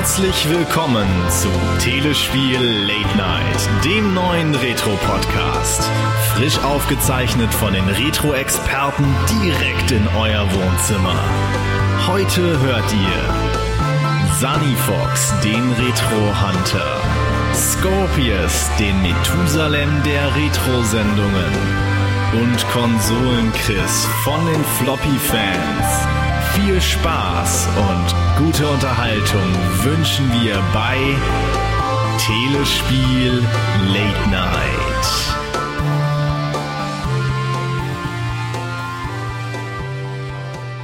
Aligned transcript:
Herzlich 0.00 0.48
willkommen 0.48 1.06
zu 1.28 1.50
Telespiel 1.78 2.58
Late 2.58 3.18
Night, 3.18 3.84
dem 3.84 4.14
neuen 4.14 4.54
Retro-Podcast. 4.54 5.82
Frisch 6.32 6.58
aufgezeichnet 6.60 7.52
von 7.52 7.74
den 7.74 7.86
Retro-Experten 7.86 9.04
direkt 9.28 9.90
in 9.90 10.08
euer 10.16 10.48
Wohnzimmer. 10.54 11.22
Heute 12.06 12.58
hört 12.60 12.90
ihr 12.94 14.38
Sunny 14.38 14.74
Fox, 14.74 15.34
den 15.44 15.70
Retro-Hunter, 15.72 17.02
Scorpius, 17.54 18.70
den 18.78 19.02
Methusalem 19.02 20.02
der 20.04 20.34
Retro-Sendungen 20.34 21.52
und 22.40 22.68
Konsolen-Chris 22.70 24.06
von 24.24 24.46
den 24.46 24.64
Floppy-Fans. 24.78 26.09
Viel 26.54 26.80
Spaß 26.80 27.68
und 27.76 28.44
gute 28.44 28.66
Unterhaltung 28.66 29.54
wünschen 29.82 30.30
wir 30.42 30.60
bei 30.74 30.96
Telespiel 32.18 33.46
Late 33.86 34.30
Night. 34.30 34.90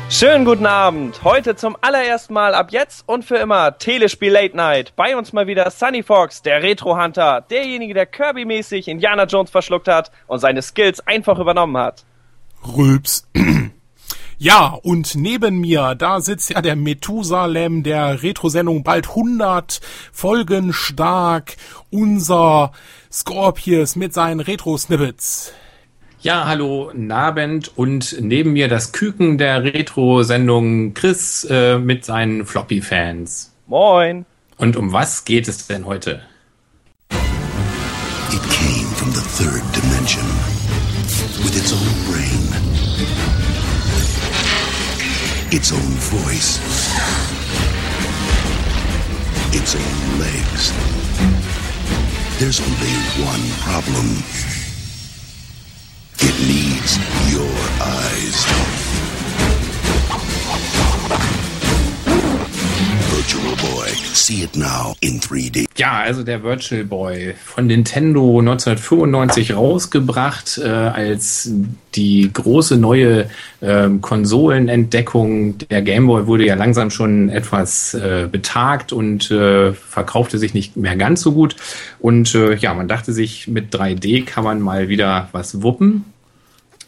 Schönen 0.09 0.45
guten 0.45 0.67
Abend. 0.67 1.23
Heute 1.25 1.57
zum 1.57 1.77
allerersten 1.81 2.33
Mal 2.33 2.55
ab 2.55 2.69
jetzt 2.71 3.03
und 3.09 3.25
für 3.25 3.37
immer 3.37 3.77
Telespiel 3.77 4.33
Late 4.33 4.57
Night. 4.57 4.93
Bei 4.95 5.17
uns 5.17 5.33
mal 5.33 5.49
wieder 5.49 5.69
Sunny 5.71 6.05
Fox, 6.05 6.43
der 6.43 6.63
Retro 6.63 6.97
Hunter, 6.97 7.41
derjenige, 7.51 7.93
der 7.93 8.07
Kirby-mäßig 8.07 8.87
Indiana 8.87 9.25
Jones 9.25 9.51
verschluckt 9.51 9.89
hat 9.89 10.13
und 10.29 10.39
seine 10.39 10.63
Skills 10.63 11.07
einfach 11.07 11.41
übernommen 11.41 11.77
hat. 11.77 12.05
Rülps. 12.65 13.29
Ja, 14.39 14.79
und 14.83 15.15
neben 15.15 15.61
mir, 15.61 15.95
da 15.95 16.21
sitzt 16.21 16.51
ja 16.51 16.61
der 16.61 16.77
Methusalem 16.77 17.83
der 17.83 18.23
Retro-Sendung 18.23 18.83
bald 18.83 19.09
100 19.09 19.81
Folgen 20.13 20.75
stark, 20.75 21.57
unser 21.89 22.73
Scorpius 23.11 23.97
mit 23.97 24.13
seinen 24.13 24.41
Retro-Snippets. 24.41 25.55
Ja, 26.21 26.45
hallo, 26.45 26.91
Nabend 26.95 27.73
und 27.77 28.17
neben 28.21 28.53
mir 28.53 28.69
das 28.69 28.93
Küken 28.93 29.39
der 29.39 29.65
Retro-Sendung 29.65 30.93
Chris 30.93 31.47
äh, 31.49 31.79
mit 31.79 32.05
seinen 32.05 32.45
Floppy-Fans. 32.45 33.55
Moin. 33.67 34.27
Und 34.59 34.77
um 34.77 34.93
was 34.93 35.25
geht 35.25 35.49
es 35.49 35.67
denn 35.67 35.87
heute? 35.87 36.21
It 37.11 38.43
came 38.51 38.89
from 38.97 39.13
the 39.13 39.23
third 39.43 39.63
dimension 39.75 40.27
with 41.43 41.57
its 41.57 41.73
own 41.73 42.13
brain, 42.13 42.56
its 45.53 45.73
own 45.73 45.79
voice, 45.79 46.59
its 49.55 49.77
own 49.77 50.19
legs. 50.19 50.73
There's 52.39 52.61
only 52.61 52.95
one 53.25 53.41
problem. 53.61 54.07
It 56.19 56.37
needs 56.49 56.99
your 57.33 57.49
eyes. 57.81 59.06
Virtual 63.27 63.57
Boy. 63.57 63.89
See 64.13 64.45
it 64.45 64.55
now 64.55 64.95
in 65.01 65.19
3D. 65.19 65.67
Ja, 65.77 65.99
also 65.99 66.23
der 66.23 66.45
Virtual 66.45 66.85
Boy 66.85 67.35
von 67.45 67.67
Nintendo 67.67 68.39
1995 68.39 69.57
rausgebracht 69.57 70.59
äh, 70.59 70.69
als 70.69 71.51
die 71.97 72.31
große 72.33 72.77
neue 72.77 73.29
ähm, 73.61 74.01
Konsolenentdeckung. 74.01 75.59
Der 75.59 75.83
Game 75.83 76.07
Boy 76.07 76.29
wurde 76.29 76.47
ja 76.47 76.55
langsam 76.55 76.91
schon 76.91 77.29
etwas 77.29 77.95
äh, 77.95 78.29
betagt 78.31 78.93
und 78.93 79.29
äh, 79.33 79.73
verkaufte 79.73 80.39
sich 80.39 80.55
nicht 80.55 80.77
mehr 80.77 80.95
ganz 80.95 81.23
so 81.23 81.33
gut. 81.33 81.57
Und 81.99 82.33
äh, 82.37 82.55
ja, 82.55 82.75
man 82.75 82.87
dachte 82.87 83.13
sich, 83.13 83.49
mit 83.49 83.75
3D 83.75 84.25
kann 84.25 84.45
man 84.45 84.61
mal 84.61 84.89
wieder 84.89 85.31
was 85.33 85.63
wuppen. 85.63 86.05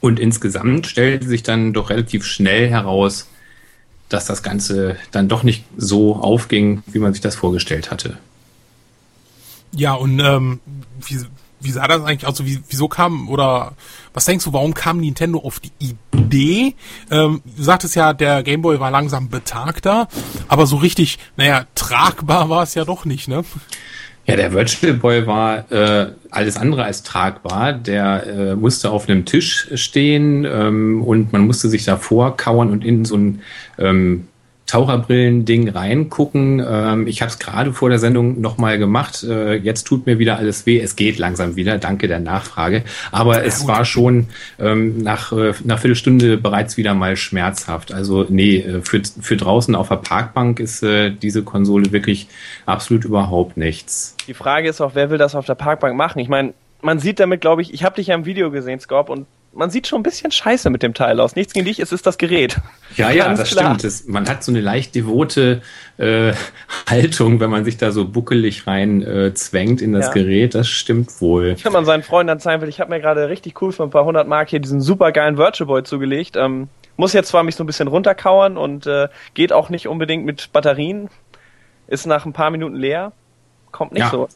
Und 0.00 0.20
insgesamt 0.20 0.86
stellte 0.86 1.26
sich 1.26 1.42
dann 1.42 1.72
doch 1.72 1.90
relativ 1.90 2.24
schnell 2.24 2.68
heraus, 2.68 3.26
dass 4.08 4.26
das 4.26 4.42
Ganze 4.42 4.96
dann 5.10 5.28
doch 5.28 5.42
nicht 5.42 5.64
so 5.76 6.16
aufging, 6.16 6.82
wie 6.86 6.98
man 6.98 7.12
sich 7.12 7.20
das 7.20 7.36
vorgestellt 7.36 7.90
hatte. 7.90 8.18
Ja, 9.72 9.94
und 9.94 10.18
ähm, 10.20 10.60
wie, 11.00 11.18
wie 11.60 11.70
sah 11.70 11.86
das 11.86 12.02
eigentlich 12.02 12.24
aus? 12.24 12.40
Also, 12.40 12.46
wie, 12.46 12.62
wieso 12.68 12.88
kam, 12.88 13.28
oder 13.28 13.72
was 14.14 14.24
denkst 14.24 14.44
du, 14.44 14.52
warum 14.52 14.74
kam 14.74 15.00
Nintendo 15.00 15.40
auf 15.40 15.60
die 15.60 15.72
Idee? 15.78 16.74
Ähm, 17.10 17.42
du 17.56 17.62
sagtest 17.62 17.96
ja, 17.96 18.12
der 18.12 18.42
Gameboy 18.42 18.80
war 18.80 18.90
langsam 18.90 19.28
betagter, 19.28 20.08
aber 20.46 20.66
so 20.66 20.76
richtig, 20.76 21.18
naja, 21.36 21.66
tragbar 21.74 22.48
war 22.48 22.62
es 22.62 22.74
ja 22.74 22.84
doch 22.84 23.04
nicht, 23.04 23.28
ne? 23.28 23.44
Ja, 24.28 24.36
der 24.36 24.52
Virtual 24.52 24.92
Boy 24.92 25.26
war 25.26 25.72
äh, 25.72 26.12
alles 26.30 26.58
andere 26.58 26.84
als 26.84 27.02
tragbar. 27.02 27.72
Der 27.72 28.26
äh, 28.26 28.54
musste 28.56 28.90
auf 28.90 29.08
einem 29.08 29.24
Tisch 29.24 29.68
stehen 29.74 30.44
ähm, 30.44 31.02
und 31.02 31.32
man 31.32 31.46
musste 31.46 31.70
sich 31.70 31.86
davor 31.86 32.36
kauern 32.36 32.70
und 32.70 32.84
in 32.84 33.06
so 33.06 33.16
ein 33.16 33.40
ähm, 33.78 34.28
Taucherbrillen-Ding 34.68 35.70
reingucken. 35.70 36.64
Ähm, 36.64 37.06
ich 37.06 37.22
habe 37.22 37.30
es 37.30 37.38
gerade 37.38 37.72
vor 37.72 37.88
der 37.88 37.98
Sendung 37.98 38.40
nochmal 38.40 38.78
gemacht. 38.78 39.24
Äh, 39.24 39.54
jetzt 39.54 39.84
tut 39.84 40.06
mir 40.06 40.18
wieder 40.18 40.36
alles 40.36 40.66
weh. 40.66 40.78
Es 40.78 40.94
geht 40.94 41.18
langsam 41.18 41.56
wieder. 41.56 41.78
Danke 41.78 42.06
der 42.06 42.20
Nachfrage. 42.20 42.84
Aber 43.10 43.44
es 43.44 43.66
war 43.66 43.84
schon 43.84 44.28
ähm, 44.60 45.02
nach 45.02 45.32
äh, 45.32 45.54
einer 45.64 45.78
Viertelstunde 45.78 46.36
bereits 46.36 46.76
wieder 46.76 46.94
mal 46.94 47.16
schmerzhaft. 47.16 47.92
Also 47.92 48.26
nee, 48.28 48.58
äh, 48.58 48.82
für, 48.82 49.02
für 49.20 49.36
draußen 49.36 49.74
auf 49.74 49.88
der 49.88 49.96
Parkbank 49.96 50.60
ist 50.60 50.82
äh, 50.82 51.10
diese 51.10 51.42
Konsole 51.42 51.90
wirklich 51.90 52.28
absolut 52.66 53.04
überhaupt 53.04 53.56
nichts. 53.56 54.14
Die 54.26 54.34
Frage 54.34 54.68
ist 54.68 54.80
auch, 54.82 54.94
wer 54.94 55.10
will 55.10 55.18
das 55.18 55.34
auf 55.34 55.46
der 55.46 55.54
Parkbank 55.54 55.96
machen? 55.96 56.18
Ich 56.18 56.28
meine, 56.28 56.52
man 56.82 56.98
sieht 56.98 57.18
damit, 57.18 57.40
glaube 57.40 57.62
ich, 57.62 57.72
ich 57.72 57.84
habe 57.84 57.96
dich 57.96 58.08
ja 58.08 58.14
im 58.14 58.26
Video 58.26 58.50
gesehen, 58.50 58.78
Scorp, 58.80 59.08
und 59.08 59.26
man 59.52 59.70
sieht 59.70 59.86
schon 59.86 60.00
ein 60.00 60.02
bisschen 60.02 60.30
scheiße 60.30 60.70
mit 60.70 60.82
dem 60.82 60.94
Teil 60.94 61.18
aus. 61.20 61.34
Nichts 61.34 61.52
gegen 61.52 61.66
dich, 61.66 61.80
es 61.80 61.90
ist 61.90 62.06
das 62.06 62.18
Gerät. 62.18 62.56
Ja, 62.96 63.10
ja, 63.10 63.28
das 63.34 63.50
klar. 63.50 63.64
stimmt. 63.76 63.84
Das, 63.84 64.06
man 64.06 64.28
hat 64.28 64.44
so 64.44 64.52
eine 64.52 64.60
leicht 64.60 64.94
devote 64.94 65.62
äh, 65.96 66.32
Haltung, 66.88 67.40
wenn 67.40 67.50
man 67.50 67.64
sich 67.64 67.76
da 67.76 67.90
so 67.90 68.06
buckelig 68.06 68.66
rein 68.66 69.02
äh, 69.02 69.34
zwängt 69.34 69.80
in 69.82 69.92
das 69.92 70.06
Ja. 70.08 70.12
Gerät. 70.12 70.54
Das 70.54 70.68
stimmt 70.68 71.20
wohl. 71.20 71.56
Wenn 71.62 71.72
man 71.72 71.84
seinen 71.84 72.02
Freunden 72.02 72.28
dann 72.28 72.40
zeigen 72.40 72.62
will, 72.62 72.68
ich 72.68 72.80
habe 72.80 72.90
mir 72.90 73.00
gerade 73.00 73.28
richtig 73.28 73.60
cool 73.62 73.72
für 73.72 73.82
ein 73.82 73.90
paar 73.90 74.04
hundert 74.04 74.28
Mark 74.28 74.50
hier 74.50 74.60
diesen 74.60 74.80
super 74.80 75.10
geilen 75.12 75.36
Virtual 75.38 75.66
Boy 75.66 75.82
zugelegt. 75.82 76.36
Ähm, 76.36 76.68
muss 76.96 77.12
jetzt 77.12 77.28
zwar 77.28 77.42
mich 77.42 77.56
so 77.56 77.64
ein 77.64 77.66
bisschen 77.66 77.88
runterkauern 77.88 78.56
und 78.56 78.86
äh, 78.86 79.08
geht 79.34 79.52
auch 79.52 79.70
nicht 79.70 79.88
unbedingt 79.88 80.24
mit 80.24 80.52
Batterien. 80.52 81.08
Ist 81.86 82.06
nach 82.06 82.26
ein 82.26 82.32
paar 82.32 82.50
Minuten 82.50 82.76
leer. 82.76 83.12
Kommt 83.72 83.92
nicht 83.92 84.02
Ja. 84.02 84.10
so. 84.10 84.28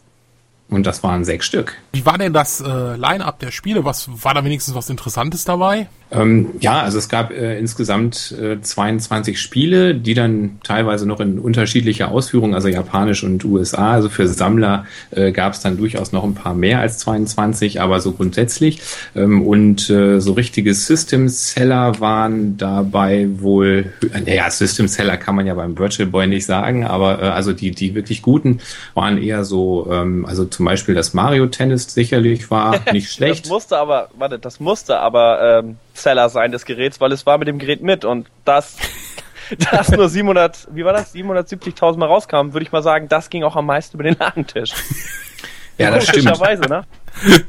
Und 0.68 0.86
das 0.86 1.02
waren 1.02 1.24
sechs 1.24 1.46
Stück. 1.46 1.76
Wie 1.92 2.06
war 2.06 2.16
denn 2.18 2.32
das 2.32 2.60
äh, 2.60 2.96
Line-Up 2.96 3.38
der 3.40 3.50
Spiele? 3.50 3.84
Was 3.84 4.08
war 4.24 4.34
da 4.34 4.44
wenigstens 4.44 4.74
was 4.74 4.88
Interessantes 4.88 5.44
dabei? 5.44 5.88
Ähm, 6.12 6.50
ja, 6.60 6.82
also 6.82 6.98
es 6.98 7.08
gab 7.08 7.30
äh, 7.30 7.58
insgesamt 7.58 8.34
äh, 8.40 8.60
22 8.60 9.40
Spiele, 9.40 9.94
die 9.94 10.14
dann 10.14 10.58
teilweise 10.62 11.06
noch 11.06 11.20
in 11.20 11.38
unterschiedlicher 11.38 12.10
Ausführung, 12.10 12.54
also 12.54 12.68
Japanisch 12.68 13.24
und 13.24 13.44
USA. 13.44 13.92
Also 13.92 14.08
für 14.08 14.28
Sammler 14.28 14.86
äh, 15.10 15.32
gab 15.32 15.54
es 15.54 15.60
dann 15.60 15.78
durchaus 15.78 16.12
noch 16.12 16.24
ein 16.24 16.34
paar 16.34 16.54
mehr 16.54 16.80
als 16.80 16.98
22, 16.98 17.80
aber 17.80 18.00
so 18.00 18.12
grundsätzlich. 18.12 18.80
Ähm, 19.16 19.46
und 19.46 19.88
äh, 19.88 20.20
so 20.20 20.32
richtige 20.32 20.74
System-Seller 20.74 22.00
waren 22.00 22.58
dabei 22.58 23.28
wohl, 23.36 23.92
naja, 24.12 24.50
System-Seller 24.50 25.16
kann 25.16 25.34
man 25.34 25.46
ja 25.46 25.54
beim 25.54 25.78
Virtual 25.78 26.08
Boy 26.08 26.26
nicht 26.26 26.44
sagen, 26.44 26.84
aber 26.84 27.22
äh, 27.22 27.26
also 27.26 27.52
die, 27.52 27.70
die 27.70 27.94
wirklich 27.94 28.22
guten 28.22 28.60
waren 28.94 29.16
eher 29.16 29.44
so, 29.44 29.88
ähm, 29.90 30.26
also 30.26 30.44
zum 30.44 30.66
Beispiel 30.66 30.94
das 30.94 31.14
Mario 31.14 31.46
Tennis 31.46 31.92
sicherlich 31.94 32.50
war 32.50 32.80
nicht 32.92 33.10
schlecht. 33.10 33.46
Das 33.46 33.50
musste 33.50 33.78
aber, 33.78 34.10
warte, 34.18 34.38
das 34.38 34.60
musste 34.60 34.98
aber 34.98 35.62
ähm, 35.64 35.76
Seller 35.94 36.28
sein 36.28 36.53
des 36.53 36.64
Geräts, 36.64 37.00
weil 37.00 37.12
es 37.12 37.26
war 37.26 37.38
mit 37.38 37.48
dem 37.48 37.58
Gerät 37.58 37.82
mit 37.82 38.04
und 38.04 38.28
das, 38.44 38.76
das 39.70 39.91
nur 39.91 40.08
700, 40.08 40.69
wie 40.72 40.84
war 40.84 40.92
das, 40.92 41.15
770.000 41.15 41.98
Mal 41.98 42.06
rauskam, 42.06 42.53
würde 42.53 42.65
ich 42.65 42.72
mal 42.72 42.83
sagen, 42.83 43.09
das 43.09 43.30
ging 43.30 43.44
auch 43.44 43.56
am 43.56 43.66
meisten 43.66 43.97
über 43.97 44.04
den 44.04 44.16
Ladentisch. 44.18 44.72
Ja, 45.78 45.91
das 45.91 46.04
stimmt. 46.04 46.27
Komischerweise, 46.27 46.62
ne? 46.68 46.84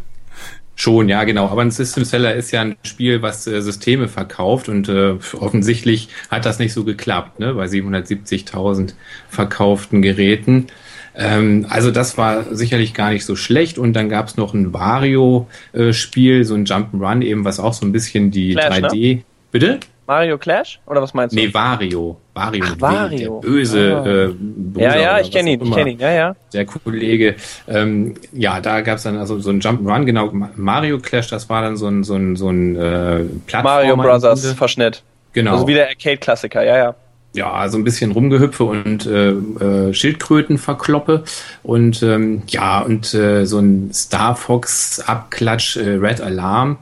Schon, 0.75 1.07
ja, 1.07 1.23
genau. 1.23 1.49
Aber 1.49 1.61
ein 1.61 1.69
System 1.71 2.03
Seller 2.03 2.33
ist 2.33 2.51
ja 2.51 2.61
ein 2.61 2.77
Spiel, 2.83 3.21
was 3.21 3.45
äh, 3.45 3.61
Systeme 3.61 4.07
verkauft 4.07 4.69
und 4.69 4.89
äh, 4.89 5.15
offensichtlich 5.33 6.09
hat 6.31 6.45
das 6.45 6.57
nicht 6.57 6.73
so 6.73 6.83
geklappt, 6.83 7.39
ne, 7.39 7.53
bei 7.53 7.65
770.000 7.65 8.93
verkauften 9.29 10.01
Geräten. 10.01 10.67
Ähm, 11.15 11.65
also 11.69 11.91
das 11.91 12.17
war 12.17 12.43
sicherlich 12.55 12.93
gar 12.93 13.11
nicht 13.11 13.25
so 13.25 13.35
schlecht 13.35 13.77
und 13.77 13.93
dann 13.93 14.09
gab's 14.09 14.35
noch 14.37 14.53
ein 14.53 14.73
Wario-Spiel, 14.73 16.43
so 16.43 16.55
ein 16.55 16.65
Jump'n'Run 16.65 17.21
eben, 17.23 17.45
was 17.45 17.59
auch 17.59 17.73
so 17.73 17.85
ein 17.85 17.91
bisschen 17.91 18.31
die 18.31 18.53
Clash, 18.55 18.77
3D... 18.79 19.21
Bitte? 19.51 19.79
Mario 20.07 20.37
Clash? 20.37 20.79
Oder 20.85 21.01
was 21.01 21.13
meinst 21.13 21.33
du? 21.35 21.39
Nee, 21.39 21.53
Wario. 21.53 22.17
Wario, 22.33 22.65
Ach, 22.67 22.75
Wario. 22.81 23.39
der 23.41 23.47
böse 23.47 23.95
Ah. 23.95 24.07
äh, 24.07 24.27
Bruder 24.33 24.83
ja, 24.95 25.01
ja, 25.01 25.19
ich 25.19 25.31
kenne 25.31 25.51
ihn, 25.51 25.61
ich 25.63 25.71
kenne 25.71 25.91
ihn, 25.91 25.99
ja, 25.99 26.11
ja. 26.11 26.35
der 26.51 26.65
Kollege, 26.65 27.35
ähm, 27.69 28.15
ja, 28.33 28.59
da 28.59 28.81
gab 28.81 28.97
es 28.97 29.03
dann 29.03 29.17
also 29.17 29.39
so 29.39 29.51
ein 29.51 29.61
Jump'n'Run, 29.61 30.03
genau, 30.05 30.31
Ma- 30.31 30.49
Mario 30.55 30.97
Clash, 30.99 31.27
das 31.29 31.47
war 31.49 31.61
dann 31.61 31.77
so 31.77 31.87
ein, 31.87 32.03
so 32.03 32.15
ein, 32.15 32.35
so 32.35 32.49
ein 32.49 32.75
äh, 32.75 33.23
Plattformer. 33.45 33.63
Mario 33.63 33.95
Brothers. 33.95 34.51
Verschnitt. 34.53 35.03
Genau. 35.33 35.53
Also 35.53 35.67
wieder 35.67 35.87
Arcade-Klassiker, 35.87 36.63
ja, 36.65 36.77
ja. 36.77 36.95
Ja, 37.33 37.67
so 37.69 37.77
ein 37.77 37.83
bisschen 37.83 38.11
Rumgehüpfe 38.11 38.63
und 38.63 39.05
äh, 39.07 39.31
äh, 39.31 39.93
Schildkröten 39.93 40.57
verkloppe 40.59 41.23
und 41.63 42.03
ähm, 42.03 42.43
ja, 42.47 42.79
und 42.81 43.13
äh, 43.15 43.45
so 43.45 43.57
ein 43.59 43.91
Star 43.93 44.35
Fox 44.35 44.99
Abklatsch 44.99 45.75
äh, 45.77 45.95
Red 45.95 46.21
Alarm 46.21 46.77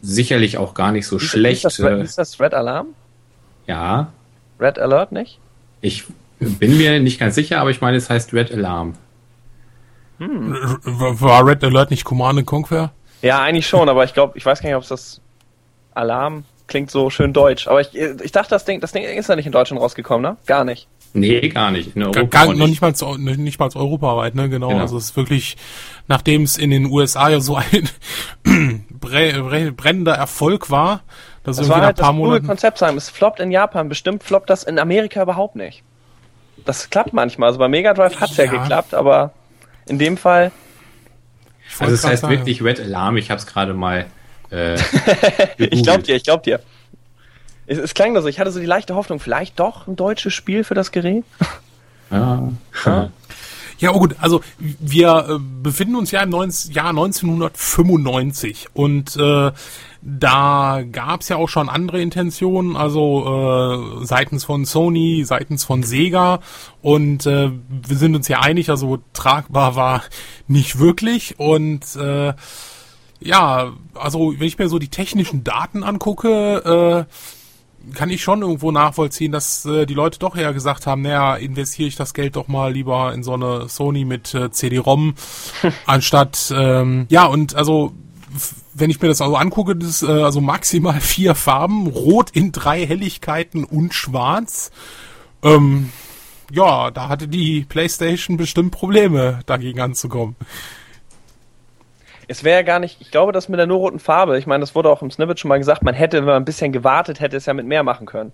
sicherlich 0.00 0.56
auch 0.58 0.72
gar 0.74 0.92
nicht 0.92 1.06
so 1.06 1.16
Ist- 1.16 1.24
schlecht. 1.24 1.64
Ist 1.64 1.78
das, 1.78 1.86
Red, 1.86 1.98
äh, 1.98 2.02
ist 2.04 2.18
das 2.18 2.40
Red 2.40 2.54
Alarm? 2.54 2.86
ja, 3.66 4.08
Red 4.58 4.78
Alert 4.78 5.12
nicht? 5.12 5.38
ich 5.80 6.04
bin 6.40 6.76
mir 6.78 6.98
nicht 7.00 7.20
ganz 7.20 7.34
sicher, 7.34 7.60
aber 7.60 7.70
ich 7.70 7.80
meine, 7.80 7.96
es 7.96 8.08
heißt 8.10 8.32
Red 8.32 8.50
Alarm. 8.52 8.94
R- 10.20 10.78
War 10.84 11.46
Red 11.46 11.62
Alert 11.64 11.90
nicht 11.90 12.04
Command 12.04 12.44
Conquer? 12.46 12.92
Ja, 13.22 13.42
eigentlich 13.42 13.66
schon, 13.66 13.88
aber 13.88 14.04
ich 14.04 14.14
glaube, 14.14 14.36
ich 14.38 14.46
weiß 14.46 14.60
gar 14.60 14.68
nicht, 14.68 14.76
ob 14.76 14.82
es 14.82 14.88
das 14.88 15.20
Alarm 15.94 16.44
klingt 16.72 16.90
so 16.90 17.10
schön 17.10 17.32
deutsch. 17.32 17.68
Aber 17.68 17.80
ich, 17.82 17.94
ich 17.94 18.32
dachte, 18.32 18.50
das 18.50 18.64
Ding, 18.64 18.80
das 18.80 18.90
Ding 18.92 19.04
ist 19.04 19.28
ja 19.28 19.36
nicht 19.36 19.46
in 19.46 19.52
Deutschland 19.52 19.80
rausgekommen, 19.80 20.22
ne? 20.32 20.36
Gar 20.46 20.64
nicht. 20.64 20.88
Nee, 21.14 21.46
gar 21.50 21.70
nicht. 21.70 21.94
In 21.94 22.00
Gar, 22.02 22.08
Europa 22.16 22.22
gar, 22.28 22.48
auch 22.48 22.54
noch 22.54 22.66
nicht 22.66 22.80
mal, 22.80 22.94
nicht 23.18 23.58
mal 23.60 23.68
europaweit, 23.74 24.34
ne? 24.34 24.48
Genau. 24.48 24.68
Genau. 24.68 24.80
Also 24.80 24.96
es 24.96 25.04
ist 25.10 25.16
wirklich, 25.16 25.58
nachdem 26.08 26.42
es 26.44 26.56
in 26.56 26.70
den 26.70 26.86
USA 26.86 27.28
ja 27.28 27.40
so 27.40 27.56
ein 27.56 27.88
bre- 28.44 29.36
bre- 29.42 29.70
brennender 29.72 30.14
Erfolg 30.14 30.70
war, 30.70 31.02
dass 31.44 31.58
Das 31.58 31.66
irgendwie 31.66 31.70
war 31.70 31.76
nach 31.78 31.84
halt 31.86 31.96
ein 31.96 31.96
das 31.98 32.04
paar 32.06 32.14
coole 32.14 32.28
Monaten. 32.28 32.46
Konzept 32.46 32.78
sagen. 32.78 32.96
Es 32.96 33.10
floppt 33.10 33.40
in 33.40 33.50
Japan, 33.50 33.88
bestimmt 33.90 34.22
floppt 34.24 34.48
das 34.48 34.64
in 34.64 34.78
Amerika 34.78 35.22
überhaupt 35.22 35.54
nicht. 35.54 35.82
Das 36.64 36.88
klappt 36.88 37.12
manchmal. 37.12 37.48
Also 37.48 37.58
bei 37.58 37.68
Mega 37.68 37.92
Drive 37.92 38.18
hat's 38.20 38.36
ja. 38.38 38.44
Ja. 38.44 38.50
geklappt, 38.52 38.94
aber 38.94 39.32
in 39.86 39.98
dem 39.98 40.16
Fall, 40.16 40.50
Also 41.78 41.92
es 41.94 42.04
heißt 42.06 42.22
sagen, 42.22 42.32
wirklich 42.34 42.62
Red 42.62 42.80
Alarm. 42.80 43.16
Ich 43.18 43.30
habe 43.30 43.38
es 43.38 43.46
gerade 43.46 43.74
mal. 43.74 44.06
Äh, 44.52 44.76
ich 45.58 45.82
glaub 45.82 46.04
dir, 46.04 46.14
ich 46.14 46.24
glaub 46.24 46.42
dir. 46.42 46.60
Es, 47.66 47.78
es 47.78 47.94
klang 47.94 48.12
nur 48.12 48.22
so, 48.22 48.28
ich 48.28 48.38
hatte 48.38 48.50
so 48.50 48.60
die 48.60 48.66
leichte 48.66 48.94
Hoffnung, 48.94 49.18
vielleicht 49.18 49.58
doch 49.58 49.86
ein 49.86 49.96
deutsches 49.96 50.34
Spiel 50.34 50.62
für 50.62 50.74
das 50.74 50.92
Gerät. 50.92 51.24
Ja. 52.10 53.10
Ja, 53.82 53.90
oh 53.92 53.98
gut, 53.98 54.14
also 54.20 54.42
wir 54.58 55.26
äh, 55.28 55.38
befinden 55.60 55.96
uns 55.96 56.12
ja 56.12 56.22
im 56.22 56.30
19, 56.30 56.72
Jahr 56.72 56.90
1995 56.90 58.68
und 58.74 59.16
äh, 59.16 59.50
da 60.02 60.82
gab's 60.92 61.28
ja 61.28 61.36
auch 61.36 61.48
schon 61.48 61.68
andere 61.68 62.00
Intentionen, 62.00 62.76
also 62.76 64.02
äh, 64.02 64.06
seitens 64.06 64.44
von 64.44 64.66
Sony, 64.66 65.24
seitens 65.24 65.64
von 65.64 65.82
Sega 65.82 66.38
und 66.80 67.26
äh, 67.26 67.50
wir 67.68 67.96
sind 67.96 68.14
uns 68.14 68.28
ja 68.28 68.38
einig, 68.38 68.70
also 68.70 69.00
tragbar 69.14 69.74
war 69.74 70.02
nicht 70.46 70.78
wirklich 70.78 71.40
und 71.40 71.96
äh, 71.96 72.34
ja, 73.24 73.72
also 73.94 74.34
wenn 74.38 74.46
ich 74.46 74.58
mir 74.58 74.68
so 74.68 74.78
die 74.78 74.88
technischen 74.88 75.44
Daten 75.44 75.82
angucke, 75.82 77.06
äh, 77.08 77.94
kann 77.94 78.10
ich 78.10 78.22
schon 78.22 78.42
irgendwo 78.42 78.70
nachvollziehen, 78.70 79.32
dass 79.32 79.64
äh, 79.64 79.86
die 79.86 79.94
Leute 79.94 80.18
doch 80.18 80.36
eher 80.36 80.52
gesagt 80.52 80.86
haben, 80.86 81.02
naja, 81.02 81.36
investiere 81.36 81.88
ich 81.88 81.96
das 81.96 82.14
Geld 82.14 82.36
doch 82.36 82.48
mal 82.48 82.72
lieber 82.72 83.12
in 83.12 83.22
so 83.22 83.34
eine 83.34 83.68
Sony 83.68 84.04
mit 84.04 84.34
äh, 84.34 84.50
CD-ROM, 84.50 85.14
anstatt, 85.86 86.52
ähm, 86.56 87.06
ja, 87.08 87.26
und 87.26 87.54
also, 87.54 87.92
wenn 88.74 88.90
ich 88.90 89.00
mir 89.00 89.08
das 89.08 89.20
also 89.20 89.36
angucke, 89.36 89.76
das 89.76 89.88
ist 89.88 90.02
äh, 90.02 90.22
also 90.22 90.40
maximal 90.40 91.00
vier 91.00 91.34
Farben, 91.34 91.88
rot 91.88 92.30
in 92.30 92.52
drei 92.52 92.86
Helligkeiten 92.86 93.64
und 93.64 93.94
schwarz. 93.94 94.70
Ähm, 95.42 95.90
ja, 96.52 96.90
da 96.90 97.08
hatte 97.08 97.28
die 97.28 97.64
PlayStation 97.68 98.36
bestimmt 98.36 98.72
Probleme, 98.72 99.40
dagegen 99.46 99.80
anzukommen. 99.80 100.36
Es 102.32 102.44
wäre 102.44 102.60
ja 102.60 102.62
gar 102.62 102.78
nicht, 102.78 102.96
ich 103.00 103.10
glaube, 103.10 103.30
das 103.30 103.50
mit 103.50 103.58
der 103.58 103.66
nur 103.66 103.76
roten 103.76 103.98
Farbe, 103.98 104.38
ich 104.38 104.46
meine, 104.46 104.62
das 104.62 104.74
wurde 104.74 104.88
auch 104.88 105.02
im 105.02 105.10
Snippet 105.10 105.38
schon 105.38 105.50
mal 105.50 105.58
gesagt, 105.58 105.82
man 105.82 105.92
hätte, 105.92 106.16
wenn 106.16 106.24
man 106.24 106.36
ein 106.36 106.46
bisschen 106.46 106.72
gewartet 106.72 107.20
hätte, 107.20 107.36
es 107.36 107.44
ja 107.44 107.52
mit 107.52 107.66
mehr 107.66 107.82
machen 107.82 108.06
können. 108.06 108.32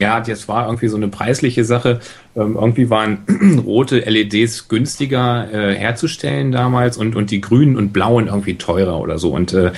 Ja, 0.00 0.18
das 0.18 0.48
war 0.48 0.66
irgendwie 0.66 0.88
so 0.88 0.96
eine 0.96 1.06
preisliche 1.06 1.64
Sache. 1.64 2.00
Ähm, 2.34 2.56
irgendwie 2.60 2.90
waren 2.90 3.62
rote 3.64 4.00
LEDs 4.00 4.66
günstiger 4.66 5.46
äh, 5.52 5.76
herzustellen 5.76 6.50
damals 6.50 6.96
und, 6.96 7.14
und 7.14 7.30
die 7.30 7.40
grünen 7.40 7.76
und 7.76 7.92
blauen 7.92 8.26
irgendwie 8.26 8.56
teurer 8.56 8.98
oder 8.98 9.20
so. 9.20 9.30
Und 9.30 9.52
äh, 9.52 9.70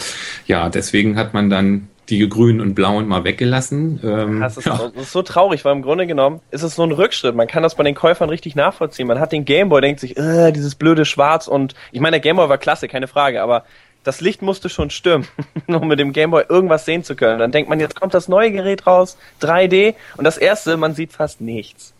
ja, 0.46 0.70
deswegen 0.70 1.16
hat 1.16 1.34
man 1.34 1.50
dann 1.50 1.89
die 2.10 2.28
grünen 2.28 2.60
und 2.60 2.74
blauen 2.74 3.06
mal 3.08 3.24
weggelassen. 3.24 4.00
Ähm, 4.04 4.40
Das 4.40 4.56
ist, 4.56 4.66
ja. 4.66 4.76
so, 4.76 4.88
das 4.88 5.02
ist 5.04 5.12
so 5.12 5.22
traurig, 5.22 5.64
weil 5.64 5.72
im 5.72 5.82
Grunde 5.82 6.06
genommen 6.06 6.40
ist 6.50 6.62
es 6.62 6.74
so 6.74 6.82
ein 6.82 6.92
Rückschritt. 6.92 7.34
Man 7.34 7.46
kann 7.46 7.62
das 7.62 7.74
bei 7.76 7.82
den 7.84 7.94
Käufern 7.94 8.28
richtig 8.28 8.54
nachvollziehen. 8.56 9.06
Man 9.06 9.20
hat 9.20 9.32
den 9.32 9.44
Gameboy, 9.44 9.80
denkt 9.80 10.00
sich, 10.00 10.16
äh, 10.16 10.52
dieses 10.52 10.74
blöde 10.74 11.04
Schwarz 11.04 11.48
und 11.48 11.74
ich 11.92 12.00
meine, 12.00 12.14
der 12.14 12.20
Gameboy 12.20 12.48
war 12.48 12.58
klasse, 12.58 12.88
keine 12.88 13.06
Frage, 13.08 13.42
aber 13.42 13.64
das 14.04 14.20
Licht 14.20 14.40
musste 14.42 14.68
schon 14.68 14.90
stimmen, 14.90 15.26
um 15.66 15.86
mit 15.88 15.98
dem 16.00 16.12
Gameboy 16.12 16.44
irgendwas 16.48 16.84
sehen 16.86 17.04
zu 17.04 17.14
können. 17.16 17.38
Dann 17.38 17.52
denkt 17.52 17.68
man, 17.70 17.80
jetzt 17.80 17.98
kommt 18.00 18.14
das 18.14 18.28
neue 18.28 18.50
Gerät 18.50 18.86
raus, 18.86 19.16
3D 19.42 19.94
und 20.16 20.24
das 20.24 20.38
erste, 20.38 20.76
man 20.76 20.94
sieht 20.94 21.12
fast 21.12 21.40
nichts. 21.40 21.92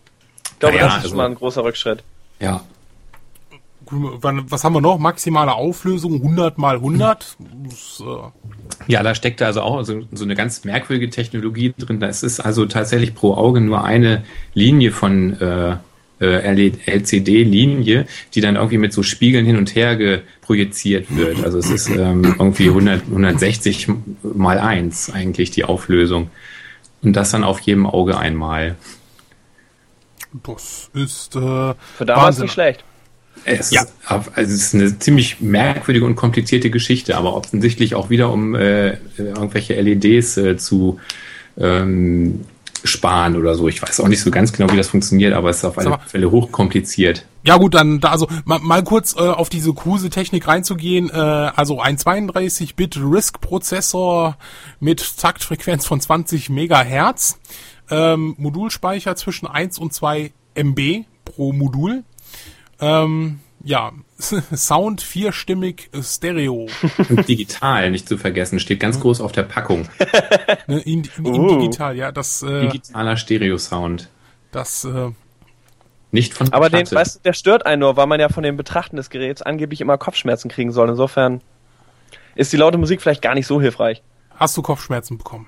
Ich 0.52 0.58
glaube, 0.58 0.76
Naja, 0.76 0.86
das 0.88 0.96
ist 0.98 1.04
also- 1.04 1.16
mal 1.16 1.26
ein 1.26 1.34
großer 1.34 1.62
Rückschritt. 1.64 2.02
ja. 2.38 2.62
Was 3.90 4.64
haben 4.64 4.74
wir 4.74 4.80
noch? 4.80 4.98
Maximale 4.98 5.52
Auflösung 5.52 6.14
100 6.14 6.58
mal 6.58 6.76
100. 6.76 7.36
Das, 7.64 8.02
äh, 8.06 8.92
Ja, 8.92 9.02
da 9.02 9.14
steckt 9.14 9.42
also 9.42 9.62
auch 9.62 9.82
so, 9.82 10.02
so 10.12 10.24
eine 10.24 10.34
ganz 10.34 10.64
merkwürdige 10.64 11.10
Technologie 11.10 11.74
drin. 11.76 11.98
Das 11.98 12.22
ist 12.22 12.40
also 12.40 12.66
tatsächlich 12.66 13.14
pro 13.14 13.34
Auge 13.34 13.60
nur 13.60 13.84
eine 13.84 14.22
Linie 14.54 14.92
von 14.92 15.40
äh, 15.40 15.76
äh, 16.20 16.72
LCD-Linie, 16.86 18.06
die 18.34 18.40
dann 18.40 18.56
irgendwie 18.56 18.78
mit 18.78 18.92
so 18.92 19.02
Spiegeln 19.02 19.44
hin 19.44 19.56
und 19.56 19.74
her 19.74 19.96
geprojiziert 19.96 21.14
wird. 21.16 21.42
Also 21.42 21.58
es 21.58 21.70
ist 21.70 21.88
ähm, 21.88 22.36
irgendwie 22.38 22.68
100, 22.68 23.02
160 23.06 23.88
mal 24.22 24.58
1 24.58 25.10
eigentlich 25.12 25.50
die 25.50 25.64
Auflösung. 25.64 26.30
Und 27.02 27.14
das 27.14 27.30
dann 27.30 27.44
auf 27.44 27.58
jedem 27.60 27.86
Auge 27.86 28.18
einmal. 28.18 28.76
Das 30.44 30.90
ist 30.94 31.34
äh, 31.34 31.38
Für 31.38 31.74
damals 32.04 32.26
Wahnsinn. 32.26 32.42
nicht 32.42 32.52
schlecht. 32.52 32.84
Es, 33.44 33.70
Ja. 33.70 33.82
ist, 33.82 33.92
also 34.08 34.28
es 34.36 34.50
ist 34.50 34.74
eine 34.74 34.98
ziemlich 34.98 35.40
merkwürdige 35.40 36.04
und 36.04 36.16
komplizierte 36.16 36.70
Geschichte, 36.70 37.16
aber 37.16 37.34
offensichtlich 37.34 37.94
auch 37.94 38.10
wieder 38.10 38.30
um 38.30 38.54
äh, 38.54 38.98
irgendwelche 39.16 39.80
LEDs 39.80 40.36
äh, 40.36 40.56
zu 40.56 40.98
ähm, 41.58 42.44
sparen 42.84 43.36
oder 43.36 43.54
so. 43.54 43.68
Ich 43.68 43.82
weiß 43.82 44.00
auch 44.00 44.08
nicht 44.08 44.20
so 44.20 44.30
ganz 44.30 44.52
genau, 44.52 44.72
wie 44.72 44.76
das 44.76 44.88
funktioniert, 44.88 45.34
aber 45.34 45.50
es 45.50 45.58
ist 45.58 45.64
auf 45.64 45.78
alle. 45.78 45.98
Fälle 46.06 46.30
hochkompliziert. 46.30 47.26
Ja 47.42 47.56
gut, 47.56 47.74
dann 47.74 48.00
da 48.00 48.10
also 48.10 48.26
mal, 48.44 48.58
mal 48.58 48.82
kurz 48.84 49.14
äh, 49.14 49.20
auf 49.20 49.48
diese 49.48 49.72
Kruse-Technik 49.72 50.46
reinzugehen. 50.46 51.10
Äh, 51.10 51.14
also 51.14 51.80
ein 51.80 51.96
32-Bit 51.96 52.96
RISC-Prozessor 52.96 54.36
mit 54.78 55.18
Taktfrequenz 55.18 55.86
von 55.86 56.00
20 56.00 56.50
Megahertz, 56.50 57.38
ähm, 57.90 58.34
Modulspeicher 58.38 59.16
zwischen 59.16 59.46
1 59.46 59.78
und 59.78 59.92
2 59.92 60.32
MB 60.54 61.04
pro 61.24 61.52
Modul. 61.52 62.04
Ähm, 62.80 63.40
ja, 63.62 63.92
Sound 64.18 65.02
vierstimmig 65.02 65.90
Stereo. 66.00 66.66
Und 67.08 67.28
digital, 67.28 67.90
nicht 67.90 68.08
zu 68.08 68.16
vergessen, 68.16 68.58
steht 68.58 68.80
ganz 68.80 69.00
groß 69.00 69.20
auf 69.20 69.32
der 69.32 69.42
Packung. 69.42 69.88
ne, 70.66 70.80
in, 70.80 71.04
in, 71.18 71.26
in 71.26 71.40
Uh. 71.40 71.60
digital, 71.60 71.96
ja, 71.96 72.12
das, 72.12 72.42
äh, 72.42 72.62
Digitaler 72.62 73.16
Stereo-Sound. 73.16 74.08
das 74.50 74.84
äh, 74.84 75.10
Nicht 76.10 76.34
von 76.34 76.52
Aber 76.52 76.70
den, 76.70 76.90
weißt 76.90 77.16
du, 77.16 77.20
der 77.22 77.32
stört 77.34 77.66
einen 77.66 77.80
nur, 77.80 77.96
weil 77.96 78.06
man 78.06 78.20
ja 78.20 78.28
von 78.28 78.42
dem 78.42 78.56
Betrachten 78.56 78.96
des 78.96 79.10
Geräts 79.10 79.42
angeblich 79.42 79.80
immer 79.80 79.98
Kopfschmerzen 79.98 80.48
kriegen 80.50 80.72
soll. 80.72 80.88
Insofern 80.88 81.40
ist 82.34 82.52
die 82.52 82.56
laute 82.56 82.78
Musik 82.78 83.02
vielleicht 83.02 83.22
gar 83.22 83.34
nicht 83.34 83.46
so 83.46 83.60
hilfreich. 83.60 84.02
hast 84.36 84.56
du 84.56 84.62
Kopfschmerzen 84.62 85.18
bekommen. 85.18 85.46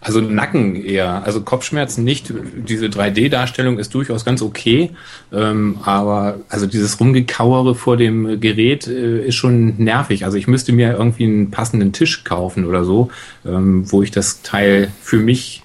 Also 0.00 0.20
Nacken 0.20 0.76
eher, 0.76 1.24
also 1.24 1.40
Kopfschmerzen 1.40 2.04
nicht. 2.04 2.32
Diese 2.56 2.86
3D-Darstellung 2.86 3.78
ist 3.78 3.94
durchaus 3.94 4.24
ganz 4.24 4.42
okay, 4.42 4.90
ähm, 5.32 5.78
aber 5.82 6.40
also 6.50 6.66
dieses 6.66 7.00
Rumgekauere 7.00 7.74
vor 7.74 7.96
dem 7.96 8.38
Gerät 8.40 8.86
äh, 8.86 9.26
ist 9.26 9.36
schon 9.36 9.76
nervig. 9.78 10.24
Also 10.26 10.36
ich 10.36 10.46
müsste 10.46 10.72
mir 10.72 10.92
irgendwie 10.92 11.24
einen 11.24 11.50
passenden 11.50 11.92
Tisch 11.92 12.24
kaufen 12.24 12.66
oder 12.66 12.84
so, 12.84 13.10
ähm, 13.46 13.90
wo 13.90 14.02
ich 14.02 14.10
das 14.10 14.42
Teil 14.42 14.90
für 15.00 15.18
mich 15.18 15.62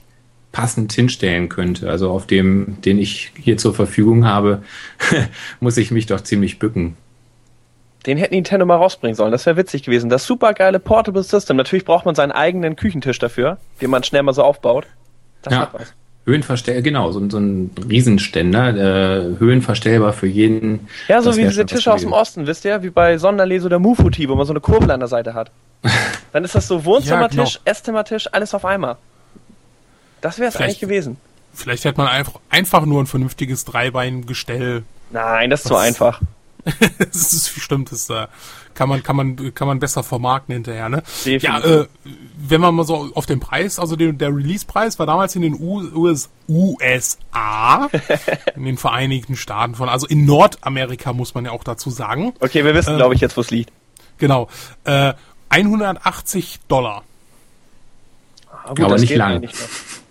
passend 0.51 0.93
hinstellen 0.93 1.49
könnte. 1.49 1.89
Also 1.89 2.09
auf 2.09 2.25
dem, 2.25 2.77
den 2.81 2.97
ich 2.97 3.31
hier 3.37 3.57
zur 3.57 3.73
Verfügung 3.73 4.25
habe, 4.25 4.63
muss 5.59 5.77
ich 5.77 5.91
mich 5.91 6.05
doch 6.05 6.21
ziemlich 6.21 6.59
bücken. 6.59 6.95
Den 8.05 8.17
hätten 8.17 8.33
Nintendo 8.33 8.65
mal 8.65 8.77
rausbringen 8.77 9.15
sollen. 9.15 9.31
Das 9.31 9.45
wäre 9.45 9.57
witzig 9.57 9.83
gewesen. 9.83 10.09
Das 10.09 10.25
super 10.25 10.53
geile 10.53 10.79
Portable 10.79 11.21
System. 11.23 11.57
Natürlich 11.57 11.83
braucht 11.85 12.05
man 12.05 12.15
seinen 12.15 12.31
eigenen 12.31 12.75
Küchentisch 12.75 13.19
dafür, 13.19 13.57
den 13.81 13.89
man 13.89 14.03
schnell 14.03 14.23
mal 14.23 14.33
so 14.33 14.43
aufbaut. 14.43 14.85
Das 15.41 15.53
Ja. 15.53 15.59
hat 15.61 15.73
was. 15.73 15.93
Höhenverstell, 16.25 16.81
genau, 16.83 17.11
so, 17.11 17.27
so 17.29 17.39
ein 17.39 17.71
Riesenständer, 17.89 18.69
äh, 18.75 19.39
höhenverstellbar 19.39 20.13
für 20.13 20.27
jeden. 20.27 20.87
Ja, 21.07 21.21
so 21.21 21.35
wie 21.35 21.43
diese 21.43 21.65
Tische 21.65 21.91
aus 21.91 22.01
dem. 22.01 22.13
Osten, 22.13 22.45
wisst 22.45 22.65
ihr? 22.65 22.83
Wie 22.83 22.91
bei 22.91 23.17
Sonderleso 23.17 23.67
der 23.67 23.79
Mufuti, 23.79 24.29
wo 24.29 24.35
man 24.35 24.45
so 24.45 24.53
eine 24.53 24.59
Kurbel 24.59 24.91
an 24.91 24.99
der 24.99 25.09
Seite 25.09 25.33
hat. 25.33 25.49
Dann 26.33 26.43
ist 26.43 26.53
das 26.53 26.67
so 26.67 26.85
Wohnzimmertisch, 26.85 27.37
Ja, 27.37 27.43
genau. 27.45 27.71
Esszimmertisch, 27.71 28.27
alles 28.31 28.53
auf 28.53 28.63
einmal. 28.63 28.97
Das 30.21 30.37
wäre 30.37 30.49
es 30.49 30.57
eigentlich 30.57 30.79
gewesen. 30.79 31.17
Vielleicht 31.53 31.85
hätte 31.85 31.97
man 31.97 32.07
einfach, 32.07 32.39
einfach 32.49 32.85
nur 32.85 33.01
ein 33.01 33.07
vernünftiges 33.07 33.65
Dreibeinengestell 33.65 34.83
Nein, 35.11 35.49
das 35.49 35.61
ist 35.61 35.67
zu 35.67 35.75
einfach. 35.75 36.21
das 36.99 37.33
ist 37.33 37.49
stimmt, 37.59 37.91
das 37.91 38.09
äh, 38.09 38.27
kann 38.73 38.89
man 38.89 39.01
kann 39.03 39.15
man 39.15 39.53
kann 39.53 39.67
man 39.67 39.79
besser 39.79 40.03
vermarkten 40.03 40.53
hinterher, 40.53 40.89
ne? 40.89 41.03
Definitiv. 41.25 41.43
Ja, 41.43 41.59
äh, 41.59 41.87
wenn 42.37 42.61
man 42.61 42.75
mal 42.75 42.85
so 42.85 43.11
auf 43.15 43.25
den 43.25 43.39
Preis, 43.39 43.79
also 43.79 43.95
den, 43.95 44.17
der 44.17 44.29
Release-Preis 44.29 44.99
war 44.99 45.05
damals 45.05 45.35
in 45.35 45.41
den 45.41 45.53
U 45.55 45.81
US, 45.95 46.29
USA, 46.47 47.89
in 48.55 48.65
den 48.65 48.77
Vereinigten 48.77 49.35
Staaten 49.35 49.75
von, 49.75 49.89
also 49.89 50.07
in 50.07 50.25
Nordamerika 50.25 51.13
muss 51.13 51.33
man 51.33 51.45
ja 51.45 51.51
auch 51.51 51.63
dazu 51.63 51.89
sagen. 51.89 52.33
Okay, 52.39 52.63
wir 52.65 52.73
wissen, 52.75 52.91
Ähm, 52.91 52.97
glaube 52.97 53.15
ich, 53.15 53.21
jetzt, 53.21 53.37
wo 53.37 53.41
es 53.41 53.51
liegt. 53.51 53.71
Genau, 54.17 54.47
äh, 54.83 55.13
180 55.49 56.59
Dollar. 56.67 57.03
Ah, 58.51 58.69
gut, 58.69 58.79
Aber 58.81 58.89
das 58.89 59.01
nicht 59.01 59.09
geht 59.09 59.17
lang. 59.17 59.41
noch. 59.41 59.51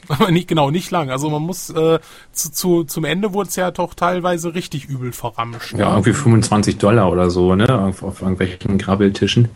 Aber 0.18 0.30
nicht 0.30 0.48
genau, 0.48 0.70
nicht 0.70 0.90
lang. 0.90 1.10
Also 1.10 1.28
man 1.30 1.42
muss 1.42 1.70
äh, 1.70 1.98
zu, 2.32 2.50
zu, 2.50 2.84
zum 2.84 3.04
Ende 3.04 3.34
wurde 3.34 3.48
es 3.48 3.56
ja 3.56 3.70
doch 3.70 3.94
teilweise 3.94 4.54
richtig 4.54 4.86
übel 4.86 5.12
verramscht. 5.12 5.74
Ja, 5.76 5.90
irgendwie 5.90 6.14
25 6.14 6.78
Dollar 6.78 7.12
oder 7.12 7.30
so, 7.30 7.54
ne? 7.54 7.68
Auf, 7.78 8.02
auf 8.02 8.22
irgendwelchen 8.22 8.78
Grabbeltischen. 8.78 9.48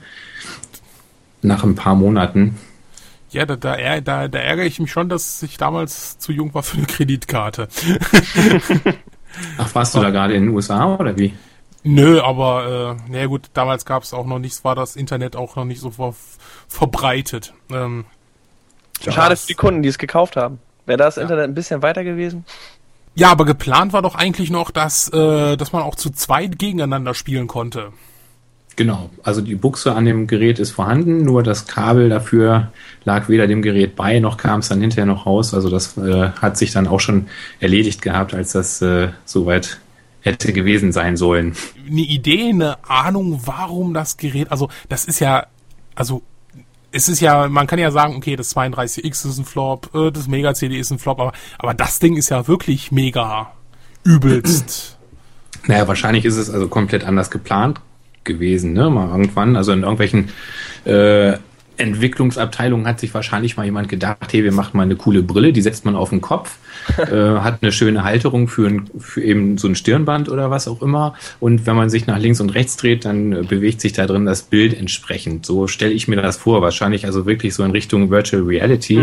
Nach 1.41 1.65
ein 1.65 1.75
paar 1.75 1.95
Monaten. 1.95 2.59
Ja, 3.31 3.47
da, 3.47 3.57
da, 3.57 4.01
da, 4.01 4.29
da 4.29 4.39
ärgere 4.39 4.67
ich 4.67 4.79
mich 4.79 4.93
schon, 4.93 5.09
dass 5.09 5.43
ich 5.43 5.57
damals 5.57 6.19
zu 6.19 6.33
jung 6.33 6.53
war 6.53 6.63
für 6.63 6.77
eine 6.77 6.87
Kreditkarte. 6.87 7.69
Ach, 9.59 9.75
warst 9.75 9.95
du 9.95 10.01
da 10.01 10.11
gerade 10.11 10.35
in 10.35 10.47
den 10.47 10.55
USA 10.55 10.95
oder 10.97 11.17
wie? 11.17 11.33
Nö, 11.83 12.21
aber 12.21 12.99
äh, 13.09 13.11
naja 13.11 13.27
gut, 13.27 13.51
damals 13.55 13.87
gab 13.87 14.03
es 14.03 14.13
auch 14.13 14.27
noch 14.27 14.39
nichts, 14.39 14.65
war 14.65 14.75
das 14.75 14.95
Internet 14.97 15.35
auch 15.35 15.57
noch 15.57 15.65
nicht 15.65 15.81
so 15.81 15.91
ver 15.91 16.15
verbreitet. 16.69 17.55
Ähm, 17.73 18.05
Schade 19.01 19.31
das- 19.31 19.43
für 19.43 19.47
die 19.49 19.55
Kunden, 19.55 19.83
die 19.83 19.89
es 19.89 19.99
gekauft 19.99 20.37
haben. 20.37 20.59
Wäre 20.87 20.99
das 20.99 21.17
Internet 21.17 21.45
ein 21.45 21.55
bisschen 21.55 21.83
weiter 21.83 22.05
gewesen? 22.05 22.45
Ja, 23.15 23.31
aber 23.31 23.45
geplant 23.45 23.93
war 23.93 24.03
doch 24.03 24.15
eigentlich 24.15 24.51
noch, 24.51 24.71
dass, 24.71 25.09
äh, 25.13 25.57
dass 25.57 25.73
man 25.73 25.83
auch 25.83 25.95
zu 25.95 26.11
zweit 26.11 26.59
gegeneinander 26.59 27.15
spielen 27.15 27.47
konnte. 27.47 27.93
Genau. 28.75 29.11
Also 29.23 29.43
die 29.43 29.55
Buchse 29.55 29.95
an 29.95 30.07
dem 30.07 30.27
Gerät 30.27 30.59
ist 30.59 30.71
vorhanden, 30.71 31.23
nur 31.25 31.43
das 31.43 31.67
Kabel 31.67 32.09
dafür 32.09 32.73
lag 33.05 33.29
weder 33.29 33.47
dem 33.47 33.61
Gerät 33.61 33.97
bei, 33.97 34.19
noch 34.19 34.39
kam 34.39 34.61
es 34.61 34.69
dann 34.71 34.81
hinterher 34.81 35.05
noch 35.05 35.27
raus. 35.27 35.53
Also 35.53 35.69
das 35.69 35.99
äh, 35.99 36.31
hat 36.31 36.57
sich 36.57 36.73
dann 36.73 36.87
auch 36.87 37.01
schon 37.01 37.27
erledigt 37.61 38.01
gehabt, 38.01 38.33
als 38.33 38.53
das 38.53 38.81
äh, 38.81 39.09
soweit 39.27 39.79
hätte 40.23 40.55
gewesen 40.55 40.91
sein 40.93 41.19
sollen. 41.19 41.55
Eine 41.87 42.01
Idee, 42.01 42.49
eine 42.49 42.79
Ahnung, 42.89 43.43
warum 43.45 43.93
das 43.93 44.17
Gerät, 44.17 44.51
also 44.51 44.71
das 44.89 45.05
ist 45.05 45.21
ja, 45.21 45.47
also 45.95 46.23
es 46.93 47.09
ist 47.09 47.21
ja, 47.21 47.49
man 47.49 47.67
kann 47.67 47.79
ja 47.79 47.91
sagen, 47.91 48.17
okay, 48.17 48.37
das 48.37 48.55
32X 48.55 49.29
ist 49.29 49.39
ein 49.39 49.45
Flop, 49.45 49.95
äh, 49.95 50.11
das 50.11 50.29
Mega 50.29 50.55
CD 50.55 50.79
ist 50.79 50.91
ein 50.91 50.99
Flop, 50.99 51.21
aber, 51.21 51.33
aber 51.59 51.75
das 51.75 51.99
Ding 51.99 52.17
ist 52.17 52.29
ja 52.29 52.47
wirklich 52.47 52.93
mega 52.93 53.53
übelst. 54.05 54.99
Naja, 55.69 55.87
wahrscheinlich 55.87 56.25
ist 56.25 56.39
es 56.39 56.51
also 56.51 56.67
komplett 56.67 57.05
anders 57.05 57.31
geplant 57.31 57.81
gewesen, 58.25 58.73
ne? 58.73 58.91
Mal 58.91 59.09
irgendwann. 59.11 59.55
Also 59.55 59.71
in 59.71 59.83
irgendwelchen 59.83 60.31
äh, 60.85 61.35
Entwicklungsabteilungen 61.83 62.87
hat 62.87 63.01
sich 63.01 63.13
wahrscheinlich 63.13 63.57
mal 63.57 63.65
jemand 63.65 63.89
gedacht, 63.89 64.33
hey, 64.33 64.45
wir 64.45 64.53
machen 64.53 64.77
mal 64.77 64.85
eine 64.85 64.97
coole 64.97 65.23
Brille, 65.23 65.53
die 65.53 65.61
setzt 65.61 65.85
man 65.85 65.97
auf 65.97 66.11
den 66.11 66.21
Kopf, 66.21 66.57
äh, 66.99 67.05
hat 67.11 67.59
eine 67.63 67.73
schöne 67.73 68.05
Halterung 68.05 68.49
für, 68.49 68.67
ein, 68.67 68.91
für 68.99 69.23
eben 69.23 69.59
so 69.59 69.69
ein 69.69 69.75
Stirnband 69.75 70.29
oder 70.29 70.51
was 70.51 70.69
auch 70.69 70.81
immer. 70.83 71.15
Und 71.41 71.67
wenn 71.67 71.77
man 71.77 71.91
sich 71.91 72.07
nach 72.07 72.19
links 72.19 72.41
und 72.41 72.51
rechts 72.51 72.77
dreht, 72.77 73.05
dann 73.05 73.33
äh, 73.33 73.43
bewegt 73.43 73.81
sich 73.81 73.93
da 73.93 74.07
drin 74.07 74.25
das 74.25 74.43
Bild 74.43 74.79
entsprechend. 74.79 75.45
So 75.45 75.67
stelle 75.67 75.93
ich 75.93 76.09
mir 76.09 76.17
das 76.17 76.37
vor. 76.37 76.63
Wahrscheinlich 76.63 77.05
also 77.05 77.27
wirklich 77.27 77.55
so 77.55 77.65
in 77.65 77.73
Richtung 77.73 78.11
Virtual 78.11 78.43
Reality. 78.43 78.95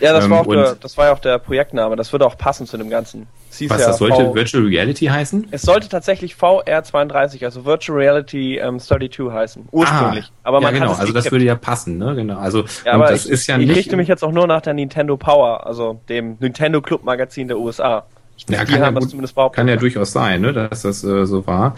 Ja, 0.00 0.12
das, 0.12 0.24
Ähm, 0.24 0.30
war 0.30 0.40
auch 0.40 0.46
und 0.46 0.56
der, 0.56 0.74
das 0.76 0.96
war 0.96 1.06
ja 1.06 1.12
auch 1.12 1.18
der 1.18 1.38
Projektname. 1.38 1.96
Das 1.96 2.12
würde 2.12 2.26
auch 2.26 2.38
passen 2.38 2.66
zu 2.66 2.76
dem 2.76 2.90
Ganzen. 2.90 3.26
Hieß 3.50 3.70
was 3.70 3.84
das 3.84 3.98
sollte 3.98 4.16
V- 4.26 4.34
Virtual 4.34 4.64
Reality 4.64 5.06
heißen? 5.06 5.48
es 5.50 5.62
sollte 5.62 5.88
tatsächlich 5.88 6.34
VR32, 6.34 7.44
also 7.44 7.64
Virtual 7.64 7.98
Reality 7.98 8.58
ähm, 8.58 8.78
32 8.78 9.32
heißen. 9.32 9.68
Ursprünglich. 9.70 10.26
Ah, 10.42 10.48
aber 10.48 10.60
man 10.60 10.74
ja, 10.74 10.80
genau. 10.80 10.92
also 10.94 11.12
das 11.12 11.30
würde 11.30 11.44
ja 11.44 11.54
passen, 11.54 11.96
ne? 11.98 12.14
Genau. 12.14 12.38
Also 12.38 12.64
Ja, 12.84 12.92
aber 12.92 13.08
das 13.08 13.24
ich, 13.26 13.32
ist 13.32 13.46
ja 13.46 13.58
ich 13.58 13.66
nicht. 13.66 13.76
richte 13.76 13.96
mich 13.96 14.08
jetzt 14.08 14.22
auch 14.22 14.32
nur 14.32 14.46
nach 14.46 14.60
der 14.60 14.74
Nintendo 14.74 15.16
Power, 15.16 15.66
also 15.66 16.00
dem 16.08 16.36
Nintendo 16.40 16.80
Club 16.82 17.04
Magazin 17.04 17.48
der 17.48 17.58
USA. 17.58 18.04
Ja, 18.48 18.64
kann, 18.64 18.80
ja 18.80 18.86
haben 18.86 18.94
behauptet. 18.94 19.56
kann 19.56 19.66
ja 19.66 19.76
durchaus 19.76 20.12
sein, 20.12 20.42
ne, 20.42 20.52
dass 20.52 20.82
das 20.82 21.02
äh, 21.02 21.26
so 21.26 21.46
war. 21.46 21.74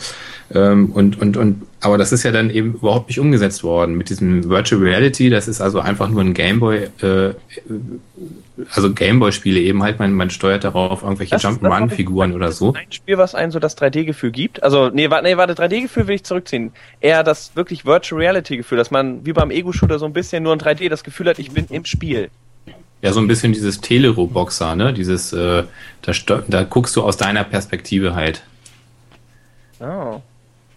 Ähm, 0.53 0.91
und, 0.91 1.19
und, 1.21 1.37
und, 1.37 1.63
aber 1.81 1.97
das 1.97 2.13
ist 2.13 2.25
ja 2.25 2.31
dann 2.31 2.51
eben 2.51 2.75
überhaupt 2.75 3.09
nicht 3.09 3.21
umgesetzt 3.21 3.63
worden 3.65 3.97
mit 3.97 4.11
diesem 4.11 4.49
Virtual 4.49 4.83
Reality. 4.83 5.31
Das 5.31 5.49
ist 5.49 5.61
also 5.61 5.81
einfach 5.81 6.09
nur 6.09 6.21
ein 6.21 6.35
Gameboy, 6.35 6.89
äh, 7.01 7.35
also 8.73 8.93
Gameboy-Spiele 8.93 9.61
eben 9.61 9.83
halt. 9.83 9.99
Man, 9.99 10.13
man 10.13 10.31
steuert 10.31 10.65
darauf 10.65 11.03
irgendwelche 11.03 11.37
Jump'n'Run-Figuren 11.37 12.35
oder 12.35 12.53
so. 12.53 12.75
Ein 12.75 12.93
Spiel, 12.93 13.17
was 13.17 13.35
einem 13.35 13.53
so 13.53 13.61
das 13.61 13.79
3D-Gefühl 13.79 14.33
gibt. 14.33 14.63
Also, 14.63 14.91
nee, 14.91 15.11
warte, 15.11 15.27
nee, 15.27 15.37
warte 15.37 15.55
3D-Gefühl 15.55 16.07
will 16.09 16.17
ich 16.17 16.25
zurückziehen. 16.25 16.73
Eher 17.01 17.23
das 17.23 17.57
wirklich 17.57 17.87
Virtual 17.87 18.21
Reality-Gefühl, 18.21 18.77
dass 18.77 18.91
man 18.91 19.25
wie 19.25 19.33
beim 19.33 19.51
Ego-Shooter 19.51 19.99
so 19.99 20.07
ein 20.07 20.13
bisschen 20.13 20.43
nur 20.43 20.53
in 20.53 20.61
3D 20.61 20.89
das 20.89 21.05
Gefühl 21.05 21.29
hat, 21.29 21.39
ich 21.39 21.53
bin 21.53 21.67
im 21.71 21.85
Spiel. 21.85 22.31
Ja, 23.01 23.13
so 23.13 23.21
ein 23.21 23.29
bisschen 23.29 23.53
dieses 23.53 23.81
Telero-Boxer, 23.81 24.75
ne? 24.75 24.93
Dieses, 24.93 25.33
äh, 25.33 25.65
da, 26.03 26.13
da 26.49 26.65
guckst 26.65 26.97
du 26.97 27.03
aus 27.03 27.17
deiner 27.17 27.45
Perspektive 27.45 28.15
halt. 28.15 28.43
Oh. 29.81 30.21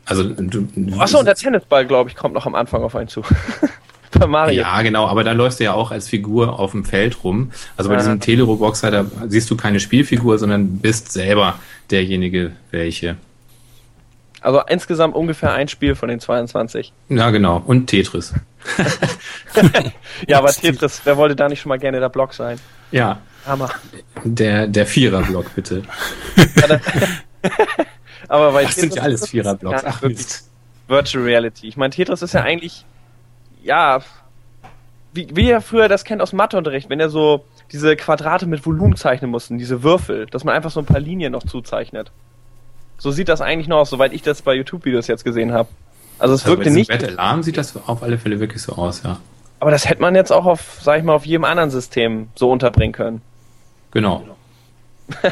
Also 0.05 0.23
du, 0.23 0.67
Achso, 0.99 1.19
und 1.19 1.25
der 1.25 1.35
Tennisball, 1.35 1.85
glaube 1.85 2.09
ich, 2.09 2.15
kommt 2.15 2.33
noch 2.33 2.45
am 2.45 2.55
Anfang 2.55 2.83
auf 2.83 2.95
einen 2.95 3.07
zu. 3.07 3.23
bei 4.19 4.27
Mario. 4.27 4.61
Ja, 4.61 4.81
genau, 4.81 5.07
aber 5.07 5.23
da 5.23 5.31
läufst 5.31 5.59
du 5.59 5.63
ja 5.63 5.73
auch 5.73 5.91
als 5.91 6.09
Figur 6.09 6.59
auf 6.59 6.71
dem 6.71 6.85
Feld 6.85 7.23
rum. 7.23 7.51
Also 7.77 7.89
bei 7.89 7.95
Ja. 7.95 8.01
diesem 8.01 8.19
Teleroboxer, 8.19 8.91
da 8.91 9.05
siehst 9.27 9.49
du 9.49 9.55
keine 9.57 9.79
Spielfigur, 9.79 10.37
sondern 10.37 10.77
bist 10.79 11.11
selber 11.11 11.59
derjenige, 11.89 12.51
welche. 12.71 13.15
Also 14.41 14.61
insgesamt 14.67 15.15
ungefähr 15.15 15.53
ein 15.53 15.67
Spiel 15.67 15.95
von 15.95 16.09
den 16.09 16.19
22. 16.19 16.91
Ja, 17.09 17.29
genau. 17.29 17.61
Und 17.65 17.87
Tetris. 17.87 18.33
Ja, 20.27 20.37
aber 20.37 20.49
Tetris, 20.49 21.01
wer 21.03 21.17
wollte 21.17 21.35
da 21.35 21.49
nicht 21.49 21.59
schon 21.59 21.69
mal 21.69 21.79
gerne 21.79 21.99
der 21.99 22.09
Block 22.09 22.33
sein? 22.33 22.57
Ja, 22.91 23.19
Hammer. 23.45 23.69
der, 24.23 24.67
der 24.67 24.85
Viererblock, 24.85 25.53
bitte. 25.55 25.83
Aber 28.27 28.51
bei 28.53 28.63
Das 28.63 28.75
sind 28.75 28.95
ja 28.95 29.01
alles 29.01 29.27
Viererblocks. 29.27 29.83
Ach, 29.85 30.01
wirklich 30.01 30.19
Mist. 30.19 30.49
Virtual 30.87 31.23
Reality. 31.23 31.67
Ich 31.67 31.75
meine, 31.75 31.91
Tetris 31.91 32.21
ist 32.21 32.33
ja 32.33 32.43
eigentlich, 32.43 32.85
ja, 33.63 33.99
wie, 35.13 35.27
wie 35.33 35.49
ihr 35.49 35.59
früher 35.61 35.89
das 35.89 36.03
kennt 36.05 36.21
aus 36.21 36.31
Matheunterricht, 36.33 36.89
wenn 36.89 36.99
ihr 36.99 37.09
so 37.09 37.43
diese 37.71 37.95
Quadrate 37.95 38.45
mit 38.45 38.65
Volumen 38.65 38.95
zeichnen 38.95 39.31
mussten, 39.31 39.57
diese 39.57 39.83
Würfel, 39.83 40.27
dass 40.27 40.43
man 40.43 40.55
einfach 40.55 40.71
so 40.71 40.79
ein 40.79 40.85
paar 40.85 40.99
Linien 40.99 41.31
noch 41.31 41.43
zuzeichnet. 41.43 42.11
So 43.01 43.09
sieht 43.09 43.29
das 43.29 43.41
eigentlich 43.41 43.67
noch 43.67 43.77
aus, 43.79 43.89
soweit 43.89 44.13
ich 44.13 44.21
das 44.21 44.43
bei 44.43 44.53
YouTube-Videos 44.53 45.07
jetzt 45.07 45.23
gesehen 45.23 45.53
habe. 45.53 45.67
Also 46.19 46.35
es 46.35 46.41
Also 46.41 46.45
bei 46.45 46.49
wirkte 46.51 46.63
diesem 46.65 46.75
nicht, 46.75 46.89
Battle 46.91 47.09
Alarm 47.17 47.41
sieht 47.41 47.57
das 47.57 47.75
auf 47.87 48.03
alle 48.03 48.19
Fälle 48.19 48.39
wirklich 48.39 48.61
so 48.61 48.73
aus, 48.73 49.01
ja. 49.03 49.19
aber 49.59 49.71
das 49.71 49.89
hätte 49.89 50.01
man 50.03 50.13
jetzt 50.13 50.31
auch 50.31 50.45
auf, 50.45 50.77
sag 50.83 50.99
ich 50.99 51.03
mal, 51.03 51.15
auf 51.15 51.25
jedem 51.25 51.43
anderen 51.43 51.71
System 51.71 52.29
so 52.35 52.51
unterbringen 52.51 52.93
können. 52.93 53.21
Genau. 53.89 54.23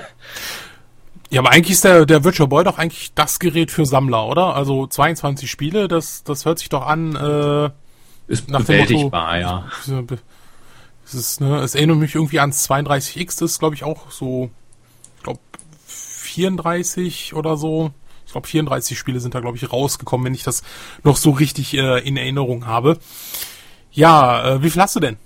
Ja, 1.32 1.42
aber 1.42 1.52
eigentlich 1.52 1.74
ist 1.74 1.84
der, 1.84 2.08
der 2.08 2.24
Virtual 2.24 2.48
Boy 2.50 2.64
doch 2.64 2.80
eigentlich 2.80 3.14
das 3.14 3.38
Gerät 3.38 3.70
für 3.70 3.86
Sammler, 3.86 4.26
oder? 4.26 4.56
Also 4.56 4.88
22 4.88 5.48
Spiele, 5.50 5.88
das, 5.88 6.24
das 6.24 6.46
hört 6.46 6.58
sich 6.58 6.70
doch 6.70 6.84
an, 6.88 7.16
äh, 7.16 7.70
Ist 8.28 8.50
Nach 8.50 8.64
dem 8.64 8.80
Motto- 8.80 8.88
bewältigbar, 8.88 9.38
ja. 9.38 9.66
es 11.06 11.14
ist, 11.14 11.40
ne, 11.42 11.60
es 11.60 11.76
erinnert 11.76 11.98
mich 11.98 12.16
irgendwie 12.16 12.40
ans 12.40 12.68
32X, 12.68 13.40
das 13.40 13.52
ist 13.52 13.60
glaube 13.60 13.76
ich 13.76 13.84
auch 13.84 14.10
so, 14.10 14.50
34 16.30 17.34
oder 17.34 17.58
so. 17.58 17.92
Ich 18.26 18.32
glaube 18.32 18.48
34 18.48 18.98
Spiele 18.98 19.20
sind 19.20 19.34
da 19.36 19.40
glaube 19.40 19.58
ich 19.58 19.72
rausgekommen, 19.72 20.26
wenn 20.26 20.34
ich 20.34 20.44
das 20.44 20.64
noch 21.04 21.18
so 21.18 21.32
richtig 21.32 21.74
äh, 21.74 22.00
in 22.00 22.18
Erinnerung 22.18 22.68
habe. 22.68 23.00
Ja, 23.92 24.56
äh, 24.56 24.64
wie 24.64 24.70
viel 24.70 24.82
hast 24.82 24.96
du 24.96 25.00
denn? 25.00 25.18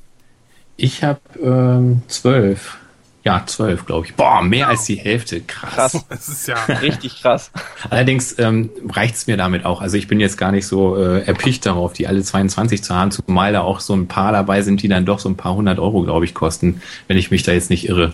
Ich 0.77 1.03
habe 1.03 1.19
ähm, 1.41 2.01
zwölf. 2.07 2.77
Ja, 3.25 3.43
zwölf, 3.45 3.85
glaube 3.85 4.07
ich. 4.07 4.15
Boah, 4.15 4.41
mehr 4.41 4.67
als 4.67 4.83
die 4.83 4.95
Hälfte. 4.95 5.41
Krass. 5.41 5.93
Krass. 5.93 6.05
Das 6.09 6.27
ist 6.27 6.47
ja 6.47 6.55
Richtig 6.65 7.21
krass. 7.21 7.51
Allerdings 7.89 8.37
ähm, 8.37 8.69
reicht's 8.89 9.27
mir 9.27 9.37
damit 9.37 9.65
auch. 9.65 9.81
Also 9.81 9.95
ich 9.95 10.07
bin 10.07 10.19
jetzt 10.19 10.37
gar 10.37 10.51
nicht 10.51 10.67
so 10.67 10.97
äh, 10.97 11.21
erpicht 11.25 11.65
darauf, 11.65 11.93
die 11.93 12.07
alle 12.07 12.21
22 12.21 12.83
zu 12.83 12.93
haben, 12.93 13.11
zumal 13.11 13.53
da 13.53 13.61
auch 13.61 13.79
so 13.79 13.93
ein 13.93 14.07
paar 14.07 14.33
dabei 14.33 14.61
sind, 14.61 14.81
die 14.81 14.89
dann 14.89 15.05
doch 15.05 15.19
so 15.19 15.29
ein 15.29 15.37
paar 15.37 15.55
hundert 15.55 15.79
Euro, 15.79 16.03
glaube 16.03 16.25
ich, 16.25 16.33
kosten, 16.33 16.81
wenn 17.07 17.17
ich 17.17 17.31
mich 17.31 17.43
da 17.43 17.53
jetzt 17.53 17.69
nicht 17.69 17.87
irre. 17.87 18.13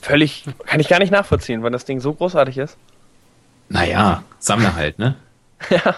Völlig, 0.00 0.44
kann 0.66 0.80
ich 0.80 0.88
gar 0.88 0.98
nicht 0.98 1.10
nachvollziehen, 1.10 1.62
weil 1.62 1.70
das 1.70 1.84
Ding 1.84 2.00
so 2.00 2.12
großartig 2.14 2.58
ist. 2.58 2.76
Naja, 3.68 4.22
Sammler 4.38 4.74
halt, 4.74 4.98
ne? 4.98 5.16
Ja. 5.70 5.96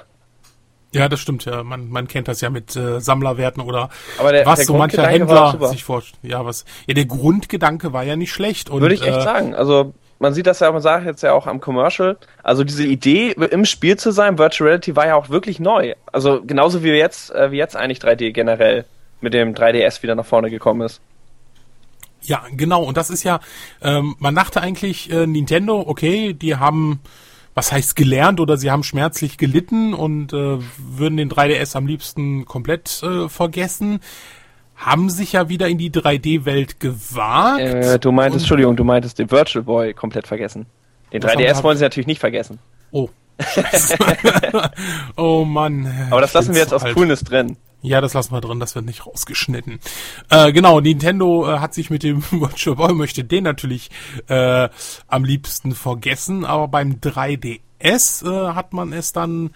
Ja, 0.92 1.08
das 1.08 1.20
stimmt 1.20 1.44
ja. 1.44 1.62
Man, 1.62 1.88
man 1.88 2.08
kennt 2.08 2.26
das 2.26 2.40
ja 2.40 2.50
mit 2.50 2.74
äh, 2.74 3.00
Sammlerwerten 3.00 3.62
oder 3.62 3.90
Aber 4.18 4.32
der- 4.32 4.44
was 4.44 4.58
der 4.58 4.66
so 4.66 4.76
mancher 4.76 5.06
Händler 5.06 5.56
sich 5.68 5.84
vorstellt. 5.84 6.18
Ja, 6.24 6.44
was. 6.44 6.64
Ja, 6.88 6.94
der 6.94 7.04
Grundgedanke 7.04 7.92
war 7.92 8.02
ja 8.02 8.16
nicht 8.16 8.32
schlecht. 8.32 8.70
Und, 8.70 8.80
Würde 8.80 8.96
ich 8.96 9.02
echt 9.06 9.18
äh, 9.18 9.22
sagen. 9.22 9.54
Also 9.54 9.94
man 10.18 10.34
sieht 10.34 10.48
das 10.48 10.58
ja, 10.58 10.72
man 10.72 10.82
sagt 10.82 11.06
jetzt 11.06 11.22
ja 11.22 11.32
auch 11.32 11.46
am 11.46 11.60
Commercial. 11.60 12.16
Also 12.42 12.64
diese 12.64 12.84
Idee, 12.84 13.30
im 13.30 13.64
Spiel 13.66 13.98
zu 13.98 14.10
sein, 14.10 14.36
Virtual 14.36 14.66
Reality 14.68 14.96
war 14.96 15.06
ja 15.06 15.14
auch 15.14 15.28
wirklich 15.28 15.60
neu. 15.60 15.94
Also 16.10 16.42
genauso 16.44 16.82
wie 16.82 16.88
jetzt, 16.90 17.30
äh, 17.32 17.52
wie 17.52 17.58
jetzt 17.58 17.76
eigentlich 17.76 17.98
3D 18.00 18.32
generell 18.32 18.84
mit 19.20 19.32
dem 19.32 19.54
3DS 19.54 20.02
wieder 20.02 20.16
nach 20.16 20.26
vorne 20.26 20.50
gekommen 20.50 20.80
ist. 20.80 21.00
Ja, 22.22 22.42
genau. 22.52 22.82
Und 22.82 22.96
das 22.96 23.10
ist 23.10 23.22
ja, 23.22 23.40
ähm, 23.82 24.14
man 24.18 24.34
dachte 24.34 24.60
eigentlich, 24.60 25.10
äh, 25.10 25.26
Nintendo, 25.26 25.80
okay, 25.86 26.32
die 26.34 26.56
haben, 26.56 27.00
was 27.54 27.72
heißt 27.72 27.96
gelernt 27.96 28.40
oder 28.40 28.56
sie 28.56 28.70
haben 28.70 28.82
schmerzlich 28.82 29.38
gelitten 29.38 29.94
und 29.94 30.32
äh, 30.32 30.58
würden 30.78 31.16
den 31.16 31.30
3DS 31.30 31.76
am 31.76 31.86
liebsten 31.86 32.44
komplett 32.44 33.02
äh, 33.02 33.28
vergessen. 33.28 34.00
Haben 34.76 35.10
sich 35.10 35.32
ja 35.32 35.48
wieder 35.50 35.68
in 35.68 35.76
die 35.78 35.90
3D-Welt 35.90 36.80
gewagt. 36.80 37.60
Äh, 37.60 37.98
du 37.98 38.12
meintest, 38.12 38.44
Entschuldigung, 38.44 38.76
du 38.76 38.84
meintest 38.84 39.18
den 39.18 39.30
Virtual 39.30 39.62
Boy 39.62 39.92
komplett 39.92 40.26
vergessen. 40.26 40.66
Den 41.12 41.22
Was 41.22 41.32
haben 41.32 41.40
3DS 41.42 41.56
wir- 41.58 41.62
wollen 41.64 41.76
sie 41.78 41.84
natürlich 41.84 42.06
nicht 42.06 42.20
vergessen. 42.20 42.58
Oh. 42.90 43.08
Oh 45.16 45.44
Mann. 45.44 45.90
Aber 46.10 46.20
das 46.20 46.32
lassen 46.32 46.54
wir 46.54 46.60
jetzt 46.60 46.72
aus 46.74 46.82
alt. 46.82 46.94
Coolness 46.94 47.20
drin. 47.24 47.56
Ja, 47.82 48.00
das 48.00 48.12
lassen 48.12 48.32
wir 48.32 48.40
drin, 48.40 48.60
das 48.60 48.74
wird 48.74 48.84
nicht 48.84 49.06
rausgeschnitten. 49.06 49.80
Äh, 50.28 50.52
genau, 50.52 50.80
Nintendo 50.80 51.48
äh, 51.48 51.58
hat 51.60 51.72
sich 51.72 51.88
mit 51.88 52.02
dem 52.02 52.22
Virtual 52.30 52.76
Boy, 52.76 52.92
möchte 52.92 53.24
den 53.24 53.44
natürlich 53.44 53.90
äh, 54.28 54.68
am 55.08 55.24
liebsten 55.24 55.74
vergessen, 55.74 56.44
aber 56.44 56.68
beim 56.68 56.96
3DS 57.00 57.60
äh, 58.24 58.54
hat 58.54 58.72
man 58.74 58.92
es 58.92 59.12
dann 59.12 59.50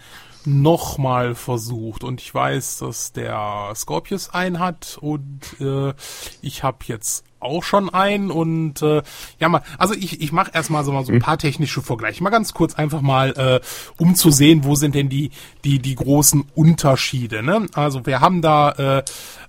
nochmal 0.46 1.34
versucht 1.34 2.04
und 2.04 2.20
ich 2.20 2.34
weiß, 2.34 2.78
dass 2.78 3.12
der 3.12 3.72
Scorpius 3.74 4.30
einen 4.30 4.58
hat 4.58 4.98
und 5.00 5.60
äh, 5.60 5.94
ich 6.42 6.62
habe 6.62 6.78
jetzt 6.86 7.24
auch 7.44 7.62
schon 7.62 7.90
einen 7.90 8.30
und 8.30 8.82
äh, 8.82 9.02
ja 9.38 9.48
mal, 9.48 9.62
also 9.78 9.94
ich, 9.94 10.20
ich 10.20 10.32
mache 10.32 10.50
erstmal 10.54 10.84
so 10.84 10.92
mal 10.92 11.04
so 11.04 11.12
ein 11.12 11.20
paar 11.20 11.38
technische 11.38 11.82
Vergleiche, 11.82 12.22
mal 12.22 12.30
ganz 12.30 12.54
kurz 12.54 12.74
einfach 12.74 13.00
mal, 13.00 13.30
äh, 13.36 13.60
um 13.98 14.14
zu 14.14 14.30
sehen, 14.30 14.64
wo 14.64 14.74
sind 14.74 14.94
denn 14.94 15.08
die 15.08 15.30
die 15.64 15.78
die 15.78 15.94
großen 15.94 16.44
Unterschiede. 16.54 17.42
Ne? 17.42 17.66
Also 17.74 18.06
wir 18.06 18.20
haben 18.20 18.42
da 18.42 18.70
äh, 18.70 19.02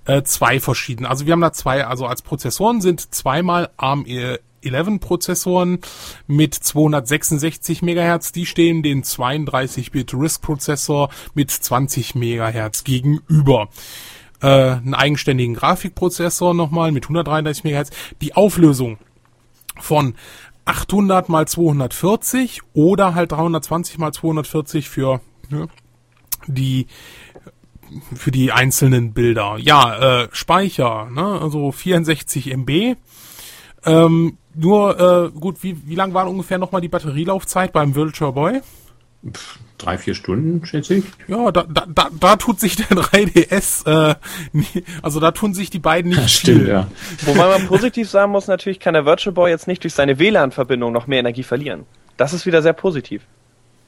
äh, 0.06 0.24
zwei 0.24 0.60
verschiedene, 0.60 1.10
also 1.10 1.26
wir 1.26 1.34
haben 1.34 1.42
da 1.42 1.54
zwei, 1.54 1.86
also 1.86 2.06
als 2.06 2.22
Prozessoren 2.22 2.82
sind 2.82 3.14
zweimal 3.14 3.70
ARM 3.78 4.06
äh, 4.06 4.38
11 4.66 5.00
Prozessoren 5.00 5.80
mit 6.28 6.54
266 6.54 7.82
Megahertz, 7.82 8.32
die 8.32 8.46
stehen 8.46 8.84
den 8.84 9.04
32-Bit 9.04 10.14
RISC 10.14 10.42
Prozessor 10.42 11.10
mit 11.34 11.52
20 11.52 12.16
Megahertz 12.16 12.84
gegenüber. 12.84 13.70
Äh, 14.42 14.48
einen 14.48 14.94
eigenständigen 14.94 15.56
Grafikprozessor 15.56 16.54
nochmal 16.54 16.92
mit 16.92 17.06
133 17.06 17.64
Megahertz. 17.64 17.92
Die 18.22 18.36
Auflösung 18.36 18.98
von 19.80 20.16
800 20.66 21.30
mal 21.30 21.48
240 21.48 22.62
oder 22.74 23.16
halt 23.16 23.32
320 23.32 23.98
mal 23.98 24.12
240 24.12 24.90
für 24.90 25.22
ne, 25.50 25.68
die 26.48 26.88
für 28.16 28.32
die 28.32 28.52
einzelnen 28.52 29.14
Bilder. 29.14 29.58
Ja, 29.58 30.24
äh, 30.24 30.30
Speicher, 30.32 31.08
ne, 31.12 31.40
also 31.40 31.72
64 31.72 32.52
MB. 32.52 32.96
Ähm, 33.86 34.38
nur, 34.56 35.00
äh, 35.00 35.40
gut, 35.40 35.64
wie, 35.64 35.88
wie 35.88 35.96
lang 35.96 36.14
war 36.14 36.28
ungefähr 36.28 36.58
nochmal 36.58 36.82
die 36.82 36.90
Batterielaufzeit 36.90 37.72
beim 37.72 37.94
Virtual 37.94 38.34
Boy? 38.34 38.62
Drei, 39.86 39.98
vier 39.98 40.16
Stunden, 40.16 40.66
schätze 40.66 40.96
ich. 40.96 41.06
Ja, 41.28 41.52
da, 41.52 41.64
da, 41.70 41.86
da, 41.88 42.10
da 42.20 42.36
tut 42.36 42.60
sich 42.60 42.76
der 42.76 42.88
3DS, 42.98 43.86
äh, 44.12 44.16
nie, 44.52 44.66
also 45.02 45.20
da 45.20 45.32
tun 45.32 45.54
sich 45.54 45.70
die 45.70 45.80
beiden 45.80 46.12
nicht 46.12 46.40
viel. 46.42 46.68
ja. 46.68 46.88
Wobei 47.26 47.48
man 47.48 47.68
positiv 47.68 48.10
sagen 48.10 48.32
muss, 48.32 48.48
natürlich 48.48 48.80
kann 48.80 48.94
der 48.96 49.06
Virtual 49.06 49.34
Boy 49.34 49.50
jetzt 49.52 49.68
nicht 49.68 49.84
durch 49.84 49.94
seine 49.94 50.20
WLAN-Verbindung 50.20 50.92
noch 50.92 51.08
mehr 51.08 51.20
Energie 51.20 51.44
verlieren. 51.44 51.86
Das 52.18 52.34
ist 52.34 52.46
wieder 52.46 52.62
sehr 52.62 52.74
positiv. 52.74 53.22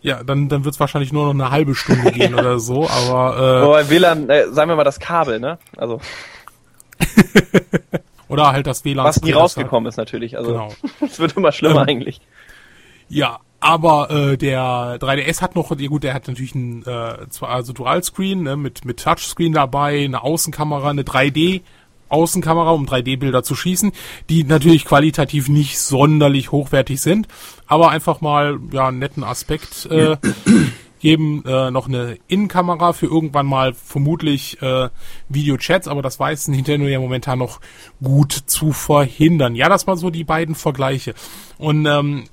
Ja, 0.01 0.23
dann, 0.23 0.47
dann 0.47 0.63
wird's 0.63 0.79
wahrscheinlich 0.79 1.11
nur 1.11 1.25
noch 1.25 1.33
eine 1.33 1.49
halbe 1.51 1.73
Stunde 1.73 2.11
gehen 2.11 2.35
oder 2.39 2.59
so, 2.59 2.87
aber 2.87 3.65
Wobei 3.67 3.89
WLAN, 3.89 4.29
äh, 4.29 4.47
sagen 4.51 4.69
wir 4.69 4.75
mal 4.75 4.83
das 4.83 4.99
Kabel, 4.99 5.39
ne? 5.39 5.57
Also, 5.75 5.99
äh, 6.99 7.05
oder 8.27 8.51
halt 8.51 8.67
das 8.67 8.85
WLAN. 8.85 9.05
was 9.05 9.21
nie 9.21 9.31
rausgekommen 9.31 9.89
ist 9.89 9.97
natürlich. 9.97 10.37
Also, 10.37 10.51
Genau. 10.51 10.69
es 11.01 11.19
wird 11.19 11.35
immer 11.35 11.51
schlimmer 11.51 11.81
Ähm, 11.81 11.87
eigentlich. 11.89 12.21
Ja, 13.09 13.39
aber 13.59 14.11
äh, 14.11 14.37
der 14.37 14.99
3DS 14.99 15.41
hat 15.41 15.55
noch, 15.55 15.77
ja 15.77 15.87
gut, 15.87 16.03
der 16.03 16.13
hat 16.13 16.27
natürlich 16.27 16.55
ein 16.55 16.83
äh, 16.85 17.27
zwar 17.29 17.49
also 17.49 17.73
Dual-Screen 17.73 18.43
ne, 18.43 18.55
mit 18.55 18.85
mit 18.85 19.03
Touchscreen 19.03 19.53
dabei, 19.53 20.03
eine 20.03 20.23
Außenkamera, 20.23 20.89
eine 20.89 21.03
3D 21.03 21.61
Außenkamera, 22.09 22.71
um 22.71 22.85
3D-Bilder 22.85 23.43
zu 23.43 23.55
schießen, 23.55 23.91
die 24.29 24.43
natürlich 24.43 24.85
qualitativ 24.85 25.49
nicht 25.49 25.79
sonderlich 25.79 26.51
hochwertig 26.51 27.01
sind, 27.01 27.27
aber 27.65 27.89
einfach 27.89 28.21
mal 28.21 28.59
ja 28.71 28.87
einen 28.87 28.99
netten 28.99 29.23
Aspekt 29.23 29.87
äh, 29.87 30.17
geben 30.99 31.43
äh, 31.45 31.69
noch 31.71 31.87
eine 31.87 32.17
Innenkamera 32.27 32.93
für 32.93 33.07
irgendwann 33.07 33.45
mal 33.45 33.73
vermutlich 33.73 34.61
äh, 34.61 34.89
Videochats, 35.29 35.87
aber 35.87 36.01
das 36.01 36.19
weiß 36.19 36.47
Nintendo 36.47 36.87
ja 36.87 36.99
momentan 36.99 37.39
noch 37.39 37.59
gut 38.03 38.31
zu 38.31 38.71
verhindern. 38.71 39.55
Ja, 39.55 39.69
das 39.69 39.85
mal 39.85 39.97
so 39.97 40.09
die 40.09 40.23
beiden 40.23 40.55
Vergleiche. 40.55 41.13
Und 41.57 41.85
ähm, 41.85 42.25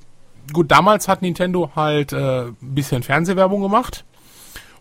gut, 0.53 0.71
damals 0.71 1.09
hat 1.09 1.23
Nintendo 1.23 1.71
halt 1.75 2.13
äh, 2.13 2.47
bisschen 2.61 3.03
Fernsehwerbung 3.03 3.63
gemacht 3.63 4.05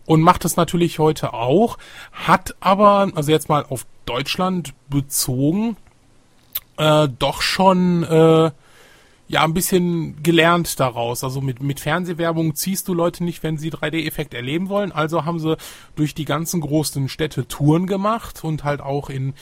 und 0.06 0.20
macht 0.20 0.44
es 0.44 0.56
natürlich 0.56 0.98
heute 0.98 1.32
auch, 1.32 1.78
hat 2.12 2.54
aber, 2.60 3.10
also 3.14 3.30
jetzt 3.30 3.48
mal 3.48 3.64
auf 3.68 3.86
Deutschland 4.06 4.74
bezogen, 4.88 5.76
äh, 6.76 7.08
doch 7.18 7.42
schon 7.42 8.02
äh, 8.04 8.50
ja 9.28 9.42
ein 9.42 9.54
bisschen 9.54 10.22
gelernt 10.22 10.78
daraus. 10.80 11.24
Also 11.24 11.40
mit, 11.40 11.62
mit 11.62 11.80
Fernsehwerbung 11.80 12.54
ziehst 12.54 12.88
du 12.88 12.94
Leute 12.94 13.24
nicht, 13.24 13.42
wenn 13.42 13.56
sie 13.56 13.70
3D-Effekt 13.70 14.34
erleben 14.34 14.68
wollen. 14.68 14.92
Also 14.92 15.24
haben 15.24 15.38
sie 15.38 15.56
durch 15.96 16.14
die 16.14 16.26
ganzen 16.26 16.60
großen 16.60 17.08
Städte 17.08 17.48
Touren 17.48 17.86
gemacht 17.86 18.44
und 18.44 18.64
halt 18.64 18.80
auch 18.80 19.08
in 19.08 19.34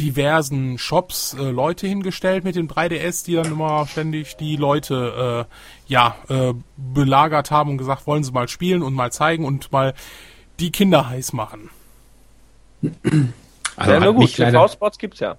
diversen 0.00 0.78
Shops 0.78 1.34
äh, 1.38 1.50
Leute 1.50 1.86
hingestellt 1.86 2.44
mit 2.44 2.56
dem 2.56 2.68
3DS, 2.68 3.24
die 3.24 3.34
dann 3.34 3.46
immer 3.46 3.86
ständig 3.86 4.36
die 4.36 4.56
Leute 4.56 5.46
äh, 5.48 5.92
ja 5.92 6.16
äh, 6.28 6.54
belagert 6.76 7.50
haben 7.50 7.70
und 7.70 7.78
gesagt, 7.78 8.06
wollen 8.06 8.24
sie 8.24 8.32
mal 8.32 8.48
spielen 8.48 8.82
und 8.82 8.94
mal 8.94 9.12
zeigen 9.12 9.44
und 9.44 9.72
mal 9.72 9.94
die 10.60 10.70
Kinder 10.72 11.08
heiß 11.08 11.32
machen. 11.32 11.70
Also 13.76 13.92
ja, 13.92 14.00
nur 14.00 14.14
gut, 14.14 14.34
TV-Spots 14.34 14.98
gibt's 14.98 15.20
ja. 15.20 15.36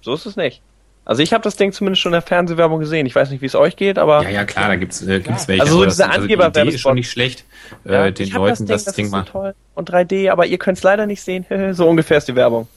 So 0.00 0.14
ist 0.14 0.26
es 0.26 0.36
nicht. 0.36 0.62
Also 1.04 1.22
ich 1.22 1.32
habe 1.32 1.42
das 1.42 1.56
Ding 1.56 1.72
zumindest 1.72 2.00
schon 2.00 2.10
in 2.10 2.14
der 2.14 2.22
Fernsehwerbung 2.22 2.78
gesehen. 2.78 3.06
Ich 3.06 3.14
weiß 3.16 3.30
nicht, 3.30 3.42
wie 3.42 3.46
es 3.46 3.56
euch 3.56 3.74
geht, 3.74 3.98
aber 3.98 4.22
ja, 4.22 4.30
ja, 4.30 4.44
klar, 4.44 4.68
da 4.68 4.76
gibt's, 4.76 5.02
äh, 5.02 5.18
gibt's 5.18 5.48
welche. 5.48 5.62
Also 5.62 5.78
so 5.78 5.84
das- 5.84 5.96
diese 5.96 6.08
also 6.08 6.26
die 6.28 6.32
Idee 6.34 6.42
Angeberwerbespot- 6.44 6.68
ist 6.74 6.80
schon 6.80 6.94
nicht 6.94 7.10
schlecht, 7.10 7.44
ja, 7.84 8.06
äh, 8.06 8.12
den 8.12 8.30
Leuten 8.30 8.66
das 8.66 8.84
Ding, 8.84 9.06
ist 9.06 9.10
mal. 9.10 9.24
so 9.24 9.32
toll 9.32 9.54
und 9.74 9.90
3D, 9.90 10.30
aber 10.30 10.46
ihr 10.46 10.58
könnt's 10.58 10.84
leider 10.84 11.06
nicht 11.06 11.22
sehen. 11.22 11.44
so 11.72 11.88
ungefähr 11.88 12.18
ist 12.18 12.28
die 12.28 12.36
Werbung. 12.36 12.68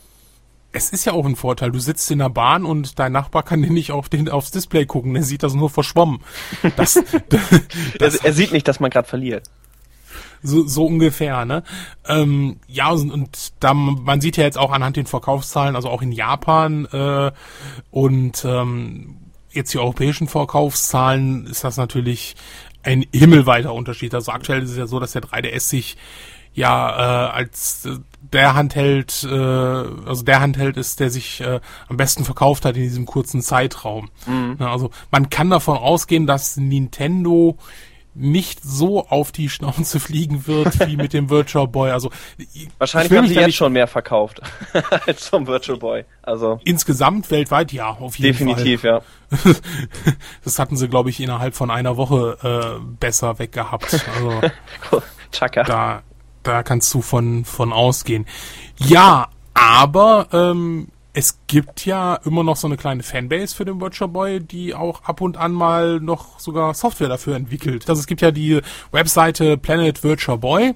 Es 0.76 0.90
ist 0.90 1.06
ja 1.06 1.14
auch 1.14 1.26
ein 1.26 1.38
Vorteil. 1.38 1.72
Du 1.72 1.80
sitzt 1.80 2.12
in 2.12 2.20
der 2.20 2.30
Bahn 2.30 2.66
und 2.66 3.00
dein 3.00 3.14
Nachbar 3.14 3.44
kann 3.44 3.62
dir 3.62 3.72
nicht 3.72 3.94
auf 3.94 4.10
den, 4.10 4.28
aufs 4.28 4.52
Display 4.52 4.86
gucken. 4.86 5.14
Der 5.14 5.24
sieht 5.24 5.42
das 5.42 5.54
nur 5.54 5.70
verschwommen. 5.70 6.20
Das, 6.76 6.96
das, 7.98 8.16
er, 8.18 8.26
er 8.26 8.34
sieht 8.34 8.52
nicht, 8.52 8.68
dass 8.68 8.82
man 8.82 8.90
gerade 8.92 9.08
verliert. 9.08 9.50
so, 10.44 10.68
so 10.68 10.86
ungefähr, 10.86 11.46
ne? 11.46 11.64
Ähm, 12.06 12.60
ja, 12.68 12.90
und, 12.90 13.10
und 13.10 13.54
da, 13.62 13.74
man 13.74 14.20
sieht 14.20 14.36
ja 14.36 14.44
jetzt 14.44 14.58
auch 14.58 14.72
anhand 14.72 14.98
den 14.98 15.06
Verkaufszahlen, 15.06 15.78
also 15.78 15.90
auch 15.90 16.02
in 16.02 16.12
Japan 16.12 16.86
äh, 16.92 17.32
und 17.90 18.44
ähm, 18.44 19.18
jetzt 19.52 19.74
die 19.74 19.80
europäischen 19.80 20.28
Verkaufszahlen 20.28 21.48
ist 21.48 21.64
das 21.64 21.78
natürlich 21.78 22.36
ein 22.84 23.06
himmelweiter 23.14 23.74
Unterschied. 23.74 24.14
Also 24.14 24.34
aktuell 24.34 24.62
ist 24.62 24.72
es 24.72 24.78
ja 24.78 24.88
so, 24.88 25.00
dass 25.00 25.14
der 25.14 25.24
3DS 25.24 25.62
sich 25.62 25.98
ja 26.56 27.28
äh, 27.28 27.32
als 27.32 27.86
äh, 27.86 28.00
der 28.34 28.56
Handheld, 28.56 29.24
äh, 29.30 29.36
also 29.36 30.24
der 30.24 30.40
Handheld 30.40 30.78
ist, 30.78 31.00
der 31.00 31.10
sich 31.10 31.42
äh, 31.42 31.60
am 31.88 31.98
besten 31.98 32.26
verkauft 32.26 32.66
hat 32.66 32.76
in 32.76 32.84
diesem 32.84 33.06
kurzen 33.06 33.42
Zeitraum. 33.42 34.10
Ja, 34.60 34.72
also 34.72 34.90
man 35.12 35.30
kann 35.30 35.50
davon 35.50 35.78
ausgehen, 35.78 36.26
dass 36.26 36.58
Nintendo 36.58 37.58
nicht 38.16 38.64
so 38.64 39.06
auf 39.08 39.32
die 39.32 39.50
Schnauze 39.50 40.00
fliegen 40.00 40.48
wird 40.48 40.88
wie 40.88 40.96
mit 40.96 41.14
dem 41.14 41.30
Virtual 41.30 41.68
Boy. 41.68 41.92
Also 41.92 42.10
ich 42.38 42.70
Wahrscheinlich 42.78 43.18
haben 43.18 43.28
sie 43.28 43.36
jetzt 43.36 43.56
schon 43.56 43.74
mehr 43.74 43.88
verkauft 43.88 44.42
als 45.06 45.26
zum 45.26 45.46
Virtual 45.46 45.78
Boy. 45.78 46.06
Also 46.24 46.60
insgesamt 46.64 47.30
weltweit 47.30 47.74
ja, 47.74 47.90
auf 47.90 48.18
jeden 48.18 48.32
definitiv, 48.32 48.84
ja. 48.84 49.02
Fall. 49.02 49.56
Das 50.44 50.60
hatten 50.60 50.78
sie, 50.78 50.88
glaube 50.88 51.10
ich, 51.10 51.20
innerhalb 51.20 51.56
von 51.56 51.70
einer 51.70 51.98
Woche 51.98 52.78
äh, 52.80 52.86
besser 53.00 53.38
weggehabt. 53.38 53.94
Also 54.16 54.42
Chaka. 55.32 55.64
da, 55.64 56.04
da 56.48 56.64
kannst 56.64 56.94
du 56.94 57.02
von, 57.02 57.46
von 57.46 57.74
ausgehen. 57.74 58.26
Ja, 58.78 59.28
aber 59.54 60.28
ähm, 60.32 60.88
es 61.14 61.40
gibt 61.48 61.86
ja 61.86 62.16
immer 62.26 62.44
noch 62.44 62.58
so 62.58 62.68
eine 62.68 62.78
kleine 62.78 63.04
Fanbase 63.04 63.56
für 63.56 63.66
den 63.66 63.80
Virtual 63.80 64.10
Boy, 64.10 64.42
die 64.42 64.74
auch 64.74 65.04
ab 65.04 65.22
und 65.22 65.38
an 65.38 65.54
mal 65.54 66.00
noch 66.00 66.40
sogar 66.40 66.74
Software 66.74 67.10
dafür 67.10 67.36
entwickelt. 67.36 67.90
Also 67.90 68.00
es 68.00 68.08
gibt 68.08 68.22
ja 68.22 68.32
die 68.32 68.62
Webseite 68.92 69.58
Planet 69.58 70.04
Virtual 70.04 70.38
Boy 70.38 70.74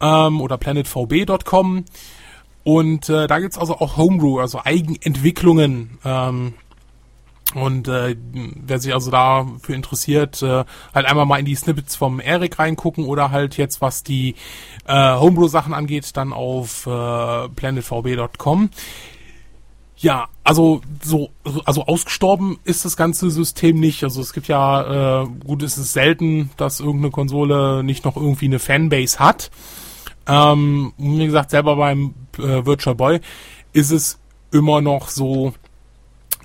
ähm, 0.00 0.40
oder 0.40 0.56
planetvb.com 0.56 1.84
und 2.64 3.08
äh, 3.08 3.26
da 3.26 3.38
gibt's 3.38 3.58
also 3.58 3.78
auch 3.78 3.96
Homebrew, 3.96 4.40
also 4.40 4.60
Eigenentwicklungen. 4.64 5.98
Ähm, 6.04 6.54
und 7.54 7.88
äh, 7.88 8.14
wer 8.32 8.78
sich 8.78 8.92
also 8.92 9.10
dafür 9.10 9.74
interessiert, 9.74 10.42
äh, 10.42 10.64
halt 10.94 11.06
einmal 11.06 11.24
mal 11.24 11.38
in 11.38 11.46
die 11.46 11.54
Snippets 11.54 11.96
vom 11.96 12.20
Eric 12.20 12.58
reingucken 12.58 13.06
oder 13.06 13.30
halt 13.30 13.56
jetzt, 13.56 13.80
was 13.80 14.02
die 14.02 14.34
äh, 14.86 15.14
Homebrew-Sachen 15.14 15.72
angeht, 15.72 16.16
dann 16.16 16.32
auf 16.32 16.86
äh, 16.86 17.48
planetvb.com. 17.48 18.70
Ja, 19.96 20.28
also 20.44 20.80
so, 21.02 21.30
also 21.64 21.86
ausgestorben 21.86 22.58
ist 22.64 22.84
das 22.84 22.96
ganze 22.96 23.30
System 23.30 23.80
nicht. 23.80 24.04
Also 24.04 24.20
es 24.20 24.32
gibt 24.32 24.46
ja, 24.46 25.22
äh, 25.22 25.26
gut, 25.44 25.62
es 25.62 25.76
ist 25.76 25.92
selten, 25.92 26.50
dass 26.56 26.78
irgendeine 26.80 27.10
Konsole 27.10 27.82
nicht 27.82 28.04
noch 28.04 28.16
irgendwie 28.16 28.46
eine 28.46 28.60
Fanbase 28.60 29.18
hat. 29.18 29.50
Ähm, 30.28 30.92
wie 30.98 31.26
gesagt, 31.26 31.50
selber 31.50 31.76
beim 31.76 32.14
äh, 32.36 32.64
Virtual 32.64 32.94
Boy 32.94 33.20
ist 33.72 33.90
es 33.90 34.20
immer 34.52 34.80
noch 34.80 35.08
so, 35.08 35.54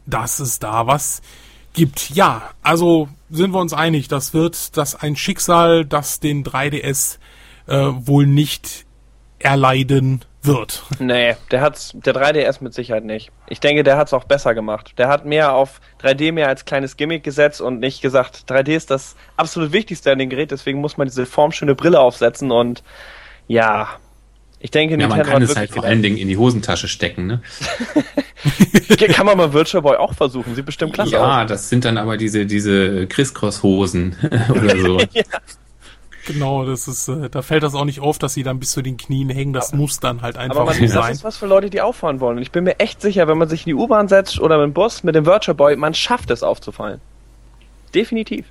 dass 0.05 0.39
es 0.39 0.59
da 0.59 0.87
was 0.87 1.21
gibt. 1.73 2.11
Ja, 2.11 2.51
also 2.61 3.09
sind 3.29 3.51
wir 3.51 3.59
uns 3.59 3.73
einig, 3.73 4.07
das 4.07 4.33
wird 4.33 4.77
das 4.77 4.95
ein 4.95 5.15
Schicksal, 5.15 5.85
das 5.85 6.19
den 6.19 6.43
3DS 6.43 7.17
äh, 7.67 7.73
wohl 7.73 8.27
nicht 8.27 8.85
erleiden 9.39 10.23
wird. 10.41 10.83
Nee, 10.99 11.35
der 11.51 11.61
hat's, 11.61 11.91
der 11.93 12.13
3DS 12.13 12.63
mit 12.63 12.73
Sicherheit 12.73 13.05
nicht. 13.05 13.31
Ich 13.47 13.59
denke, 13.59 13.83
der 13.83 13.97
hat's 13.97 14.13
auch 14.13 14.25
besser 14.25 14.53
gemacht. 14.53 14.93
Der 14.97 15.07
hat 15.07 15.25
mehr 15.25 15.53
auf 15.53 15.81
3D 16.01 16.31
mehr 16.31 16.47
als 16.47 16.65
kleines 16.65 16.97
Gimmick 16.97 17.23
gesetzt 17.23 17.61
und 17.61 17.79
nicht 17.79 18.01
gesagt, 18.01 18.45
3D 18.49 18.75
ist 18.75 18.91
das 18.91 19.15
absolut 19.37 19.71
Wichtigste 19.71 20.11
an 20.11 20.19
dem 20.19 20.29
Gerät, 20.29 20.51
deswegen 20.51 20.79
muss 20.79 20.97
man 20.97 21.07
diese 21.07 21.25
formschöne 21.25 21.75
Brille 21.75 21.99
aufsetzen 21.99 22.51
und 22.51 22.83
ja, 23.47 23.89
ich 24.63 24.71
denke, 24.71 24.93
Ja, 24.93 25.07
man 25.09 25.17
Nintendo 25.17 25.31
kann 25.33 25.43
hat 25.43 25.49
es 25.49 25.55
halt 25.57 25.71
vor 25.71 25.83
allen 25.83 26.01
Dingen 26.01 26.17
in 26.17 26.29
die 26.29 26.37
Hosentasche 26.37 26.87
stecken, 26.87 27.27
ne? 27.27 27.41
kann 29.09 29.25
man 29.25 29.37
mal 29.37 29.51
Virtual 29.51 29.83
Boy 29.83 29.97
auch 29.97 30.13
versuchen, 30.13 30.55
sieht 30.55 30.65
bestimmt 30.65 30.93
klasse 30.93 31.19
aus. 31.19 31.27
Ja, 31.27 31.45
das 31.45 31.67
sind 31.67 31.83
dann 31.83 31.97
aber 31.97 32.15
diese, 32.15 32.45
diese 32.45 33.05
Criss-Cross-Hosen 33.07 34.15
oder 34.49 34.77
so. 34.77 35.01
Genau, 36.25 36.63
das 36.63 36.87
ist, 36.87 37.09
äh, 37.09 37.29
da 37.29 37.41
fällt 37.41 37.63
das 37.63 37.75
auch 37.75 37.83
nicht 37.83 37.99
auf, 37.99 38.17
dass 38.17 38.33
sie 38.33 38.43
dann 38.43 38.57
bis 38.57 38.71
zu 38.71 38.81
den 38.81 38.95
Knien 38.95 39.29
hängen. 39.29 39.51
Das 39.51 39.73
muss 39.73 39.99
dann 39.99 40.21
halt 40.21 40.37
Aber 40.37 40.43
einfach 40.61 40.65
man, 40.67 40.75
so 40.75 40.81
das 40.81 40.93
sein. 40.93 41.11
ist 41.11 41.25
was 41.25 41.35
für 41.35 41.47
Leute, 41.47 41.69
die 41.69 41.81
auffahren 41.81 42.21
wollen. 42.21 42.37
Und 42.37 42.43
ich 42.43 42.53
bin 42.53 42.63
mir 42.63 42.79
echt 42.79 43.01
sicher, 43.01 43.27
wenn 43.27 43.37
man 43.37 43.49
sich 43.49 43.67
in 43.67 43.71
die 43.71 43.73
U-Bahn 43.73 44.07
setzt 44.07 44.39
oder 44.39 44.57
mit 44.57 44.67
dem 44.67 44.73
Bus, 44.73 45.03
mit 45.03 45.15
dem 45.15 45.25
Virtual 45.25 45.53
Boy, 45.53 45.75
man 45.75 45.93
schafft 45.93 46.31
es 46.31 46.41
aufzufallen. 46.41 47.01
Definitiv. 47.93 48.45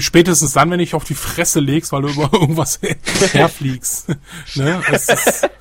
Spätestens 0.00 0.52
dann, 0.52 0.70
wenn 0.70 0.80
ich 0.80 0.94
auf 0.94 1.04
die 1.04 1.14
Fresse 1.14 1.60
legst, 1.60 1.92
weil 1.92 2.02
du 2.02 2.08
über 2.08 2.30
irgendwas 2.32 2.80
herfliegst. 3.32 4.08
ne? 4.56 4.82
ist, 4.90 5.48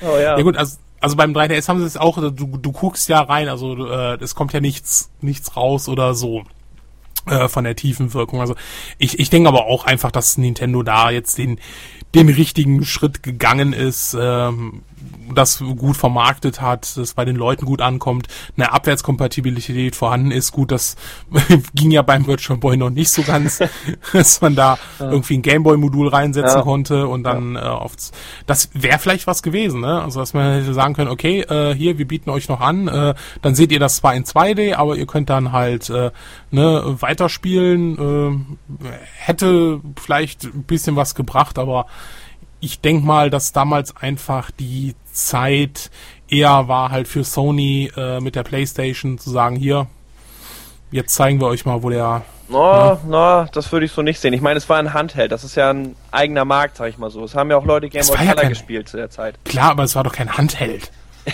Oh 0.00 0.16
ja. 0.16 0.36
ja 0.36 0.42
gut, 0.42 0.56
also, 0.56 0.76
also 1.00 1.16
beim 1.16 1.32
3DS 1.32 1.68
haben 1.68 1.80
sie 1.80 1.86
es 1.86 1.96
auch, 1.96 2.18
du, 2.18 2.30
du 2.30 2.72
guckst 2.72 3.08
ja 3.08 3.20
rein, 3.20 3.48
also 3.48 3.86
äh, 3.86 4.18
es 4.20 4.34
kommt 4.34 4.52
ja 4.52 4.60
nichts, 4.60 5.10
nichts 5.20 5.56
raus 5.56 5.88
oder 5.88 6.14
so 6.14 6.44
äh, 7.26 7.48
von 7.48 7.64
der 7.64 7.76
tiefen 7.76 8.12
Wirkung. 8.12 8.40
Also 8.40 8.54
ich, 8.98 9.18
ich 9.18 9.30
denke 9.30 9.48
aber 9.48 9.66
auch 9.66 9.84
einfach, 9.84 10.10
dass 10.10 10.36
Nintendo 10.36 10.82
da 10.82 11.10
jetzt 11.10 11.38
den, 11.38 11.58
den 12.14 12.28
richtigen 12.28 12.84
Schritt 12.84 13.22
gegangen 13.22 13.72
ist, 13.72 14.16
ähm, 14.18 14.82
das 15.34 15.58
gut 15.58 15.96
vermarktet 15.96 16.60
hat, 16.60 16.96
das 16.96 17.14
bei 17.14 17.24
den 17.24 17.36
Leuten 17.36 17.66
gut 17.66 17.80
ankommt, 17.80 18.28
eine 18.56 18.72
Abwärtskompatibilität 18.72 19.96
vorhanden 19.96 20.30
ist. 20.30 20.52
Gut, 20.52 20.70
das 20.70 20.96
ging 21.74 21.90
ja 21.90 22.02
beim 22.02 22.26
Virtual 22.26 22.58
Boy 22.58 22.76
noch 22.76 22.90
nicht 22.90 23.10
so 23.10 23.22
ganz, 23.22 23.60
dass 24.12 24.40
man 24.40 24.54
da 24.54 24.78
irgendwie 24.98 25.38
ein 25.38 25.42
Gameboy-Modul 25.42 26.08
reinsetzen 26.08 26.58
Ja. 26.58 26.62
konnte 26.62 27.06
und 27.08 27.22
dann 27.24 27.56
äh, 27.56 27.60
aufs, 27.60 28.12
das 28.46 28.70
wäre 28.74 28.98
vielleicht 28.98 29.26
was 29.26 29.42
gewesen, 29.42 29.80
ne? 29.80 30.02
Also 30.02 30.20
dass 30.20 30.34
man 30.34 30.60
hätte 30.60 30.74
sagen 30.74 30.94
können, 30.94 31.10
okay, 31.10 31.40
äh, 31.40 31.74
hier, 31.74 31.98
wir 31.98 32.06
bieten 32.06 32.30
euch 32.30 32.48
noch 32.48 32.60
an, 32.60 32.88
äh, 32.88 33.14
dann 33.42 33.54
seht 33.54 33.72
ihr 33.72 33.80
das 33.80 33.96
zwar 33.96 34.14
in 34.14 34.24
2D, 34.24 34.74
aber 34.74 34.96
ihr 34.96 35.06
könnt 35.06 35.30
dann 35.30 35.52
halt 35.52 35.90
äh, 35.90 36.10
ne, 36.50 36.96
weiterspielen. 37.00 37.98
Äh, 37.98 38.88
hätte 39.16 39.80
vielleicht 40.00 40.44
ein 40.44 40.64
bisschen 40.64 40.96
was 40.96 41.14
gebracht, 41.14 41.58
aber 41.58 41.86
ich 42.64 42.80
denk 42.80 43.04
mal, 43.04 43.30
dass 43.30 43.52
damals 43.52 43.96
einfach 43.96 44.50
die 44.50 44.94
Zeit 45.12 45.90
eher 46.28 46.68
war 46.68 46.90
halt 46.90 47.06
für 47.08 47.22
Sony 47.24 47.90
äh, 47.96 48.20
mit 48.20 48.34
der 48.34 48.42
Playstation 48.42 49.18
zu 49.18 49.30
sagen, 49.30 49.56
hier, 49.56 49.86
jetzt 50.90 51.14
zeigen 51.14 51.40
wir 51.40 51.46
euch 51.48 51.64
mal, 51.66 51.82
wo 51.82 51.90
der 51.90 52.22
No, 52.48 52.98
no, 53.06 53.46
das 53.52 53.72
würde 53.72 53.86
ich 53.86 53.92
so 53.92 54.02
nicht 54.02 54.20
sehen. 54.20 54.34
Ich 54.34 54.42
meine, 54.42 54.58
es 54.58 54.68
war 54.68 54.78
ein 54.78 54.92
Handheld, 54.92 55.32
das 55.32 55.44
ist 55.44 55.54
ja 55.54 55.70
ein 55.70 55.96
eigener 56.10 56.44
Markt, 56.44 56.76
sag 56.76 56.90
ich 56.90 56.98
mal 56.98 57.10
so. 57.10 57.24
Es 57.24 57.34
haben 57.34 57.50
ja 57.50 57.56
auch 57.56 57.64
Leute 57.64 57.88
Game 57.88 58.06
Boy 58.06 58.16
ja 58.16 58.22
Color 58.32 58.34
kein- 58.42 58.48
gespielt 58.50 58.88
zu 58.88 58.98
der 58.98 59.08
Zeit. 59.08 59.42
Klar, 59.44 59.70
aber 59.70 59.84
es 59.84 59.94
war 59.96 60.04
doch 60.04 60.12
kein 60.12 60.36
Handheld. 60.36 60.90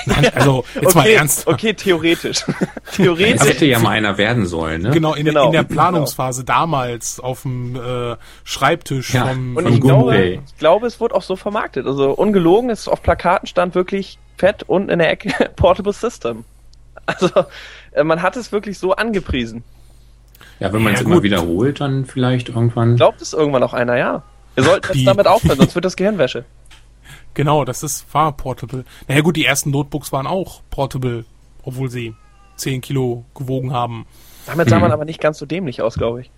Nein, 0.06 0.30
also, 0.34 0.64
jetzt 0.80 0.94
mal 0.94 1.02
okay, 1.02 1.14
ernst. 1.14 1.46
Okay, 1.46 1.74
theoretisch. 1.74 2.44
Das 2.46 2.56
theoretisch. 2.96 3.48
hätte 3.48 3.66
ja 3.66 3.78
mal 3.78 3.90
einer 3.90 4.18
werden 4.18 4.46
sollen, 4.46 4.82
ne? 4.82 4.90
Genau, 4.90 5.14
in, 5.14 5.24
Genau, 5.24 5.46
in 5.46 5.52
der 5.52 5.64
genau. 5.64 5.74
Planungsphase 5.74 6.44
damals 6.44 7.20
auf 7.20 7.42
dem 7.42 7.76
äh, 7.76 8.16
Schreibtisch 8.44 9.14
Ja, 9.14 9.26
vom, 9.26 9.56
Und 9.56 9.64
Von 9.64 9.72
ich 9.72 9.80
glaube, 9.80 10.40
ich 10.44 10.58
glaube, 10.58 10.86
es 10.86 11.00
wurde 11.00 11.14
auch 11.14 11.22
so 11.22 11.36
vermarktet. 11.36 11.86
Also 11.86 12.12
ungelogen, 12.12 12.70
es 12.70 12.88
auf 12.88 13.02
Plakaten 13.02 13.46
stand 13.46 13.74
wirklich 13.74 14.18
fett 14.36 14.62
unten 14.64 14.90
in 14.90 14.98
der 14.98 15.10
Ecke 15.10 15.50
Portable 15.56 15.92
System. 15.92 16.44
Also 17.06 17.28
äh, 17.92 18.04
man 18.04 18.22
hat 18.22 18.36
es 18.36 18.52
wirklich 18.52 18.78
so 18.78 18.94
angepriesen. 18.94 19.64
Ja, 20.60 20.72
wenn 20.72 20.82
man 20.82 20.94
es 20.94 21.00
Ja, 21.00 21.06
immer 21.06 21.22
wiederholt, 21.22 21.80
dann 21.80 22.04
vielleicht 22.04 22.48
irgendwann. 22.50 22.96
Glaubt 22.96 23.20
es 23.22 23.32
irgendwann 23.32 23.62
auch 23.62 23.72
einer, 23.72 23.96
ja. 23.96 24.22
Wir 24.54 24.64
sollten 24.64 24.92
jetzt 24.92 25.06
damit 25.06 25.26
aufhören, 25.26 25.56
sonst 25.58 25.74
wird 25.74 25.84
das 25.84 25.96
Gehirnwäsche. 25.96 26.44
Genau, 27.34 27.64
das 27.64 27.82
ist, 27.82 28.12
war 28.12 28.32
portable. 28.32 28.84
Naja 29.08 29.20
gut, 29.20 29.36
die 29.36 29.44
ersten 29.44 29.70
Notebooks 29.70 30.12
waren 30.12 30.26
auch 30.26 30.62
portable, 30.70 31.24
obwohl 31.62 31.88
sie 31.90 32.14
10 32.56 32.80
Kilo 32.80 33.24
gewogen 33.34 33.72
haben. 33.72 34.06
Damit 34.46 34.68
sah 34.68 34.76
Mhm. 34.76 34.82
man 34.82 34.92
aber 34.92 35.04
nicht 35.04 35.20
ganz 35.20 35.38
so 35.38 35.46
dämlich 35.46 35.80
aus, 35.82 35.94
glaube 35.94 36.22
ich. 36.22 36.30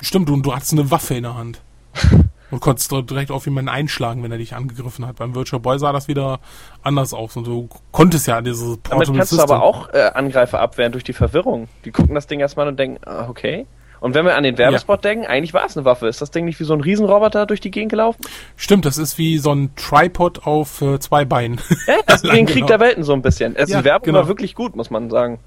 Stimmt, 0.00 0.28
und 0.30 0.44
du 0.44 0.54
hattest 0.54 0.72
eine 0.72 0.90
Waffe 0.90 1.14
in 1.14 1.22
der 1.22 1.34
Hand. 1.36 1.60
Und 2.50 2.60
konntest 2.60 2.92
dort 2.92 3.10
direkt 3.10 3.32
auf 3.32 3.46
jemanden 3.46 3.68
einschlagen, 3.70 4.22
wenn 4.22 4.30
er 4.30 4.38
dich 4.38 4.54
angegriffen 4.54 5.04
hat. 5.06 5.16
Beim 5.16 5.34
Virtual 5.34 5.58
Boy 5.60 5.76
sah 5.78 5.92
das 5.92 6.06
wieder 6.06 6.38
anders 6.82 7.12
aus. 7.12 7.36
Und 7.36 7.46
du 7.48 7.68
konntest 7.90 8.28
ja 8.28 8.40
dieses 8.42 8.60
Damit 8.62 8.82
Portable 8.84 9.16
kannst 9.18 9.32
du 9.32 9.36
System. 9.36 9.54
aber 9.56 9.64
auch 9.64 9.88
äh, 9.92 10.10
Angreifer 10.14 10.60
abwehren 10.60 10.92
durch 10.92 11.02
die 11.02 11.14
Verwirrung. 11.14 11.66
Die 11.84 11.90
gucken 11.90 12.14
das 12.14 12.28
Ding 12.28 12.38
erstmal 12.38 12.68
und 12.68 12.78
denken, 12.78 12.98
ah, 13.06 13.26
okay. 13.28 13.66
Und 14.04 14.12
wenn 14.12 14.26
wir 14.26 14.36
an 14.36 14.42
den 14.42 14.58
Werbespot 14.58 15.02
denken, 15.02 15.24
eigentlich 15.24 15.54
war 15.54 15.64
es 15.64 15.78
eine 15.78 15.86
Waffe. 15.86 16.08
Ist 16.08 16.20
das 16.20 16.30
Ding 16.30 16.44
nicht 16.44 16.60
wie 16.60 16.64
so 16.64 16.74
ein 16.74 16.82
Riesenroboter 16.82 17.46
durch 17.46 17.62
die 17.62 17.70
Gegend 17.70 17.90
gelaufen? 17.90 18.20
Stimmt, 18.54 18.84
das 18.84 18.98
ist 18.98 19.16
wie 19.16 19.38
so 19.38 19.50
ein 19.54 19.74
Tripod 19.76 20.46
auf 20.46 20.82
äh, 20.82 20.98
zwei 20.98 21.24
Beinen. 21.24 21.58
Ja, 21.86 21.94
das 22.04 22.16
ist 22.22 22.30
wie 22.30 22.38
ein 22.38 22.44
Krieg 22.44 22.56
Genau. 22.56 22.66
der 22.66 22.80
Welten 22.80 23.02
so 23.02 23.14
ein 23.14 23.22
bisschen. 23.22 23.56
Es, 23.56 23.70
Ja, 23.70 23.78
die 23.78 23.84
Werbung 23.86 24.04
genau. 24.04 24.18
war 24.18 24.28
wirklich 24.28 24.54
gut, 24.54 24.76
muss 24.76 24.90
man 24.90 25.08
sagen. 25.08 25.38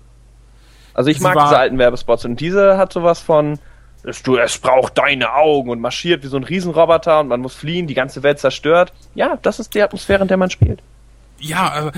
Also 0.96 1.12
ich 1.12 1.20
Sie 1.20 1.24
mag 1.24 1.36
diese 1.36 1.56
alten 1.56 1.78
Werbespots 1.78 2.26
und 2.26 2.40
diese 2.40 2.78
hat 2.80 2.92
sowas 2.92 3.20
von, 3.20 3.60
du, 4.24 4.38
es 4.38 4.58
braucht 4.58 4.98
deine 4.98 5.36
Augen 5.36 5.70
und 5.70 5.80
marschiert 5.80 6.24
wie 6.24 6.28
so 6.28 6.38
ein 6.38 6.44
Riesenroboter 6.44 7.20
und 7.20 7.28
man 7.28 7.42
muss 7.42 7.54
fliehen, 7.54 7.86
die 7.86 7.94
ganze 7.94 8.24
Welt 8.24 8.40
zerstört. 8.40 8.92
Ja, 9.14 9.38
das 9.44 9.60
ist 9.60 9.76
die 9.76 9.84
Atmosphäre, 9.84 10.24
in 10.24 10.30
der 10.30 10.38
man 10.38 10.50
spielt. 10.50 10.82
Ja, 11.40 11.88
äh, 11.88 11.92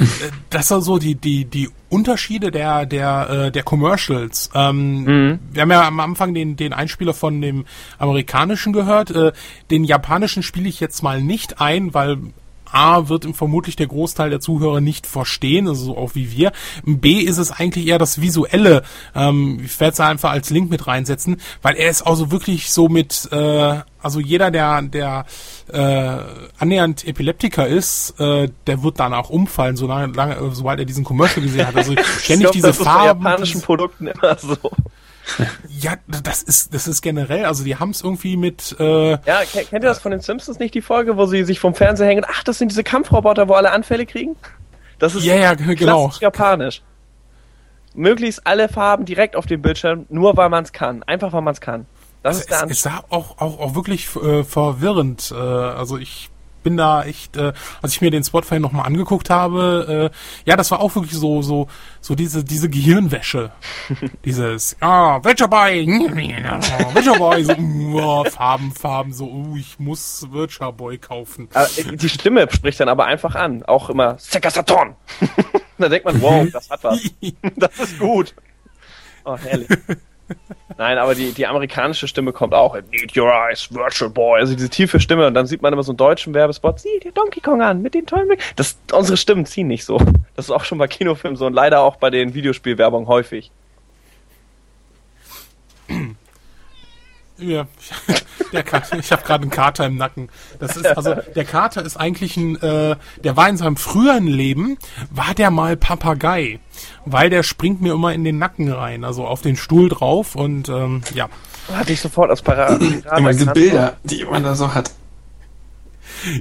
das 0.49 0.67
sind 0.67 0.81
so 0.81 0.97
die 0.97 1.15
die 1.15 1.45
die 1.45 1.69
Unterschiede 1.89 2.51
der 2.51 2.85
der 2.85 3.29
äh, 3.29 3.51
der 3.51 3.63
Commercials. 3.63 4.49
Ähm, 4.53 5.39
Wir 5.51 5.61
haben 5.61 5.71
ja 5.71 5.87
am 5.87 5.99
Anfang 5.99 6.33
den 6.33 6.55
den 6.55 6.73
Einspieler 6.73 7.13
von 7.13 7.41
dem 7.41 7.65
amerikanischen 7.97 8.73
gehört. 8.73 9.11
Äh, 9.11 9.31
den 9.71 9.83
japanischen 9.83 10.43
spiele 10.43 10.69
ich 10.69 10.79
jetzt 10.79 11.03
mal 11.03 11.21
nicht 11.21 11.61
ein, 11.61 11.93
weil 11.93 12.17
A 12.71 13.09
wird 13.09 13.25
ihm 13.25 13.33
vermutlich 13.33 13.75
der 13.75 13.87
Großteil 13.87 14.29
der 14.29 14.39
Zuhörer 14.39 14.81
nicht 14.81 15.07
verstehen, 15.07 15.67
also 15.67 15.85
so 15.85 15.97
auch 15.97 16.15
wie 16.15 16.31
wir. 16.31 16.51
B 16.85 17.19
ist 17.19 17.37
es 17.37 17.51
eigentlich 17.51 17.87
eher 17.87 17.97
das 17.97 18.21
Visuelle. 18.21 18.83
Ähm, 19.15 19.61
ich 19.63 19.79
werde 19.79 19.93
es 19.93 19.99
einfach 19.99 20.31
als 20.31 20.49
Link 20.49 20.69
mit 20.69 20.87
reinsetzen, 20.87 21.37
weil 21.61 21.75
er 21.75 21.89
ist 21.89 22.01
also 22.03 22.31
wirklich 22.31 22.71
so 22.71 22.89
mit, 22.89 23.29
äh, 23.31 23.79
also 24.01 24.19
jeder, 24.19 24.51
der, 24.51 24.81
der 24.83 25.25
äh, 25.71 26.17
annähernd 26.57 27.05
Epileptiker 27.07 27.67
ist, 27.67 28.19
äh, 28.19 28.49
der 28.67 28.83
wird 28.83 28.99
danach 28.99 29.29
umfallen, 29.29 29.75
solange, 29.75 30.13
lange, 30.13 30.37
sobald 30.53 30.79
er 30.79 30.85
diesen 30.85 31.03
Commercial 31.03 31.45
gesehen 31.45 31.67
hat. 31.67 31.75
Also 31.75 31.93
ständig 31.93 32.29
ich 32.29 32.37
glaub, 32.39 32.51
diese 32.53 32.67
das 32.67 32.77
ist 32.77 32.83
bei 32.85 32.91
Farben. 32.91 33.23
japanischen 33.23 33.61
Produkten 33.61 34.07
immer 34.07 34.37
so. 34.37 34.57
ja, 35.79 35.93
das 36.07 36.43
ist, 36.43 36.73
das 36.73 36.87
ist 36.87 37.01
generell, 37.01 37.45
also 37.45 37.63
die 37.63 37.75
haben 37.77 37.91
es 37.91 38.01
irgendwie 38.01 38.37
mit, 38.37 38.75
äh, 38.79 39.11
Ja, 39.11 39.41
ke- 39.43 39.65
kennt 39.65 39.71
ihr 39.83 39.89
das 39.89 39.99
von 39.99 40.11
den 40.11 40.21
Simpsons 40.21 40.59
nicht, 40.59 40.73
die 40.73 40.81
Folge, 40.81 41.17
wo 41.17 41.25
sie 41.25 41.43
sich 41.43 41.59
vom 41.59 41.75
Fernseher 41.75 42.07
hängen? 42.07 42.25
Ach, 42.27 42.43
das 42.43 42.57
sind 42.57 42.71
diese 42.71 42.83
Kampfroboter, 42.83 43.47
wo 43.47 43.53
alle 43.53 43.71
Anfälle 43.71 44.05
kriegen? 44.05 44.35
Das 44.97 45.15
ist 45.15 45.23
ja, 45.23 45.35
ja, 45.35 45.53
genau. 45.53 46.11
japanisch. 46.19 46.81
Möglichst 47.93 48.45
alle 48.45 48.69
Farben 48.69 49.05
direkt 49.05 49.35
auf 49.35 49.45
dem 49.45 49.61
Bildschirm, 49.61 50.05
nur 50.09 50.37
weil 50.37 50.49
man 50.49 50.63
es 50.63 50.71
kann. 50.73 51.03
Einfach 51.03 51.33
weil 51.33 51.41
man 51.41 51.53
es 51.53 51.61
kann. 51.61 51.85
Das 52.21 52.35
Es, 52.35 52.41
ist 52.41 52.49
der 52.49 52.57
es, 52.57 52.63
Anspruch. 52.63 52.71
es 52.75 52.81
sah 52.83 53.03
auch, 53.09 53.37
auch, 53.39 53.59
auch 53.59 53.75
wirklich 53.75 54.13
äh, 54.17 54.43
verwirrend. 54.43 55.31
Äh, 55.33 55.35
also 55.35 55.97
ich 55.97 56.29
bin 56.63 56.77
da 56.77 57.03
echt, 57.03 57.37
äh, 57.37 57.53
als 57.81 57.93
ich 57.93 58.01
mir 58.01 58.11
den 58.11 58.23
Spotify 58.23 58.59
nochmal 58.59 58.85
angeguckt 58.85 59.29
habe, 59.29 60.11
äh, 60.11 60.49
ja, 60.49 60.55
das 60.55 60.71
war 60.71 60.79
auch 60.79 60.95
wirklich 60.95 61.13
so, 61.13 61.41
so, 61.41 61.67
so 62.01 62.15
diese, 62.15 62.43
diese 62.43 62.69
Gehirnwäsche. 62.69 63.51
Dieses, 64.25 64.75
ah, 64.81 65.23
Virtual 65.23 65.49
Boy, 65.49 65.85
Virtual 65.87 67.17
Boy, 67.17 67.43
so, 67.43 67.53
uh, 67.53 68.23
Farben, 68.25 68.71
Farben, 68.71 69.13
so, 69.13 69.25
uh, 69.25 69.55
ich 69.57 69.79
muss 69.79 70.27
Virtual 70.31 70.73
Boy 70.73 70.97
kaufen. 70.97 71.49
Äh, 71.53 71.95
Die 71.95 72.09
Stimme 72.09 72.47
spricht 72.51 72.79
dann 72.79 72.89
aber 72.89 73.05
einfach 73.05 73.35
an. 73.35 73.63
Auch 73.63 73.89
immer 73.89 74.17
Sega 74.17 74.49
Saturn. 74.49 74.95
da 75.77 75.89
denkt 75.89 76.05
man, 76.05 76.21
wow, 76.21 76.47
das 76.51 76.69
hat 76.69 76.83
was. 76.83 76.99
Das 77.55 77.79
ist 77.79 77.99
gut. 77.99 78.33
Oh, 79.25 79.37
herrlich. 79.37 79.67
Nein, 80.77 80.97
aber 80.97 81.13
die, 81.15 81.33
die 81.33 81.45
amerikanische 81.45 82.07
Stimme 82.07 82.31
kommt 82.31 82.53
auch. 82.53 82.75
Need 82.91 83.17
your 83.17 83.31
eyes, 83.31 83.73
Virtual 83.73 84.09
Boy. 84.09 84.39
Also 84.39 84.55
diese 84.55 84.69
tiefe 84.69 84.99
Stimme 84.99 85.27
und 85.27 85.33
dann 85.33 85.45
sieht 85.45 85.61
man 85.61 85.73
immer 85.73 85.83
so 85.83 85.91
einen 85.91 85.97
deutschen 85.97 86.33
Werbespot. 86.33 86.79
Sieh 86.79 86.99
dir 87.03 87.11
Donkey 87.11 87.41
Kong 87.41 87.61
an 87.61 87.81
mit 87.81 87.93
den 87.93 88.05
tollen. 88.05 88.29
Das, 88.55 88.77
unsere 88.93 89.17
Stimmen 89.17 89.45
ziehen 89.45 89.67
nicht 89.67 89.83
so. 89.83 89.97
Das 90.35 90.45
ist 90.45 90.51
auch 90.51 90.63
schon 90.63 90.77
bei 90.77 90.87
Kinofilmen 90.87 91.35
so 91.35 91.45
und 91.45 91.53
leider 91.53 91.81
auch 91.81 91.97
bei 91.97 92.09
den 92.09 92.33
Videospielwerbungen 92.33 93.07
häufig. 93.07 93.51
Ja, 97.37 97.67
der 98.51 98.63
Kater, 98.63 98.97
ich 98.99 99.11
habe 99.11 99.23
gerade 99.23 99.43
einen 99.43 99.51
Kater 99.51 99.85
im 99.85 99.97
Nacken. 99.97 100.29
Das 100.59 100.77
ist 100.77 100.85
also 100.85 101.15
der 101.35 101.45
Kater 101.45 101.83
ist 101.83 101.97
eigentlich 101.97 102.37
ein, 102.37 102.61
äh, 102.61 102.95
der 103.23 103.37
war 103.37 103.49
in 103.49 103.57
seinem 103.57 103.77
früheren 103.77 104.27
Leben 104.27 104.77
war 105.11 105.33
der 105.33 105.51
mal 105.51 105.77
Papagei, 105.77 106.59
weil 107.05 107.29
der 107.29 107.43
springt 107.43 107.81
mir 107.81 107.93
immer 107.93 108.13
in 108.13 108.23
den 108.23 108.37
Nacken 108.37 108.71
rein, 108.71 109.03
also 109.03 109.25
auf 109.25 109.41
den 109.41 109.55
Stuhl 109.55 109.89
drauf 109.89 110.35
und 110.35 110.69
ähm, 110.69 111.01
ja. 111.13 111.29
Hatte 111.73 111.93
ich 111.93 112.01
sofort 112.01 112.29
als 112.31 112.41
Pirat. 112.41 112.81
Immer 113.17 113.31
diese 113.31 113.45
Bilder, 113.47 113.97
die 114.03 114.25
man 114.25 114.43
da 114.43 114.55
so 114.55 114.73
hat. 114.73 114.91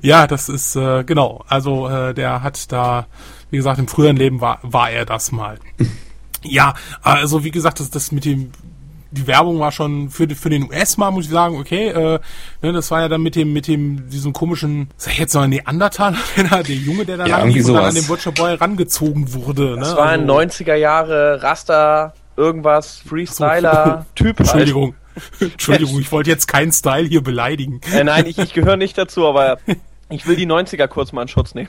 Ja, 0.00 0.26
das 0.26 0.48
ist 0.48 0.74
äh, 0.74 1.04
genau. 1.04 1.44
Also 1.48 1.88
äh, 1.88 2.14
der 2.14 2.42
hat 2.42 2.72
da, 2.72 3.06
wie 3.50 3.58
gesagt, 3.58 3.78
im 3.78 3.88
früheren 3.88 4.16
Leben 4.16 4.40
war 4.40 4.58
war 4.62 4.90
er 4.90 5.04
das 5.04 5.32
mal. 5.32 5.58
Ja, 6.44 6.74
also 7.02 7.42
wie 7.42 7.50
gesagt, 7.50 7.80
das, 7.80 7.90
das 7.90 8.12
mit 8.12 8.24
dem 8.24 8.52
die 9.10 9.26
Werbung 9.26 9.58
war 9.58 9.72
schon 9.72 10.10
für, 10.10 10.28
für 10.28 10.50
den 10.50 10.64
US-Mal, 10.64 11.10
muss 11.10 11.24
ich 11.26 11.30
sagen, 11.30 11.58
okay, 11.58 11.88
äh, 11.88 12.18
ne, 12.62 12.72
das 12.72 12.90
war 12.90 13.00
ja 13.00 13.08
dann 13.08 13.22
mit 13.22 13.36
dem, 13.36 13.52
mit 13.52 13.66
dem, 13.66 14.08
diesem 14.10 14.32
komischen, 14.32 14.88
sag 14.96 15.12
ich 15.14 15.18
jetzt 15.18 15.34
noch 15.34 15.42
ein 15.42 15.50
Neandertaler, 15.50 16.18
der, 16.36 16.62
Junge, 16.76 17.04
der 17.04 17.16
da 17.18 17.26
Ja, 17.26 17.38
lang 17.38 17.76
an 17.76 17.94
den 17.94 18.06
Butcher 18.06 18.32
Boy 18.32 18.54
rangezogen 18.54 19.32
wurde. 19.32 19.76
Das 19.76 19.92
ne? 19.92 19.96
war 19.96 20.08
ein 20.10 20.28
Also- 20.28 20.62
90er 20.62 20.74
Jahre 20.74 21.42
Raster, 21.42 22.14
irgendwas, 22.36 22.98
Freestyler, 23.06 24.06
Typ. 24.14 24.38
halt. 24.38 24.40
Entschuldigung. 24.40 24.94
Entschuldigung, 25.40 25.98
ich 26.00 26.12
wollte 26.12 26.30
jetzt 26.30 26.46
keinen 26.46 26.70
Style 26.70 27.08
hier 27.08 27.22
beleidigen. 27.22 27.80
Äh, 27.92 28.04
nein, 28.04 28.26
ich, 28.26 28.38
ich 28.38 28.52
gehöre 28.54 28.76
nicht 28.76 28.96
dazu, 28.96 29.26
aber 29.26 29.58
ich 30.10 30.26
will 30.26 30.36
die 30.36 30.46
90er 30.46 30.86
kurz 30.86 31.12
mal 31.12 31.22
in 31.22 31.28
Schutz 31.28 31.54
nehmen. 31.54 31.68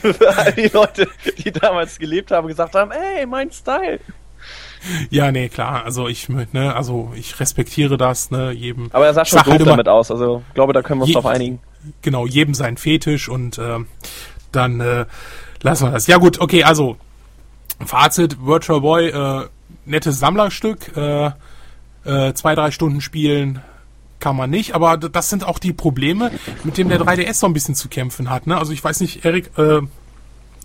Für 0.00 0.36
all 0.38 0.52
die 0.52 0.68
Leute, 0.72 1.06
die 1.38 1.52
damals 1.52 1.98
gelebt 1.98 2.30
haben, 2.30 2.48
gesagt 2.48 2.74
haben, 2.74 2.90
ey, 2.92 3.26
mein 3.26 3.50
Style. 3.52 4.00
Ja, 5.10 5.30
nee, 5.32 5.48
klar. 5.48 5.84
Also 5.84 6.08
ich, 6.08 6.28
ne, 6.28 6.74
also 6.74 7.12
ich 7.14 7.38
respektiere 7.40 7.96
das, 7.96 8.30
ne, 8.30 8.50
jedem. 8.52 8.88
Aber 8.92 9.06
er 9.06 9.14
sah 9.14 9.24
schon 9.24 9.38
Sag 9.38 9.44
doof 9.46 9.58
halt 9.58 9.66
damit 9.66 9.88
aus, 9.88 10.10
also 10.10 10.42
ich 10.48 10.54
glaube, 10.54 10.72
da 10.72 10.82
können 10.82 11.00
wir 11.00 11.02
uns 11.04 11.08
Je- 11.10 11.14
drauf 11.14 11.26
einigen. 11.26 11.58
genau, 12.02 12.26
jedem 12.26 12.54
sein 12.54 12.76
Fetisch 12.76 13.28
und 13.28 13.58
ähm, 13.58 13.86
dann 14.52 14.80
äh, 14.80 15.06
lassen 15.62 15.86
wir 15.86 15.92
das. 15.92 16.06
Ja 16.06 16.16
gut, 16.18 16.40
okay, 16.40 16.64
also 16.64 16.96
Fazit, 17.84 18.44
Virtual 18.44 18.80
Boy, 18.80 19.08
äh, 19.08 19.46
nettes 19.84 20.18
Sammlerstück, 20.18 20.96
äh, 20.96 21.30
äh, 22.04 22.32
zwei, 22.34 22.54
drei 22.54 22.70
Stunden 22.70 23.00
spielen 23.00 23.62
kann 24.18 24.36
man 24.36 24.50
nicht, 24.50 24.74
aber 24.74 24.98
das 24.98 25.30
sind 25.30 25.44
auch 25.46 25.58
die 25.58 25.72
Probleme, 25.72 26.30
mit 26.62 26.76
denen 26.76 26.90
der 26.90 27.00
3DS 27.00 27.34
so 27.34 27.46
ein 27.46 27.54
bisschen 27.54 27.74
zu 27.74 27.88
kämpfen 27.88 28.28
hat. 28.28 28.46
Ne? 28.46 28.58
Also 28.58 28.72
ich 28.72 28.84
weiß 28.84 29.00
nicht, 29.00 29.24
Erik, 29.24 29.50
äh, 29.56 29.80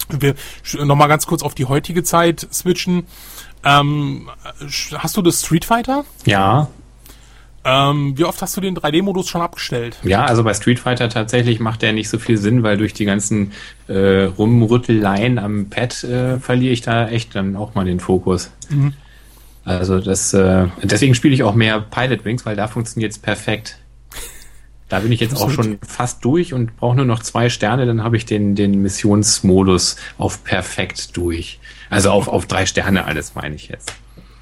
wir 0.10 0.36
nochmal 0.84 1.08
ganz 1.08 1.26
kurz 1.26 1.42
auf 1.42 1.56
die 1.56 1.64
heutige 1.66 2.04
Zeit 2.04 2.46
switchen. 2.52 3.08
Ähm, 3.66 4.30
hast 4.98 5.18
du 5.18 5.22
das 5.22 5.42
Street 5.42 5.66
Fighter? 5.66 6.06
Ja, 6.26 6.68
Ähm, 7.68 8.16
wie 8.16 8.26
oft 8.26 8.40
hast 8.44 8.56
du 8.56 8.62
den 8.62 8.76
3D-Modus 8.78 9.28
schon 9.28 9.42
abgestellt? 9.42 9.98
ja, 10.04 10.24
also 10.24 10.44
bei 10.44 10.54
Street 10.54 10.78
Fighter 10.80 11.10
tatsächlich 11.10 11.60
macht 11.60 11.82
der 11.82 11.94
nicht 11.94 12.10
so 12.10 12.20
viel 12.20 12.38
Sinn, 12.38 12.62
weil 12.62 12.78
durch 12.78 12.94
die 12.94 13.06
ganzen 13.06 13.54
äh, 13.88 14.26
Rumrütteleien 14.26 15.40
am 15.40 15.70
Pad 15.72 16.04
äh, 16.04 16.40
verliere 16.40 16.74
ich 16.74 16.82
da 16.82 17.08
echt 17.10 17.34
dann 17.34 17.56
auch 17.56 17.74
mal 17.74 17.86
den 17.86 18.00
Fokus. 18.00 18.52
Also 19.64 20.00
das, 20.00 20.32
äh, 20.36 20.68
deswegen 20.84 21.16
spiele 21.16 21.34
ich 21.34 21.42
auch 21.42 21.56
mehr 21.56 21.80
Pilot 21.82 22.24
Wings, 22.24 22.46
weil 22.46 22.56
da 22.56 22.68
funktioniert 22.68 23.14
es 23.14 23.18
perfekt. 23.18 23.80
Da 24.88 25.00
bin 25.00 25.12
ich 25.12 25.20
jetzt 25.20 25.36
auch 25.36 25.50
schon 25.50 25.80
fast 25.88 26.24
durch 26.24 26.54
und 26.54 26.78
brauche 26.78 26.96
nur 26.96 27.06
noch 27.06 27.22
zwei 27.22 27.50
Sterne, 27.50 27.88
dann 27.88 28.04
habe 28.04 28.18
ich 28.18 28.26
den, 28.26 28.56
den 28.56 28.82
Missionsmodus 28.82 29.96
auf 30.18 30.44
perfekt 30.44 31.18
durch. 31.18 31.60
Also 31.90 32.12
auf, 32.12 32.28
auf 32.28 32.46
drei 32.46 32.66
Sterne 32.66 33.06
alles, 33.06 33.34
meine 33.34 33.56
ich 33.56 33.68
jetzt. 33.68 33.92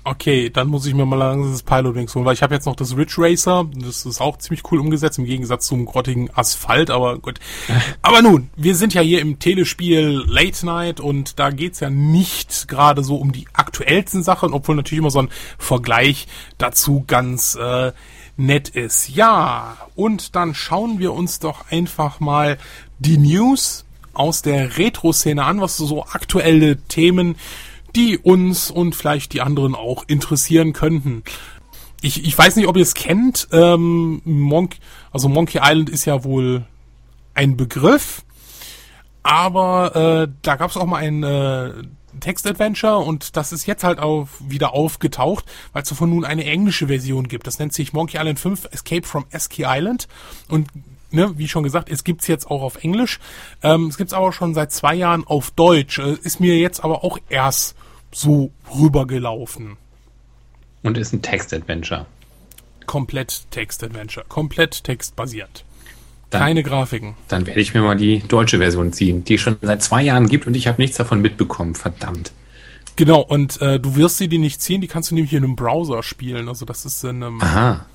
Okay, 0.06 0.50
dann 0.50 0.68
muss 0.68 0.86
ich 0.86 0.94
mir 0.94 1.06
mal 1.06 1.16
langsam 1.16 1.54
das 1.54 1.64
Pilot 1.64 1.96
Wings 1.96 2.14
holen, 2.14 2.26
weil 2.26 2.34
ich 2.34 2.44
habe 2.44 2.54
jetzt 2.54 2.66
noch 2.66 2.76
das 2.76 2.98
Ridge 2.98 3.16
Racer, 3.20 3.66
das 3.74 4.06
ist 4.06 4.20
auch 4.20 4.38
ziemlich 4.38 4.70
cool 4.70 4.82
umgesetzt, 4.82 5.18
im 5.18 5.24
Gegensatz 5.24 5.66
zum 5.66 5.86
grottigen 5.86 6.30
Asphalt, 6.36 6.90
aber 6.90 7.20
gut. 7.20 7.40
Aber 8.02 8.22
nun, 8.22 8.50
wir 8.58 8.76
sind 8.76 8.94
ja 8.94 9.02
hier 9.02 9.22
im 9.22 9.40
Telespiel 9.40 10.26
Late 10.28 10.66
Night 10.66 11.00
und 11.00 11.40
da 11.40 11.52
geht's 11.52 11.80
ja 11.80 11.90
nicht 11.90 12.68
gerade 12.68 13.02
so 13.02 13.16
um 13.16 13.32
die 13.32 13.48
aktuellsten 13.54 14.24
Sachen, 14.24 14.52
obwohl 14.52 14.76
natürlich 14.76 15.00
immer 15.00 15.10
so 15.10 15.20
ein 15.20 15.30
Vergleich 15.58 16.28
dazu 16.58 17.06
ganz 17.08 17.56
äh, 17.56 17.94
nett 18.38 18.70
ist. 18.70 19.10
Ja, 19.10 19.78
und 19.96 20.36
dann 20.36 20.56
schauen 20.56 21.00
wir 21.00 21.14
uns 21.14 21.40
doch 21.40 21.70
einfach 21.70 22.20
mal 22.20 22.58
die 23.00 23.18
News 23.18 23.86
aus 24.14 24.42
der 24.42 24.78
Retro-Szene 24.78 25.44
an, 25.44 25.62
was 25.62 25.78
so 25.78 26.04
aktuelle 26.04 26.78
Themen 26.78 27.36
die 27.96 28.18
uns 28.18 28.72
und 28.72 28.96
vielleicht 28.96 29.34
die 29.34 29.42
anderen 29.42 29.76
auch 29.76 30.04
interessieren 30.08 30.74
könnten. 30.74 31.24
Ich, 32.02 32.26
ich 32.26 32.38
weiß 32.38 32.56
nicht, 32.56 32.68
ob 32.68 32.76
ihr 32.76 32.84
es 32.84 32.96
kennt. 32.96 33.48
Ähm, 33.52 34.22
Monk, 34.26 34.78
also 35.12 35.30
Monkey 35.30 35.60
Island 35.62 35.90
ist 35.90 36.06
ja 36.06 36.24
wohl 36.24 36.66
ein 37.34 37.56
Begriff, 37.56 38.24
aber 39.22 39.96
äh, 39.96 40.34
da 40.42 40.56
gab 40.56 40.70
es 40.70 40.78
auch 40.78 40.86
mal 40.86 40.98
ein 40.98 41.24
äh, 41.24 41.72
Text-Adventure 42.20 42.98
und 42.98 43.36
das 43.38 43.52
ist 43.52 43.66
jetzt 43.66 43.84
halt 43.84 44.00
auch 44.00 44.28
wieder 44.40 44.74
aufgetaucht, 44.74 45.46
weil 45.72 45.84
es 45.84 45.90
davon 45.90 46.10
nun 46.10 46.26
eine 46.26 46.46
englische 46.46 46.88
Version 46.88 47.28
gibt. 47.28 47.48
Das 47.48 47.60
nennt 47.60 47.74
sich 47.74 47.94
Monkey 47.94 48.18
Island 48.18 48.40
5 48.40 48.70
Escape 48.72 49.08
from 49.08 49.26
Esky 49.32 49.64
Island 49.66 50.08
und 50.50 50.68
ne, 51.12 51.38
wie 51.38 51.48
schon 51.48 51.64
gesagt, 51.64 51.90
es 51.90 52.04
gibt's 52.04 52.28
jetzt 52.28 52.50
auch 52.50 52.62
auf 52.62 52.84
Englisch. 52.84 53.20
Ähm, 53.62 53.88
es 53.88 53.98
gibt's 53.98 54.14
aber 54.14 54.34
schon 54.34 54.54
seit 54.54 54.72
zwei 54.72 54.96
Jahren 54.96 55.26
auf 55.26 55.52
Deutsch. 55.52 56.00
Äh, 56.00 56.18
ist 56.24 56.40
mir 56.40 56.58
jetzt 56.58 56.84
aber 56.84 57.04
auch 57.04 57.18
erst 57.30 57.76
so 58.12 58.52
rübergelaufen. 58.74 59.78
Und 60.82 60.98
ist 60.98 61.14
ein 61.14 61.22
Text-Adventure. 61.22 62.06
Komplett 62.86 63.50
Text-Adventure. 63.52 64.26
Komplett 64.28 64.84
textbasiert. 64.84 65.64
Dann- 66.34 66.42
Keine 66.42 66.64
Grafiken. 66.64 67.16
Dann 67.30 67.48
werde 67.48 67.62
ich 67.62 67.74
mir 67.74 67.82
mal 67.82 67.96
die 67.96 68.20
deutsche 68.28 68.58
Version 68.58 68.92
ziehen, 68.92 69.24
die 69.24 69.36
es 69.36 69.42
schon 69.42 69.56
seit 69.62 69.82
zwei 69.82 70.04
Jahren 70.04 70.28
gibt 70.28 70.46
und 70.48 70.56
ich 70.56 70.68
habe 70.68 70.82
nichts 70.82 70.98
davon 70.98 71.22
mitbekommen. 71.22 71.76
Verdammt. 71.76 72.32
Genau, 72.96 73.22
und 73.22 73.60
äh, 73.62 73.80
du 73.80 73.96
wirst 73.96 74.18
sie 74.18 74.28
dir 74.28 74.38
nicht 74.40 74.62
ziehen, 74.62 74.80
die 74.82 74.88
kannst 74.88 75.10
du 75.12 75.16
nämlich 75.16 75.34
in 75.34 75.44
einem 75.44 75.56
Browser 75.56 76.04
spielen. 76.04 76.48
Also 76.48 76.66
das 76.66 76.86
ist 76.86 77.04
in 77.04 77.24
einem, 77.24 77.42
Aha. 77.42 77.86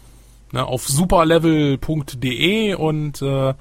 ne, 0.53 0.65
auf 0.67 0.89
superlevel.de 0.89 2.75
und 2.75 3.23
äh, 3.23 3.55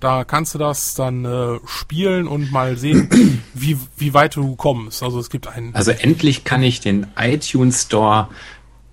da 0.00 0.24
kannst 0.24 0.54
du 0.54 0.58
das 0.58 0.94
dann 0.94 1.24
äh, 1.24 1.58
spielen 1.66 2.26
und 2.26 2.50
mal 2.50 2.76
sehen, 2.76 3.08
wie, 3.54 3.78
wie 3.96 4.14
weit 4.14 4.36
du 4.36 4.56
kommst. 4.56 5.02
Also 5.02 5.18
es 5.20 5.30
gibt 5.30 5.46
einen 5.46 5.74
Also 5.74 5.92
endlich 5.92 6.44
kann 6.44 6.62
ich 6.62 6.80
den 6.80 7.06
iTunes 7.16 7.82
Store 7.82 8.28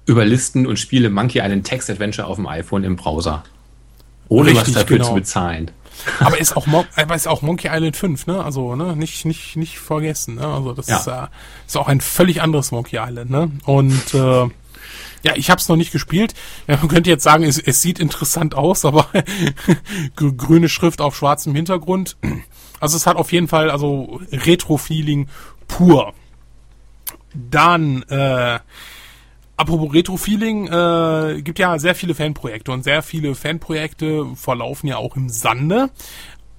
überlisten 0.05 0.67
und 0.67 0.77
spiele 0.79 1.09
Monkey 1.09 1.39
Island 1.39 1.65
Text 1.65 1.89
Adventure 1.89 2.27
auf 2.27 2.35
dem 2.37 2.47
iPhone 2.47 2.83
im 2.83 2.95
Browser. 2.95 3.43
Ohne 4.29 4.51
Richtig, 4.51 4.67
was 4.67 4.73
dafür 4.83 4.97
genau. 4.97 5.09
zu 5.09 5.15
bezahlen. 5.15 5.71
Aber 6.21 6.39
ist 6.39 6.55
auch, 6.55 6.65
Mon 6.65 6.85
aber 6.95 7.15
ist 7.15 7.27
auch 7.27 7.41
Monkey 7.41 7.67
Island 7.69 7.97
5, 7.97 8.25
ne? 8.27 8.41
Also, 8.41 8.73
ne, 8.77 8.95
nicht, 8.95 9.25
nicht, 9.25 9.57
nicht 9.57 9.79
vergessen, 9.79 10.35
ne? 10.35 10.47
Also 10.47 10.71
das 10.71 10.87
Ja. 10.87 10.97
ist, 10.97 11.07
äh, 11.07 11.27
ist 11.67 11.75
auch 11.77 11.89
ein 11.89 11.99
völlig 11.99 12.41
anderes 12.41 12.71
Monkey 12.71 12.97
Island, 12.97 13.29
ne? 13.29 13.51
Und 13.65 14.13
äh, 14.13 14.43
ja, 15.23 15.33
ich 15.35 15.49
habe 15.49 15.59
es 15.59 15.67
noch 15.67 15.75
nicht 15.75 15.91
gespielt. 15.91 16.35
Ja, 16.67 16.77
man 16.77 16.87
könnte 16.87 17.09
jetzt 17.09 17.23
sagen, 17.23 17.43
es, 17.43 17.57
es 17.59 17.81
sieht 17.81 17.99
interessant 17.99 18.55
aus, 18.55 18.85
aber 18.85 19.07
grü- 20.15 20.37
grüne 20.37 20.69
Schrift 20.69 21.01
auf 21.01 21.17
schwarzem 21.17 21.53
Hintergrund. 21.53 22.15
Also 22.79 22.95
es 22.95 23.05
hat 23.05 23.17
auf 23.17 23.33
jeden 23.33 23.49
Fall 23.49 23.69
also 23.69 24.21
Retro-Feeling 24.31 25.27
pur. 25.67 26.13
Dann, 27.33 28.03
äh, 28.03 28.59
Apropos 29.59 29.93
Retro-Feeling, 29.93 30.67
äh, 30.67 31.41
gibt 31.41 31.59
ja 31.59 31.77
sehr 31.79 31.93
viele 31.93 32.15
Fanprojekte 32.15 32.71
und 32.71 32.85
sehr 32.85 33.03
viele 33.03 33.35
Fanprojekte 33.35 34.27
verlaufen 34.35 34.87
ja 34.87 34.95
auch 34.95 35.17
im 35.17 35.27
Sande. 35.27 35.89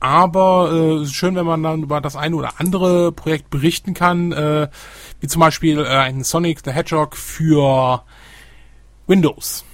Aber 0.00 0.70
äh, 0.70 0.94
es 0.96 1.08
ist 1.08 1.14
schön, 1.14 1.34
wenn 1.34 1.46
man 1.46 1.62
dann 1.62 1.82
über 1.82 2.02
das 2.02 2.14
eine 2.14 2.36
oder 2.36 2.60
andere 2.60 3.10
Projekt 3.10 3.48
berichten 3.48 3.94
kann, 3.94 4.32
äh, 4.32 4.68
wie 5.18 5.28
zum 5.28 5.40
Beispiel 5.40 5.78
äh, 5.78 5.88
ein 5.88 6.24
Sonic 6.24 6.60
the 6.62 6.72
Hedgehog 6.72 7.16
für 7.16 8.02
Windows. 9.06 9.64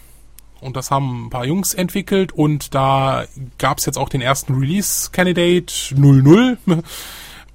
Und 0.61 0.77
das 0.77 0.93
haben 0.93 1.27
ein 1.27 1.31
paar 1.31 1.47
Jungs 1.47 1.75
entwickelt 1.75 2.31
und 2.31 2.77
da 2.77 3.25
gab 3.59 3.79
es 3.79 3.87
jetzt 3.87 3.99
auch 3.99 4.09
den 4.09 4.21
ersten 4.21 4.55
Release-Candidate 4.55 5.97
00. 5.97 6.59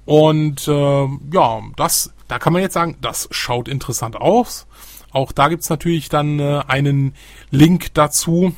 Und 0.04 0.68
äh, 0.68 1.08
ja, 1.32 1.62
das, 1.76 2.12
da 2.28 2.38
kann 2.38 2.52
man 2.52 2.60
jetzt 2.60 2.74
sagen, 2.74 2.98
das 3.00 3.26
schaut 3.30 3.68
interessant 3.68 4.16
aus. 4.16 4.66
Auch 5.12 5.32
da 5.32 5.48
gibt's 5.48 5.68
natürlich 5.68 6.08
dann 6.08 6.38
äh, 6.38 6.62
einen 6.66 7.14
Link 7.50 7.94
dazu, 7.94 8.54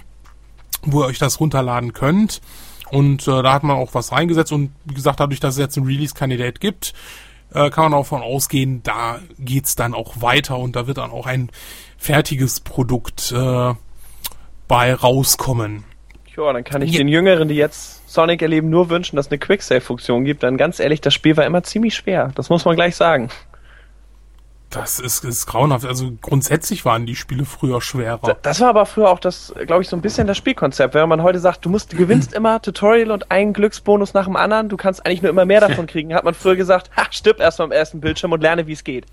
wo 0.82 1.02
ihr 1.02 1.06
euch 1.06 1.18
das 1.18 1.40
runterladen 1.40 1.92
könnt. 1.92 2.40
Und 2.90 3.26
äh, 3.26 3.42
da 3.42 3.52
hat 3.52 3.62
man 3.62 3.76
auch 3.76 3.94
was 3.94 4.12
reingesetzt. 4.12 4.52
Und 4.52 4.72
wie 4.84 4.94
gesagt, 4.94 5.20
dadurch, 5.20 5.40
dass 5.40 5.54
es 5.54 5.60
jetzt 5.60 5.76
ein 5.76 5.84
Release-Kandidat 5.84 6.60
gibt, 6.60 6.94
äh, 7.52 7.70
kann 7.70 7.84
man 7.84 7.94
auch 7.94 8.06
von 8.06 8.22
ausgehen, 8.22 8.82
da 8.82 9.20
geht's 9.38 9.76
dann 9.76 9.94
auch 9.94 10.20
weiter 10.20 10.58
und 10.58 10.76
da 10.76 10.86
wird 10.86 10.98
dann 10.98 11.10
auch 11.10 11.26
ein 11.26 11.50
fertiges 11.96 12.60
Produkt 12.60 13.32
äh, 13.32 13.74
bei 14.68 14.94
rauskommen. 14.94 15.84
Ja, 16.36 16.52
dann 16.52 16.64
kann 16.64 16.82
ich 16.82 16.92
den 16.92 17.06
Jüngeren, 17.06 17.46
die 17.48 17.54
jetzt 17.54 18.08
Sonic 18.08 18.42
erleben, 18.42 18.68
nur 18.68 18.90
wünschen, 18.90 19.16
dass 19.16 19.26
es 19.26 19.32
eine 19.32 19.38
Quicksave-Funktion 19.38 20.24
gibt. 20.24 20.42
Dann 20.42 20.56
ganz 20.56 20.80
ehrlich, 20.80 21.00
das 21.00 21.14
Spiel 21.14 21.36
war 21.36 21.44
immer 21.46 21.62
ziemlich 21.62 21.94
schwer. 21.94 22.32
Das 22.34 22.48
muss 22.48 22.64
man 22.64 22.74
gleich 22.74 22.96
sagen. 22.96 23.28
Das 24.74 24.98
ist, 24.98 25.24
ist 25.24 25.46
grauenhaft. 25.46 25.84
Also 25.86 26.12
grundsätzlich 26.20 26.84
waren 26.84 27.06
die 27.06 27.16
Spiele 27.16 27.44
früher 27.44 27.80
schwerer. 27.80 28.36
Das 28.42 28.60
war 28.60 28.68
aber 28.68 28.86
früher 28.86 29.08
auch 29.10 29.18
das, 29.18 29.54
glaube 29.66 29.82
ich, 29.82 29.88
so 29.88 29.96
ein 29.96 30.02
bisschen 30.02 30.26
das 30.26 30.36
Spielkonzept. 30.36 30.94
Wenn 30.94 31.08
man 31.08 31.22
heute 31.22 31.38
sagt, 31.38 31.64
du 31.64 31.68
musst, 31.70 31.92
du 31.92 31.96
gewinnst 31.96 32.32
immer 32.34 32.60
Tutorial 32.60 33.10
und 33.10 33.30
einen 33.30 33.52
Glücksbonus 33.52 34.14
nach 34.14 34.24
dem 34.24 34.36
anderen, 34.36 34.68
du 34.68 34.76
kannst 34.76 35.06
eigentlich 35.06 35.22
nur 35.22 35.30
immer 35.30 35.44
mehr 35.44 35.60
davon 35.60 35.86
kriegen, 35.88 36.14
hat 36.14 36.24
man 36.24 36.34
früher 36.34 36.56
gesagt, 36.56 36.90
ha, 36.96 37.06
stirb 37.10 37.40
erstmal 37.40 37.66
am 37.66 37.72
ersten 37.72 38.00
Bildschirm 38.00 38.32
und 38.32 38.42
lerne, 38.42 38.66
wie 38.66 38.72
es 38.72 38.84
geht. 38.84 39.06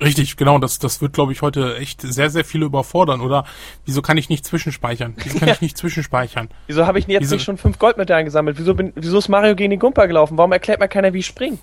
Richtig, 0.00 0.36
genau. 0.36 0.58
Das, 0.58 0.78
das 0.78 1.00
wird, 1.00 1.12
glaube 1.12 1.32
ich, 1.32 1.42
heute 1.42 1.76
echt 1.76 2.02
sehr, 2.02 2.28
sehr 2.30 2.44
viele 2.44 2.66
überfordern. 2.66 3.20
Oder 3.20 3.44
wieso 3.84 4.02
kann 4.02 4.16
ich 4.16 4.28
nicht 4.28 4.44
zwischenspeichern? 4.44 5.14
Wieso 5.16 5.38
kann 5.38 5.48
ich 5.50 5.60
nicht 5.60 5.78
zwischenspeichern? 5.78 6.48
Wieso 6.66 6.86
habe 6.86 6.98
ich 6.98 7.06
jetzt 7.06 7.22
Wieso- 7.22 7.36
nicht 7.36 7.44
schon 7.44 7.56
fünf 7.56 7.78
Goldmedaillen 7.78 8.24
gesammelt? 8.24 8.58
Wieso, 8.58 8.74
bin, 8.74 8.92
wieso 8.96 9.18
ist 9.18 9.28
Mario 9.28 9.54
gegen 9.54 9.70
den 9.70 9.78
Gumper 9.78 10.08
gelaufen? 10.08 10.36
Warum 10.38 10.52
erklärt 10.52 10.80
mir 10.80 10.88
keiner, 10.88 11.12
wie 11.12 11.18
ich 11.20 11.26
springe? 11.26 11.58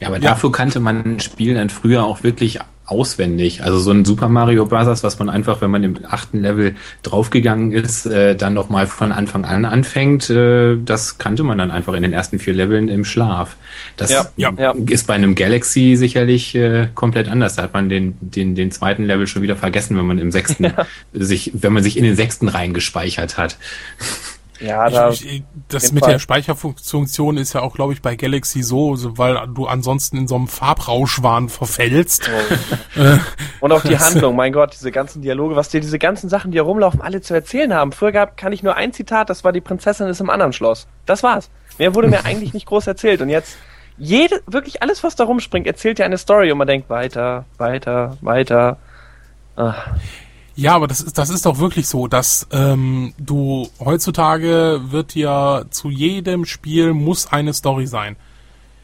Ja, 0.00 0.08
aber 0.08 0.18
dafür 0.18 0.52
kannte 0.52 0.80
man 0.80 1.04
ein 1.04 1.20
Spiel 1.20 1.54
dann 1.54 1.70
früher 1.70 2.04
auch 2.04 2.22
wirklich 2.22 2.60
auswendig. 2.86 3.62
Also 3.62 3.78
so 3.78 3.90
ein 3.90 4.04
Super 4.04 4.28
Mario 4.28 4.66
Bros., 4.66 5.02
was 5.02 5.18
man 5.18 5.30
einfach, 5.30 5.60
wenn 5.60 5.70
man 5.70 5.82
im 5.84 5.98
achten 6.06 6.42
Level 6.42 6.74
draufgegangen 7.02 7.72
ist, 7.72 8.06
äh, 8.06 8.36
dann 8.36 8.52
nochmal 8.52 8.86
von 8.86 9.10
Anfang 9.10 9.44
an 9.44 9.64
anfängt, 9.64 10.28
äh, 10.28 10.76
das 10.76 11.16
kannte 11.18 11.42
man 11.44 11.56
dann 11.58 11.70
einfach 11.70 11.94
in 11.94 12.02
den 12.02 12.12
ersten 12.12 12.38
vier 12.38 12.52
Leveln 12.52 12.88
im 12.88 13.04
Schlaf. 13.04 13.56
Das 13.96 14.10
Ja, 14.10 14.26
ja, 14.36 14.52
ja. 14.58 14.74
ist 14.90 15.06
bei 15.06 15.14
einem 15.14 15.34
Galaxy 15.34 15.96
sicherlich 15.96 16.54
äh, 16.54 16.88
komplett 16.94 17.28
anders. 17.28 17.56
Da 17.56 17.62
hat 17.62 17.72
man 17.72 17.88
den, 17.88 18.16
den, 18.20 18.54
den 18.54 18.70
zweiten 18.70 19.04
Level 19.04 19.26
schon 19.26 19.42
wieder 19.42 19.56
vergessen, 19.56 19.96
wenn 19.96 20.06
man 20.06 20.18
im 20.18 20.30
sechsten 20.30 20.72
sich, 21.14 21.52
wenn 21.54 21.72
man 21.72 21.82
sich 21.82 21.96
in 21.96 22.04
den 22.04 22.16
sechsten 22.16 22.48
reingespeichert 22.48 23.38
hat. 23.38 23.56
Ja, 24.60 24.88
da, 24.88 25.10
Ich, 25.10 25.26
ich, 25.26 25.42
das 25.68 25.84
jeden 25.84 25.94
mit 25.94 26.04
Fall. 26.04 26.12
der 26.14 26.18
Speicherfunktion 26.18 27.36
ist 27.36 27.54
ja 27.54 27.62
auch, 27.62 27.74
glaube 27.74 27.92
ich, 27.92 28.02
bei 28.02 28.14
Galaxy 28.16 28.62
so, 28.62 28.94
so, 28.96 29.18
weil 29.18 29.36
du 29.48 29.66
ansonsten 29.66 30.16
in 30.16 30.28
so 30.28 30.36
einem 30.36 30.48
Farbrauschwahn 30.48 31.48
verfällst. 31.48 32.30
Und 33.60 33.72
auch 33.72 33.82
die 33.82 33.98
Handlung, 33.98 34.36
mein 34.36 34.52
Gott, 34.52 34.74
diese 34.74 34.92
ganzen 34.92 35.22
Dialoge, 35.22 35.56
was 35.56 35.68
dir 35.70 35.80
diese 35.80 35.98
ganzen 35.98 36.28
Sachen, 36.28 36.50
die 36.52 36.56
hier 36.56 36.62
rumlaufen, 36.62 37.00
alle 37.00 37.20
zu 37.20 37.34
erzählen 37.34 37.74
haben. 37.74 37.92
Früher 37.92 38.12
gab, 38.12 38.36
kann 38.36 38.52
ich 38.52 38.62
nur 38.62 38.76
ein 38.76 38.92
Zitat, 38.92 39.30
das 39.30 39.44
war 39.44 39.52
die 39.52 39.60
Prinzessin 39.60 40.06
ist 40.08 40.20
im 40.20 40.30
anderen 40.30 40.52
Schloss. 40.52 40.86
Das 41.06 41.22
war's. 41.22 41.50
Mehr 41.78 41.94
wurde 41.94 42.08
mir 42.08 42.24
eigentlich 42.24 42.54
nicht 42.54 42.66
groß 42.66 42.86
erzählt. 42.86 43.20
Und 43.20 43.28
jetzt, 43.28 43.56
jede, 43.96 44.40
wirklich 44.46 44.82
alles, 44.82 45.02
was 45.02 45.16
da 45.16 45.24
rumspringt, 45.24 45.66
erzählt 45.66 45.98
dir 45.98 46.04
eine 46.04 46.18
Story 46.18 46.52
und 46.52 46.58
man 46.58 46.66
denkt, 46.66 46.90
weiter, 46.90 47.44
weiter, 47.58 48.16
weiter. 48.20 48.78
Ah, 49.56 49.74
Ja, 50.56 50.74
aber 50.74 50.86
das 50.86 51.00
ist, 51.00 51.18
das 51.18 51.30
ist 51.30 51.46
doch 51.46 51.58
wirklich 51.58 51.88
so, 51.88 52.06
dass 52.06 52.46
ähm, 52.52 53.12
du 53.18 53.68
heutzutage 53.80 54.80
wird 54.84 55.14
ja 55.14 55.64
zu 55.70 55.90
jedem 55.90 56.44
Spiel 56.44 56.92
muss 56.94 57.26
eine 57.32 57.52
Story 57.54 57.86
sein. 57.86 58.16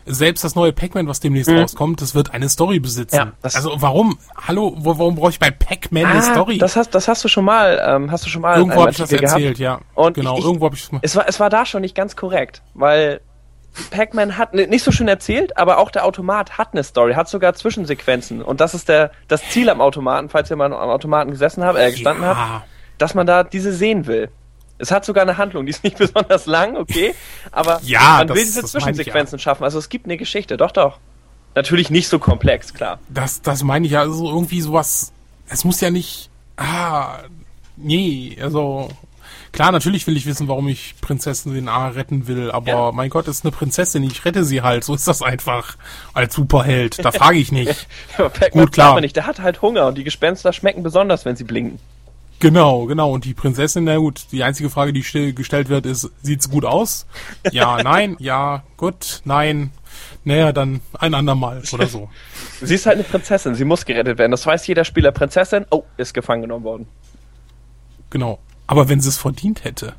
Selbst 0.07 0.43
das 0.43 0.55
neue 0.57 0.73
Pac-Man, 0.73 1.07
was 1.07 1.21
demnächst 1.21 1.51
rauskommt, 1.51 2.01
das 2.03 2.15
wird 2.17 2.33
eine 2.35 2.49
Story 2.49 2.81
besitzen. 2.81 3.15
Ja, 3.15 3.33
das- 3.43 3.55
also 3.55 3.75
warum? 3.77 4.19
Hallo, 4.35 4.75
wo, 4.79 4.99
warum 4.99 5.15
brauche 5.15 5.31
ich 5.31 5.39
bei 5.39 5.51
Pac-Man 5.53 6.07
eine 6.07 6.19
Ah, 6.19 6.23
Story? 6.23 6.59
Das 6.59 6.75
hast, 6.75 6.95
das 6.95 7.07
hast 7.07 7.23
du 7.23 7.29
schon 7.29 7.45
mal, 7.45 7.81
ähm, 7.87 8.11
hast 8.11 8.25
du 8.27 8.31
schon 8.31 8.43
mal 8.43 8.59
Irgendwo 8.59 8.81
habe 8.81 8.91
ich 8.91 8.97
das 8.97 9.13
erzählt, 9.13 9.59
gehabt. 9.59 9.59
ja. 9.59 9.81
Und 9.95 10.15
genau, 10.15 10.33
ich- 10.33 10.39
ich- 10.41 10.45
irgendwo 10.47 10.65
habe 10.65 10.75
ich 10.75 10.83
das 10.83 10.93
mal. 10.93 10.99
Es 11.03 11.15
war, 11.15 11.29
es 11.29 11.39
war 11.39 11.51
da 11.51 11.67
schon 11.67 11.83
nicht 11.83 11.95
ganz 11.95 12.17
korrekt, 12.17 12.63
weil 12.75 13.21
Pac-Man 13.91 14.37
hat 14.37 14.53
nicht 14.55 14.83
so 14.85 14.91
schön 14.93 15.09
erzählt, 15.09 15.57
aber 15.57 15.79
auch 15.79 15.91
der 15.91 16.05
Automat 16.05 16.59
hat 16.59 16.69
eine 16.73 16.83
Story, 16.85 17.15
hat 17.15 17.29
sogar 17.29 17.55
Zwischensequenzen. 17.55 18.43
Und 18.43 18.61
das 18.61 18.75
ist 18.75 18.89
der, 18.89 19.13
das 19.29 19.43
Ziel 19.51 19.71
am 19.71 19.81
Automaten, 19.81 20.29
falls 20.29 20.51
ihr 20.51 20.57
mal 20.57 20.67
am 20.73 20.91
Automaten 20.91 21.31
gesessen 21.31 21.65
habt, 21.65 21.79
äh, 21.79 21.91
gestanden 21.91 22.25
habt, 22.25 22.39
ja, 22.39 22.65
dass 22.99 23.15
man 23.15 23.27
da 23.27 23.45
diese 23.45 23.73
sehen 23.73 24.07
will. 24.07 24.29
Es 24.79 24.91
hat 24.91 25.05
sogar 25.05 25.23
eine 25.23 25.37
Handlung, 25.39 25.67
die 25.67 25.71
ist 25.71 25.85
nicht 25.85 25.99
besonders 25.99 26.47
lang, 26.47 26.77
okay, 26.77 27.15
aber 27.53 27.81
Ja, 27.83 28.17
man 28.19 28.29
das- 28.29 28.37
will 28.37 28.45
diese 28.45 28.65
Zwischensequenzen 28.65 29.39
schaffen. 29.39 29.65
Also 29.65 29.79
es 29.79 29.89
gibt 29.89 30.07
eine 30.07 30.17
Geschichte, 30.17 30.57
doch, 30.57 30.73
doch. 30.73 30.99
Natürlich 31.55 31.91
nicht 31.91 32.09
so 32.09 32.19
komplex, 32.19 32.75
klar. 32.75 32.99
das, 33.09 33.43
das 33.43 33.63
meine 33.63 33.85
ich 33.87 33.93
ja, 33.93 34.01
also 34.01 34.29
irgendwie 34.29 34.61
sowas, 34.61 35.13
es 35.49 35.65
muss 35.65 35.81
ja 35.81 35.91
nicht, 35.91 36.31
ah, 36.57 37.19
nee, 37.77 38.37
also, 38.41 38.89
klar, 39.53 39.73
natürlich 39.73 40.07
will 40.07 40.17
ich 40.17 40.27
wissen, 40.27 40.49
warum 40.49 40.69
ich 40.69 40.95
Prinzessin 41.01 41.55
den 41.55 41.69
A 41.69 41.89
retten 41.89 42.27
will, 42.27 42.51
aber 42.51 42.69
Ja. 42.69 42.93
mein 42.93 43.11
Gott, 43.11 43.29
ist 43.29 43.45
eine 43.45 43.53
Prinzessin, 43.53 44.03
ich 44.05 44.25
rette 44.25 44.45
sie 44.45 44.63
halt, 44.63 44.85
so 44.85 44.95
ist 44.95 45.07
das 45.09 45.23
einfach 45.23 45.77
als 46.15 46.35
Superheld, 46.35 47.05
da 47.05 47.13
frage 47.13 47.39
ich 47.39 47.53
nicht. 47.53 47.87
Aber 48.19 48.31
Gut, 48.51 48.73
klar. 48.73 49.01
nicht, 49.01 49.17
der 49.17 49.27
hat 49.27 49.41
halt 49.41 49.63
Hunger 49.63 49.87
und 49.87 49.99
die 49.99 50.05
Gespenster 50.05 50.53
schmecken 50.53 50.83
besonders, 50.83 51.25
wenn 51.25 51.37
sie 51.37 51.45
blinken. 51.45 51.79
Genau, 52.39 52.87
genau, 52.87 53.13
und 53.13 53.27
die 53.27 53.35
Prinzessin, 53.35 53.85
na 53.85 53.97
gut, 53.99 54.27
die 54.33 54.43
einzige 54.43 54.71
Frage, 54.71 54.93
die 54.95 55.03
stell- 55.05 55.35
gestellt 55.35 55.69
wird, 55.69 55.85
ist, 55.85 56.11
sieht's 56.23 56.49
gut 56.49 56.65
aus? 56.65 57.07
Ja, 57.53 57.83
nein, 57.83 58.17
ja, 58.19 58.63
gut, 58.79 59.21
nein, 59.25 59.73
naja, 60.25 60.51
dann 60.53 60.81
ein 60.99 61.13
andermal 61.15 61.63
oder 61.73 61.87
so. 61.87 62.09
Sie 62.63 62.75
ist 62.75 62.87
halt 62.87 62.95
eine 62.97 63.05
Prinzessin, 63.05 63.55
sie 63.55 63.65
muss 63.65 63.85
gerettet 63.85 64.17
werden. 64.19 64.31
Das 64.31 64.47
weiß 64.47 64.67
jeder 64.67 64.85
Spieler. 64.85 65.13
Prinzessin, 65.13 65.67
oh, 65.71 65.83
ist 65.97 66.13
gefangen 66.15 66.43
genommen 66.43 66.65
worden. 66.65 66.87
Genau. 68.11 68.39
Aber 68.71 68.89
wenn 68.89 69.01
sie 69.01 69.09
es 69.09 69.19
verdient 69.19 69.65
hätte. 69.65 69.95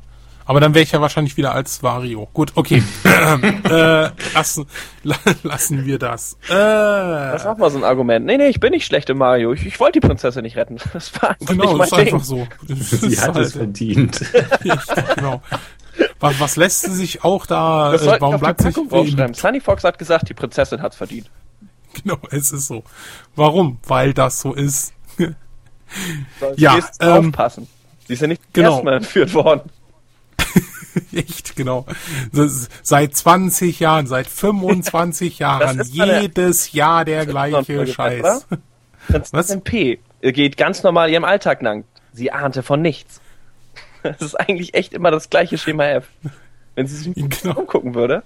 Aber 0.46 0.58
dann 0.60 0.74
wäre 0.74 0.82
ich 0.82 0.92
ja 0.92 1.00
wahrscheinlich 1.00 1.36
wieder 1.36 1.52
als 1.54 1.82
Vario. 1.82 2.26
Gut, 2.32 2.52
okay. 2.54 2.82
äh, 3.04 4.08
lassen, 4.34 4.66
la, 5.04 5.14
lassen 5.42 5.84
wir 5.84 5.98
das. 5.98 6.36
Äh, 6.48 6.52
Das 6.54 7.42
ist 7.42 7.46
auch 7.46 7.58
mal 7.58 7.70
so 7.70 7.76
ein 7.78 7.84
Argument. 7.84 8.24
Nee, 8.26 8.38
nee, 8.38 8.48
ich 8.48 8.58
bin 8.58 8.70
nicht 8.70 8.86
schlecht 8.86 9.08
im 9.10 9.18
Mario. 9.18 9.52
Ich, 9.52 9.66
ich 9.66 9.78
wollte 9.78 10.00
die 10.00 10.06
Prinzessin 10.06 10.42
nicht 10.42 10.56
retten. 10.56 10.78
Das 10.92 11.12
war 11.20 11.30
einfach 11.30 11.46
genau, 11.46 11.76
nicht 11.76 11.82
das 11.82 11.90
mein 11.92 12.00
ist 12.00 12.06
Ding. 12.06 12.14
einfach 12.14 12.24
so. 12.24 12.46
Sie 13.08 13.20
hat 13.20 13.28
es 13.30 13.34
halt, 13.36 13.52
verdient. 13.52 14.20
genau. 15.16 15.42
Was, 16.18 16.40
was 16.40 16.56
lässt 16.56 16.80
sie 16.82 16.94
sich 16.94 17.22
auch 17.22 17.44
da, 17.46 17.92
Das 17.92 18.02
äh, 18.06 18.16
warum 18.18 18.40
bleibt 18.40 18.62
sich, 18.62 18.74
Packung 18.74 18.88
draufschreiben. 18.88 19.34
Sunny 19.34 19.60
Fox 19.60 19.84
hat 19.84 19.98
gesagt, 19.98 20.28
die 20.30 20.34
Prinzessin 20.34 20.80
hat's 20.80 20.96
verdient. 20.96 21.30
genau, 22.02 22.16
es 22.30 22.50
ist 22.52 22.66
so. 22.66 22.82
Warum? 23.36 23.78
Weil 23.86 24.14
das 24.14 24.40
so 24.40 24.54
ist. 24.54 24.94
Soll 26.40 26.54
Ja, 26.56 26.78
ähm, 27.00 27.28
aufpassen. 27.28 27.68
Sie 28.06 28.14
ist 28.14 28.20
ja 28.20 28.26
nicht 28.26 28.42
genau. 28.52 28.72
erstmal 28.74 28.94
entführt 28.94 29.32
worden. 29.34 29.70
Echt, 31.12 31.56
genau. 31.56 31.86
Seit 32.82 33.16
20 33.16 33.80
Jahren, 33.80 34.06
seit 34.06 34.26
25 34.26 35.38
Jahren, 35.38 35.82
jedes 35.90 36.72
Jahr 36.72 37.04
der 37.04 37.26
gleiche 37.26 37.86
Scheiß. 37.86 38.20
oder? 38.20 38.42
Prinzessin 39.08 39.62
P 39.62 39.98
geht 40.20 40.56
ganz 40.56 40.82
normal 40.82 41.10
ihrem 41.10 41.24
Alltag 41.24 41.62
lang. 41.62 41.84
Sie 42.12 42.30
ahnte 42.30 42.62
von 42.62 42.80
nichts. 42.82 43.20
Das 44.02 44.20
ist 44.20 44.34
eigentlich 44.34 44.74
echt 44.74 44.94
immer 44.94 45.12
das 45.12 45.30
gleiche 45.30 45.56
Schema 45.58 45.84
F. 45.84 46.08
Wenn 46.74 46.88
sie 46.88 46.96
sich 46.96 47.14
Genau. 47.14 47.56
umgucken 47.60 47.94
würde. 47.94 48.24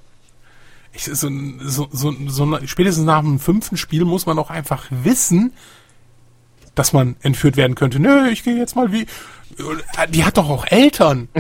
Ich, 0.94 1.04
so, 1.04 1.28
so, 1.60 1.86
so, 1.92 2.14
so, 2.28 2.58
spätestens 2.66 3.04
nach 3.04 3.20
dem 3.20 3.38
fünften 3.38 3.76
Spiel 3.76 4.06
muss 4.06 4.24
man 4.24 4.38
auch 4.38 4.48
einfach 4.48 4.86
wissen, 4.90 5.52
dass 6.74 6.94
man 6.94 7.16
entführt 7.20 7.58
werden 7.58 7.74
könnte. 7.74 8.00
Nö, 8.00 8.28
ich 8.30 8.42
gehe 8.42 8.56
jetzt 8.56 8.74
mal 8.74 8.90
wie. 8.90 9.06
Die 10.11 10.24
hat 10.24 10.37
doch 10.37 10.48
auch 10.48 10.66
Eltern. 10.66 11.28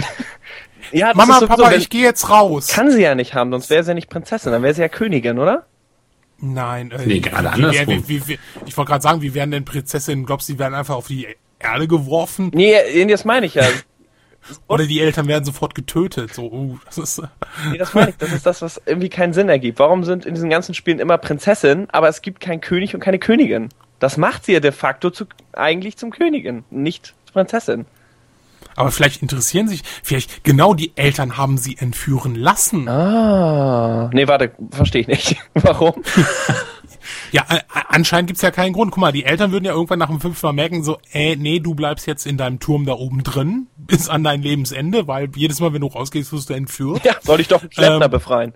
Ja, 0.92 1.08
das 1.08 1.16
Mama, 1.16 1.34
ist 1.34 1.40
sowieso, 1.40 1.62
Papa, 1.64 1.74
ich 1.74 1.90
gehe 1.90 2.02
jetzt 2.04 2.30
raus. 2.30 2.68
Kann 2.68 2.92
sie 2.92 3.02
ja 3.02 3.16
nicht 3.16 3.34
haben, 3.34 3.50
sonst 3.50 3.70
wäre 3.70 3.82
sie 3.82 3.90
ja 3.90 3.94
nicht 3.94 4.08
Prinzessin, 4.08 4.52
dann 4.52 4.62
wäre 4.62 4.72
sie 4.72 4.82
ja 4.82 4.88
Königin, 4.88 5.38
oder? 5.40 5.66
Nein, 6.38 6.90
äh, 6.90 7.04
Nee, 7.06 7.20
gerade 7.20 7.48
wie, 7.48 7.52
andersrum. 7.52 8.08
Wie, 8.08 8.08
wie, 8.08 8.28
wie, 8.28 8.38
ich 8.66 8.76
wollte 8.76 8.90
gerade 8.90 9.02
sagen, 9.02 9.22
wie 9.22 9.34
werden 9.34 9.50
denn 9.50 9.64
Prinzessinnen? 9.64 10.26
Glaubst 10.26 10.48
du, 10.48 10.52
die 10.52 10.58
werden 10.58 10.74
einfach 10.74 10.94
auf 10.94 11.08
die 11.08 11.26
Erde 11.58 11.88
geworfen? 11.88 12.50
Nee, 12.54 12.76
nee, 12.94 13.06
das 13.06 13.24
meine 13.24 13.46
ich 13.46 13.54
ja. 13.54 13.64
Oder 14.68 14.86
die 14.86 15.00
Eltern 15.00 15.26
werden 15.26 15.44
sofort 15.44 15.74
getötet? 15.74 16.32
So, 16.34 16.52
uh, 16.52 16.78
das 16.84 16.98
ist. 16.98 17.18
äh, 17.18 17.26
Nee, 17.72 17.78
das 17.78 17.94
meine 17.94 18.10
ich. 18.10 18.16
Das 18.18 18.32
ist 18.32 18.46
das, 18.46 18.62
was 18.62 18.80
irgendwie 18.86 19.08
keinen 19.08 19.32
Sinn 19.32 19.48
ergibt. 19.48 19.80
Warum 19.80 20.04
sind 20.04 20.24
in 20.24 20.34
diesen 20.34 20.50
ganzen 20.50 20.72
Spielen 20.74 21.00
immer 21.00 21.18
Prinzessinnen, 21.18 21.90
aber 21.90 22.08
es 22.08 22.22
gibt 22.22 22.38
keinen 22.38 22.60
König 22.60 22.94
und 22.94 23.00
keine 23.00 23.18
Königin? 23.18 23.70
Das 23.98 24.18
macht 24.18 24.44
sie 24.44 24.52
ja 24.52 24.60
de 24.60 24.70
facto 24.70 25.10
zu, 25.10 25.24
eigentlich 25.52 25.96
zum 25.96 26.12
Königin, 26.12 26.64
nicht 26.70 27.14
Prinzessin. 27.32 27.86
Aber 28.76 28.90
vielleicht 28.90 29.22
interessieren 29.22 29.68
sich, 29.68 29.82
vielleicht 30.02 30.44
genau 30.44 30.74
die 30.74 30.92
Eltern 30.96 31.36
haben 31.36 31.58
sie 31.58 31.76
entführen 31.78 32.34
lassen. 32.34 32.88
Ah. 32.88 34.10
Nee, 34.12 34.28
warte, 34.28 34.52
verstehe 34.70 35.00
ich 35.02 35.08
nicht. 35.08 35.36
Warum? 35.54 35.94
Ja, 37.30 37.44
anscheinend 37.88 38.26
gibt's 38.28 38.42
ja 38.42 38.50
keinen 38.50 38.72
Grund. 38.72 38.90
Guck 38.90 39.00
mal, 39.00 39.12
die 39.12 39.24
Eltern 39.24 39.52
würden 39.52 39.64
ja 39.64 39.72
irgendwann 39.72 39.98
nach 39.98 40.08
dem 40.08 40.20
fünften 40.20 40.46
Mal 40.46 40.52
merken, 40.52 40.82
so, 40.82 40.98
äh, 41.12 41.36
nee, 41.36 41.60
du 41.60 41.74
bleibst 41.74 42.06
jetzt 42.06 42.26
in 42.26 42.36
deinem 42.36 42.58
Turm 42.58 42.84
da 42.84 42.94
oben 42.94 43.22
drin 43.22 43.68
bis 43.76 44.08
an 44.08 44.24
dein 44.24 44.42
Lebensende, 44.42 45.06
weil 45.06 45.28
jedes 45.36 45.60
Mal, 45.60 45.72
wenn 45.72 45.82
du 45.82 45.86
rausgehst, 45.86 46.32
wirst 46.32 46.50
du 46.50 46.54
entführt. 46.54 47.04
Ja, 47.04 47.14
soll 47.22 47.40
ich 47.40 47.48
doch 47.48 47.60
einen 47.60 47.70
Klempner 47.70 48.06
Ähm, 48.06 48.10
befreien. 48.10 48.54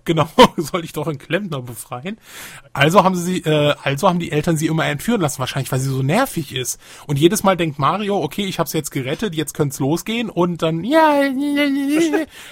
Genau, 0.04 0.28
soll 0.56 0.84
ich 0.84 0.92
doch 0.92 1.06
einen 1.06 1.18
Klempner 1.18 1.62
befreien. 1.62 2.18
Also 2.72 3.04
haben 3.04 3.14
sie, 3.14 3.40
äh, 3.40 3.74
also 3.82 4.08
haben 4.08 4.18
die 4.18 4.32
Eltern 4.32 4.56
sie 4.56 4.66
immer 4.66 4.86
entführen 4.86 5.20
lassen, 5.20 5.38
wahrscheinlich, 5.38 5.70
weil 5.70 5.78
sie 5.78 5.90
so 5.90 6.02
nervig 6.02 6.54
ist. 6.54 6.80
Und 7.06 7.18
jedes 7.18 7.42
Mal 7.42 7.56
denkt 7.56 7.78
Mario, 7.78 8.22
okay, 8.22 8.44
ich 8.44 8.58
hab's 8.58 8.72
jetzt 8.72 8.90
gerettet, 8.90 9.34
jetzt 9.34 9.54
könnte 9.54 9.70
losgehen 9.80 10.30
und 10.30 10.62
dann, 10.62 10.84
ja, 10.84 11.22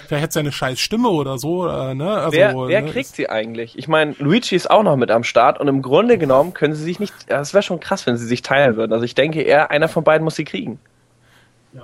vielleicht 0.06 0.22
hat 0.22 0.32
sie 0.32 0.40
eine 0.40 0.52
scheiß 0.52 0.78
Stimme 0.78 1.08
oder 1.08 1.38
so, 1.38 1.66
äh, 1.68 1.94
ne? 1.94 2.10
Also, 2.10 2.32
wer 2.32 2.54
wer 2.54 2.82
ne, 2.82 2.90
kriegt 2.90 3.14
sie 3.14 3.28
eigentlich? 3.28 3.78
Ich 3.78 3.88
meine, 3.88 4.14
Luigi 4.18 4.56
ist 4.56 4.70
auch 4.70 4.82
noch 4.82 4.96
mit 4.96 5.10
am 5.10 5.24
Start 5.24 5.60
und 5.60 5.68
im 5.68 5.82
Grunde 5.82 6.18
genommen 6.18 6.54
können 6.54 6.74
sie 6.74 6.84
sich 6.84 6.98
nicht. 6.98 7.14
Es 7.26 7.54
wäre 7.54 7.62
schon 7.62 7.80
krass, 7.80 8.06
wenn 8.06 8.16
sie 8.16 8.26
sich 8.26 8.42
teilen 8.42 8.76
würden. 8.76 8.92
Also 8.92 9.04
ich 9.04 9.14
denke 9.14 9.42
eher, 9.42 9.70
einer 9.70 9.88
von 9.88 10.04
beiden 10.04 10.24
muss 10.24 10.36
sie 10.36 10.44
kriegen. 10.44 10.78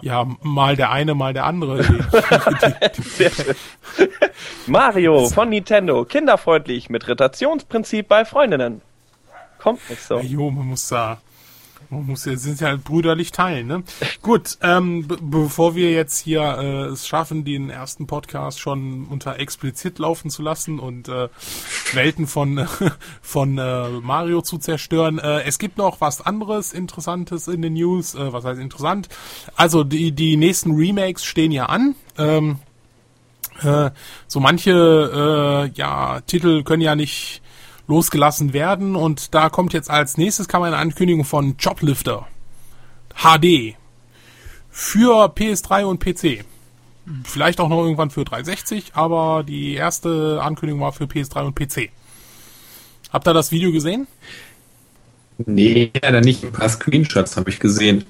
Ja, 0.00 0.26
mal 0.42 0.76
der 0.76 0.90
eine, 0.90 1.14
mal 1.14 1.32
der 1.34 1.44
andere. 1.44 1.82
Sehr 3.02 3.30
schön. 3.30 3.54
Mario 4.66 5.28
von 5.28 5.50
Nintendo, 5.50 6.04
kinderfreundlich 6.04 6.88
mit 6.90 7.06
Rotationsprinzip 7.08 8.08
bei 8.08 8.24
Freundinnen. 8.24 8.80
Kommt 9.58 9.88
nicht 9.90 10.02
so. 10.02 10.18
Jo, 10.20 10.50
man 10.50 10.66
muss 10.68 10.88
da, 10.88 11.18
man 11.90 12.06
muss 12.06 12.24
ja, 12.24 12.36
sind 12.36 12.60
ja 12.60 12.76
brüderlich 12.76 13.32
teilen, 13.32 13.66
ne? 13.66 13.82
Gut, 14.22 14.58
ähm, 14.62 15.06
bevor 15.20 15.74
wir 15.74 15.92
jetzt 15.92 16.18
hier 16.20 16.42
äh, 16.42 16.84
es 16.86 17.06
schaffen, 17.06 17.44
den 17.44 17.70
ersten 17.70 18.06
Podcast 18.06 18.60
schon 18.60 19.06
unter 19.06 19.38
explizit 19.38 19.98
laufen 19.98 20.30
zu 20.30 20.42
lassen 20.42 20.78
und 20.78 21.08
äh, 21.08 21.28
Welten 21.92 22.26
von 22.26 22.66
von 23.22 23.58
äh, 23.58 23.88
Mario 23.88 24.42
zu 24.42 24.58
zerstören, 24.58 25.18
äh, 25.18 25.42
es 25.42 25.58
gibt 25.58 25.78
noch 25.78 26.00
was 26.00 26.20
anderes 26.20 26.72
Interessantes 26.72 27.48
in 27.48 27.62
den 27.62 27.74
News. 27.74 28.14
Äh, 28.14 28.32
was 28.32 28.44
heißt 28.44 28.60
interessant? 28.60 29.08
Also 29.56 29.84
die 29.84 30.12
die 30.12 30.36
nächsten 30.36 30.72
Remakes 30.72 31.24
stehen 31.24 31.52
ja 31.52 31.66
an. 31.66 31.94
Ähm, 32.18 32.58
äh, 33.62 33.90
so 34.26 34.40
manche 34.40 35.70
äh, 35.72 35.78
ja 35.78 36.20
Titel 36.22 36.62
können 36.64 36.82
ja 36.82 36.96
nicht 36.96 37.42
losgelassen 37.86 38.52
werden 38.52 38.96
und 38.96 39.34
da 39.34 39.48
kommt 39.50 39.72
jetzt 39.72 39.90
als 39.90 40.16
nächstes 40.16 40.48
kam 40.48 40.62
eine 40.62 40.76
Ankündigung 40.76 41.24
von 41.24 41.56
Joblifter 41.58 42.26
HD 43.14 43.76
für 44.70 45.26
PS3 45.26 45.84
und 45.84 46.00
PC. 46.00 46.44
Vielleicht 47.24 47.60
auch 47.60 47.68
noch 47.68 47.82
irgendwann 47.82 48.10
für 48.10 48.24
360, 48.24 48.92
aber 48.94 49.44
die 49.46 49.74
erste 49.74 50.40
Ankündigung 50.42 50.80
war 50.80 50.92
für 50.92 51.04
PS3 51.04 51.44
und 51.46 51.54
PC. 51.54 51.90
Habt 53.12 53.28
ihr 53.28 53.34
das 53.34 53.52
Video 53.52 53.70
gesehen? 53.72 54.06
Nee, 55.46 55.90
leider 56.00 56.20
nicht. 56.20 56.44
Ein 56.44 56.52
paar 56.52 56.68
Screenshots 56.68 57.36
habe 57.36 57.50
ich 57.50 57.60
gesehen. 57.60 58.04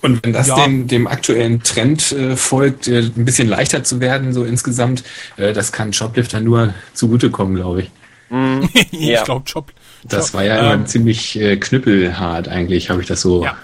Und 0.00 0.24
wenn 0.24 0.32
das 0.32 0.48
Ja. 0.48 0.56
dem, 0.64 0.88
dem 0.88 1.06
aktuellen 1.06 1.62
Trend 1.62 2.10
äh, 2.10 2.36
folgt, 2.36 2.88
äh, 2.88 3.00
ein 3.16 3.24
bisschen 3.24 3.48
leichter 3.48 3.84
zu 3.84 4.00
werden, 4.00 4.32
so 4.32 4.44
insgesamt, 4.44 5.04
äh, 5.36 5.52
das 5.52 5.70
kann 5.70 5.92
Shoplifter 5.92 6.40
nur 6.40 6.74
zugutekommen, 6.92 7.54
glaube 7.54 7.82
ich. 7.82 7.90
ich 8.90 8.92
Ja. 8.92 9.22
glaube 9.24 9.44
Job. 9.46 9.72
Das 10.04 10.34
war 10.34 10.42
ja 10.44 10.58
ähm, 10.58 10.74
immer 10.80 10.86
ziemlich 10.86 11.38
äh, 11.38 11.56
knüppelhart 11.56 12.48
eigentlich, 12.48 12.90
habe 12.90 13.00
ich 13.02 13.06
das 13.08 13.20
so 13.20 13.44
Ja. 13.44 13.56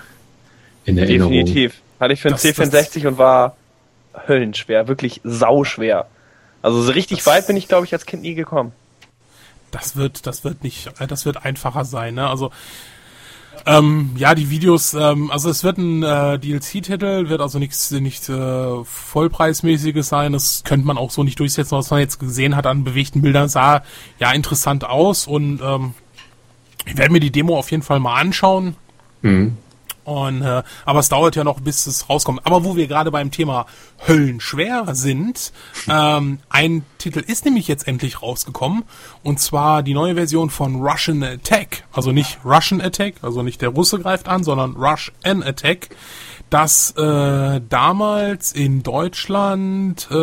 in 0.84 0.98
Erinnerung. 0.98 1.32
Definitiv. 1.32 1.74
Hatte 1.98 2.12
ich 2.12 2.20
für 2.20 2.28
Das- 2.28 2.42
das- 2.42 2.56
C64 2.56 3.06
und 3.08 3.18
war 3.18 3.56
höllenschwer, 4.28 4.88
wirklich 4.88 5.20
sauschwer. 5.24 6.06
Also 6.62 6.82
so 6.82 6.92
richtig 6.92 7.24
weit 7.26 7.46
bin 7.46 7.56
ich, 7.56 7.68
glaube 7.68 7.86
ich, 7.86 7.92
als 7.92 8.04
Kind 8.06 8.22
nie 8.22 8.34
gekommen. 8.34 8.72
das 9.70 9.96
wird, 9.96 10.26
das 10.26 10.44
wird 10.44 10.64
nicht, 10.64 10.88
äh, 10.98 11.06
das 11.06 11.26
wird 11.26 11.44
einfacher 11.44 11.84
sein, 11.84 12.14
ne? 12.14 12.28
Also 12.28 12.50
ähm, 13.66 14.10
ja, 14.16 14.34
die 14.34 14.50
Videos, 14.50 14.94
ähm, 14.94 15.30
also 15.30 15.50
es 15.50 15.64
wird 15.64 15.78
ein 15.78 16.02
äh, 16.02 16.38
DLC-Titel, 16.38 17.28
wird 17.28 17.40
also 17.40 17.58
nichts 17.58 17.90
nicht 17.90 18.28
äh, 18.28 18.84
vollpreismäßiges 18.84 20.08
sein. 20.08 20.32
Das 20.32 20.64
könnte 20.64 20.86
man 20.86 20.98
auch 20.98 21.10
so 21.10 21.22
nicht 21.22 21.38
durchsetzen, 21.38 21.76
was 21.76 21.90
man 21.90 22.00
jetzt 22.00 22.18
gesehen 22.18 22.56
hat 22.56 22.66
an 22.66 22.84
bewegten 22.84 23.22
Bildern. 23.22 23.48
Sah 23.48 23.82
ja 24.18 24.32
interessant 24.32 24.84
aus 24.84 25.26
und 25.26 25.60
ähm, 25.62 25.94
ich 26.86 26.96
werde 26.96 27.12
mir 27.12 27.20
die 27.20 27.30
Demo 27.30 27.58
auf 27.58 27.70
jeden 27.70 27.82
Fall 27.82 28.00
mal 28.00 28.20
anschauen. 28.20 28.76
Mhm. 29.22 29.56
Und, 30.08 30.40
äh, 30.40 30.62
aber 30.86 31.00
es 31.00 31.10
dauert 31.10 31.36
ja 31.36 31.44
noch, 31.44 31.60
bis 31.60 31.86
es 31.86 32.08
rauskommt. 32.08 32.40
Aber 32.46 32.64
wo 32.64 32.76
wir 32.76 32.86
gerade 32.86 33.10
beim 33.10 33.30
Thema 33.30 33.66
Höllenschwer 34.06 34.94
sind, 34.94 35.52
ähm, 35.86 36.38
ein 36.48 36.86
Titel 36.96 37.18
ist 37.18 37.44
nämlich 37.44 37.68
jetzt 37.68 37.86
endlich 37.86 38.22
rausgekommen. 38.22 38.84
Und 39.22 39.38
zwar 39.38 39.82
die 39.82 39.92
neue 39.92 40.14
Version 40.14 40.48
von 40.48 40.76
Russian 40.76 41.22
Attack. 41.22 41.67
Also 41.98 42.12
nicht 42.12 42.38
Russian 42.44 42.80
Attack, 42.80 43.14
also 43.22 43.42
nicht 43.42 43.60
der 43.60 43.70
Russe 43.70 43.98
greift 43.98 44.28
an, 44.28 44.44
sondern 44.44 44.76
Rush 44.76 45.10
N 45.24 45.42
Attack. 45.42 45.88
Das 46.48 46.92
äh, 46.92 47.60
damals 47.68 48.52
in 48.52 48.84
Deutschland 48.84 50.06
äh, 50.08 50.14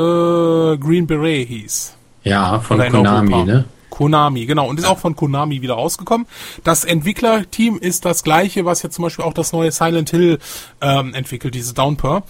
Green 0.78 1.06
Beret 1.06 1.50
hieß. 1.50 1.98
Ja, 2.24 2.62
von 2.62 2.80
Konami, 2.80 3.34
Europa. 3.34 3.46
ne? 3.46 3.66
Konami, 3.90 4.46
genau. 4.46 4.70
Und 4.70 4.80
ist 4.80 4.86
auch 4.86 5.00
von 5.00 5.18
Konami 5.18 5.62
wieder 5.62 5.74
rausgekommen. 5.74 6.28
Das 6.64 6.86
Entwicklerteam 6.86 7.78
ist 7.78 8.06
das 8.06 8.24
gleiche, 8.24 8.64
was 8.64 8.82
jetzt 8.82 8.96
zum 8.96 9.04
Beispiel 9.04 9.26
auch 9.26 9.34
das 9.34 9.52
neue 9.52 9.74
Silent 9.74 10.12
Hill 10.12 10.40
ähm, 10.80 11.14
entwickelt, 11.14 11.56
diese 11.56 11.74
Downpour. 11.74 12.24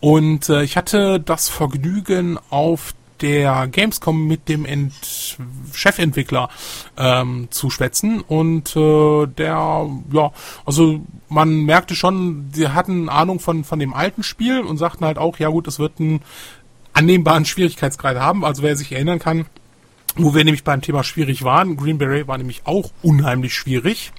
Und 0.00 0.48
äh, 0.48 0.62
ich 0.62 0.78
hatte 0.78 1.20
das 1.20 1.50
Vergnügen 1.50 2.38
auf 2.48 2.94
der 3.22 3.68
Gamescom 3.68 4.26
mit 4.26 4.48
dem 4.48 4.64
Ent 4.64 5.36
Chefentwickler 5.72 6.48
ähm, 6.96 7.48
zu 7.50 7.70
schwätzen 7.70 8.20
und 8.20 8.74
äh, 8.76 9.26
der 9.26 9.88
ja 10.12 10.32
also 10.64 11.00
man 11.28 11.64
merkte 11.64 11.94
schon 11.94 12.50
die 12.50 12.68
hatten 12.68 13.08
Ahnung 13.08 13.40
von 13.40 13.64
von 13.64 13.78
dem 13.78 13.94
alten 13.94 14.22
Spiel 14.22 14.60
und 14.60 14.78
sagten 14.78 15.04
halt 15.04 15.18
auch 15.18 15.38
ja 15.38 15.48
gut 15.48 15.68
es 15.68 15.78
wird 15.78 16.00
einen 16.00 16.20
annehmbaren 16.92 17.44
Schwierigkeitsgrad 17.44 18.18
haben 18.18 18.44
also 18.44 18.62
wer 18.62 18.76
sich 18.76 18.92
erinnern 18.92 19.18
kann 19.18 19.46
wo 20.18 20.34
wir 20.34 20.44
nämlich 20.44 20.64
beim 20.64 20.82
Thema 20.82 21.04
schwierig 21.04 21.44
waren. 21.44 21.76
Green 21.76 21.98
Beret 21.98 22.28
war 22.28 22.38
nämlich 22.38 22.62
auch 22.64 22.90
unheimlich 23.02 23.54
schwierig. 23.54 24.12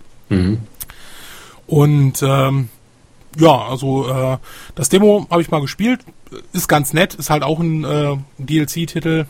Und 1.68 2.24
ähm, 2.24 2.70
ja, 3.38 3.68
also 3.68 4.10
äh, 4.10 4.38
das 4.76 4.90
Demo 4.90 5.28
habe 5.30 5.42
ich 5.42 5.52
mal 5.52 5.62
gespielt. 5.62 6.02
Ist 6.54 6.68
ganz 6.68 6.94
nett, 6.94 7.16
ist 7.16 7.30
halt 7.30 7.44
auch 7.44 7.60
ein 7.60 7.84
äh, 7.84 8.18
DLC-Titel. 8.38 9.26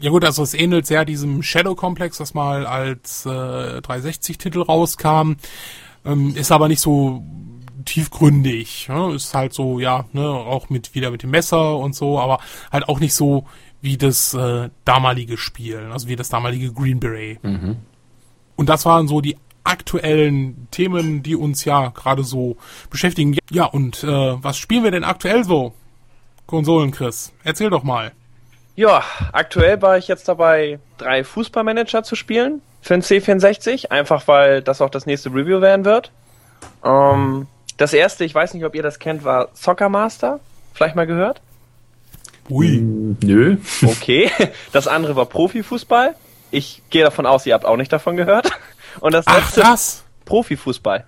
Ja 0.00 0.10
gut, 0.10 0.24
also 0.24 0.42
es 0.42 0.54
ähnelt 0.54 0.86
sehr 0.86 1.04
diesem 1.04 1.42
Shadow 1.42 1.74
Complex, 1.74 2.18
das 2.18 2.34
mal 2.34 2.66
als 2.66 3.26
äh, 3.26 3.28
360-Titel 3.28 4.62
rauskam. 4.62 5.34
Ähm, 6.04 6.34
ist 6.36 6.52
aber 6.52 6.68
nicht 6.68 6.80
so 6.80 7.22
tiefgründig. 7.84 8.88
Ne? 8.88 9.14
Ist 9.14 9.34
halt 9.34 9.52
so, 9.52 9.78
ja, 9.78 10.06
ne, 10.12 10.28
auch 10.28 10.70
mit 10.70 10.94
wieder 10.94 11.10
mit 11.10 11.22
dem 11.22 11.30
Messer 11.30 11.76
und 11.76 11.94
so, 11.94 12.18
aber 12.18 12.40
halt 12.72 12.88
auch 12.88 13.00
nicht 13.00 13.14
so 13.14 13.46
wie 13.80 13.96
das 13.96 14.34
äh, 14.34 14.70
damalige 14.84 15.36
Spiel, 15.36 15.88
also 15.92 16.08
wie 16.08 16.16
das 16.16 16.30
damalige 16.30 16.72
Green 16.72 17.00
Beret. 17.00 17.38
Und 18.56 18.68
das 18.68 18.86
waren 18.86 19.08
so 19.08 19.20
die 19.20 19.36
aktuellen 19.62 20.68
Themen, 20.70 21.22
die 21.22 21.36
uns 21.36 21.64
ja 21.64 21.88
gerade 21.88 22.24
so 22.24 22.56
beschäftigen. 22.90 23.36
Ja, 23.50 23.64
und 23.66 24.04
äh, 24.04 24.42
was 24.42 24.56
spielen 24.56 24.84
wir 24.84 24.90
denn 24.90 25.04
aktuell 25.04 25.44
so? 25.44 25.74
Konsolen, 26.46 26.90
Chris. 26.90 27.32
Erzähl 27.42 27.70
doch 27.70 27.82
mal. 27.82 28.12
Ja, 28.76 29.04
aktuell 29.32 29.80
war 29.82 29.98
ich 29.98 30.08
jetzt 30.08 30.28
dabei, 30.28 30.78
drei 30.98 31.22
Fußballmanager 31.22 32.02
zu 32.02 32.16
spielen 32.16 32.60
für 32.82 32.94
den 32.94 33.02
C64, 33.02 33.90
einfach 33.90 34.26
weil 34.26 34.62
das 34.62 34.80
auch 34.80 34.90
das 34.90 35.06
nächste 35.06 35.30
Review 35.30 35.60
werden 35.60 35.84
wird. 35.84 36.10
Ähm, 36.84 37.46
das 37.76 37.92
erste, 37.92 38.24
ich 38.24 38.34
weiß 38.34 38.54
nicht, 38.54 38.64
ob 38.64 38.74
ihr 38.74 38.82
das 38.82 38.98
kennt, 38.98 39.24
war 39.24 39.48
Soccer 39.54 39.88
Master. 39.88 40.40
Vielleicht 40.72 40.96
mal 40.96 41.06
gehört? 41.06 41.40
Ui. 42.50 42.78
Nö. 42.80 43.56
Okay. 43.84 44.30
Das 44.72 44.86
andere 44.86 45.16
war 45.16 45.26
Profifußball. 45.26 46.14
Ich 46.50 46.82
gehe 46.90 47.04
davon 47.04 47.26
aus, 47.26 47.46
ihr 47.46 47.54
habt 47.54 47.64
auch 47.64 47.76
nicht 47.76 47.92
davon 47.92 48.16
gehört. 48.16 48.50
Und 49.00 49.14
das 49.14 49.26
Ach, 49.26 49.36
letzte 49.36 49.60
das. 49.60 50.04
Profifußball. 50.24 51.04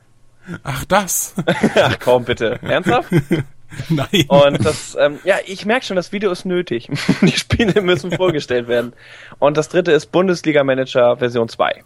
Ach, 0.62 0.84
das. 0.84 1.34
Ach 1.74 1.99
komm, 1.99 2.24
bitte. 2.24 2.59
Ernsthaft? 2.62 3.11
Nein. 3.89 4.25
Und 4.29 4.64
das, 4.64 4.97
ähm, 4.99 5.19
ja, 5.25 5.37
ich 5.47 5.67
merke 5.67 5.85
schon, 5.85 5.97
das 5.97 6.12
Video 6.12 6.31
ist 6.31 6.45
nötig. 6.45 6.89
Die 7.23 7.33
Spiele 7.37 7.81
müssen 7.83 8.12
vorgestellt 8.12 8.69
werden. 8.69 8.93
Und 9.39 9.57
das 9.57 9.69
dritte 9.69 9.93
ist 9.93 10.12
Bundesliga 10.12 10.64
Manager 10.64 11.17
Version 11.17 11.49
2. 11.49 11.83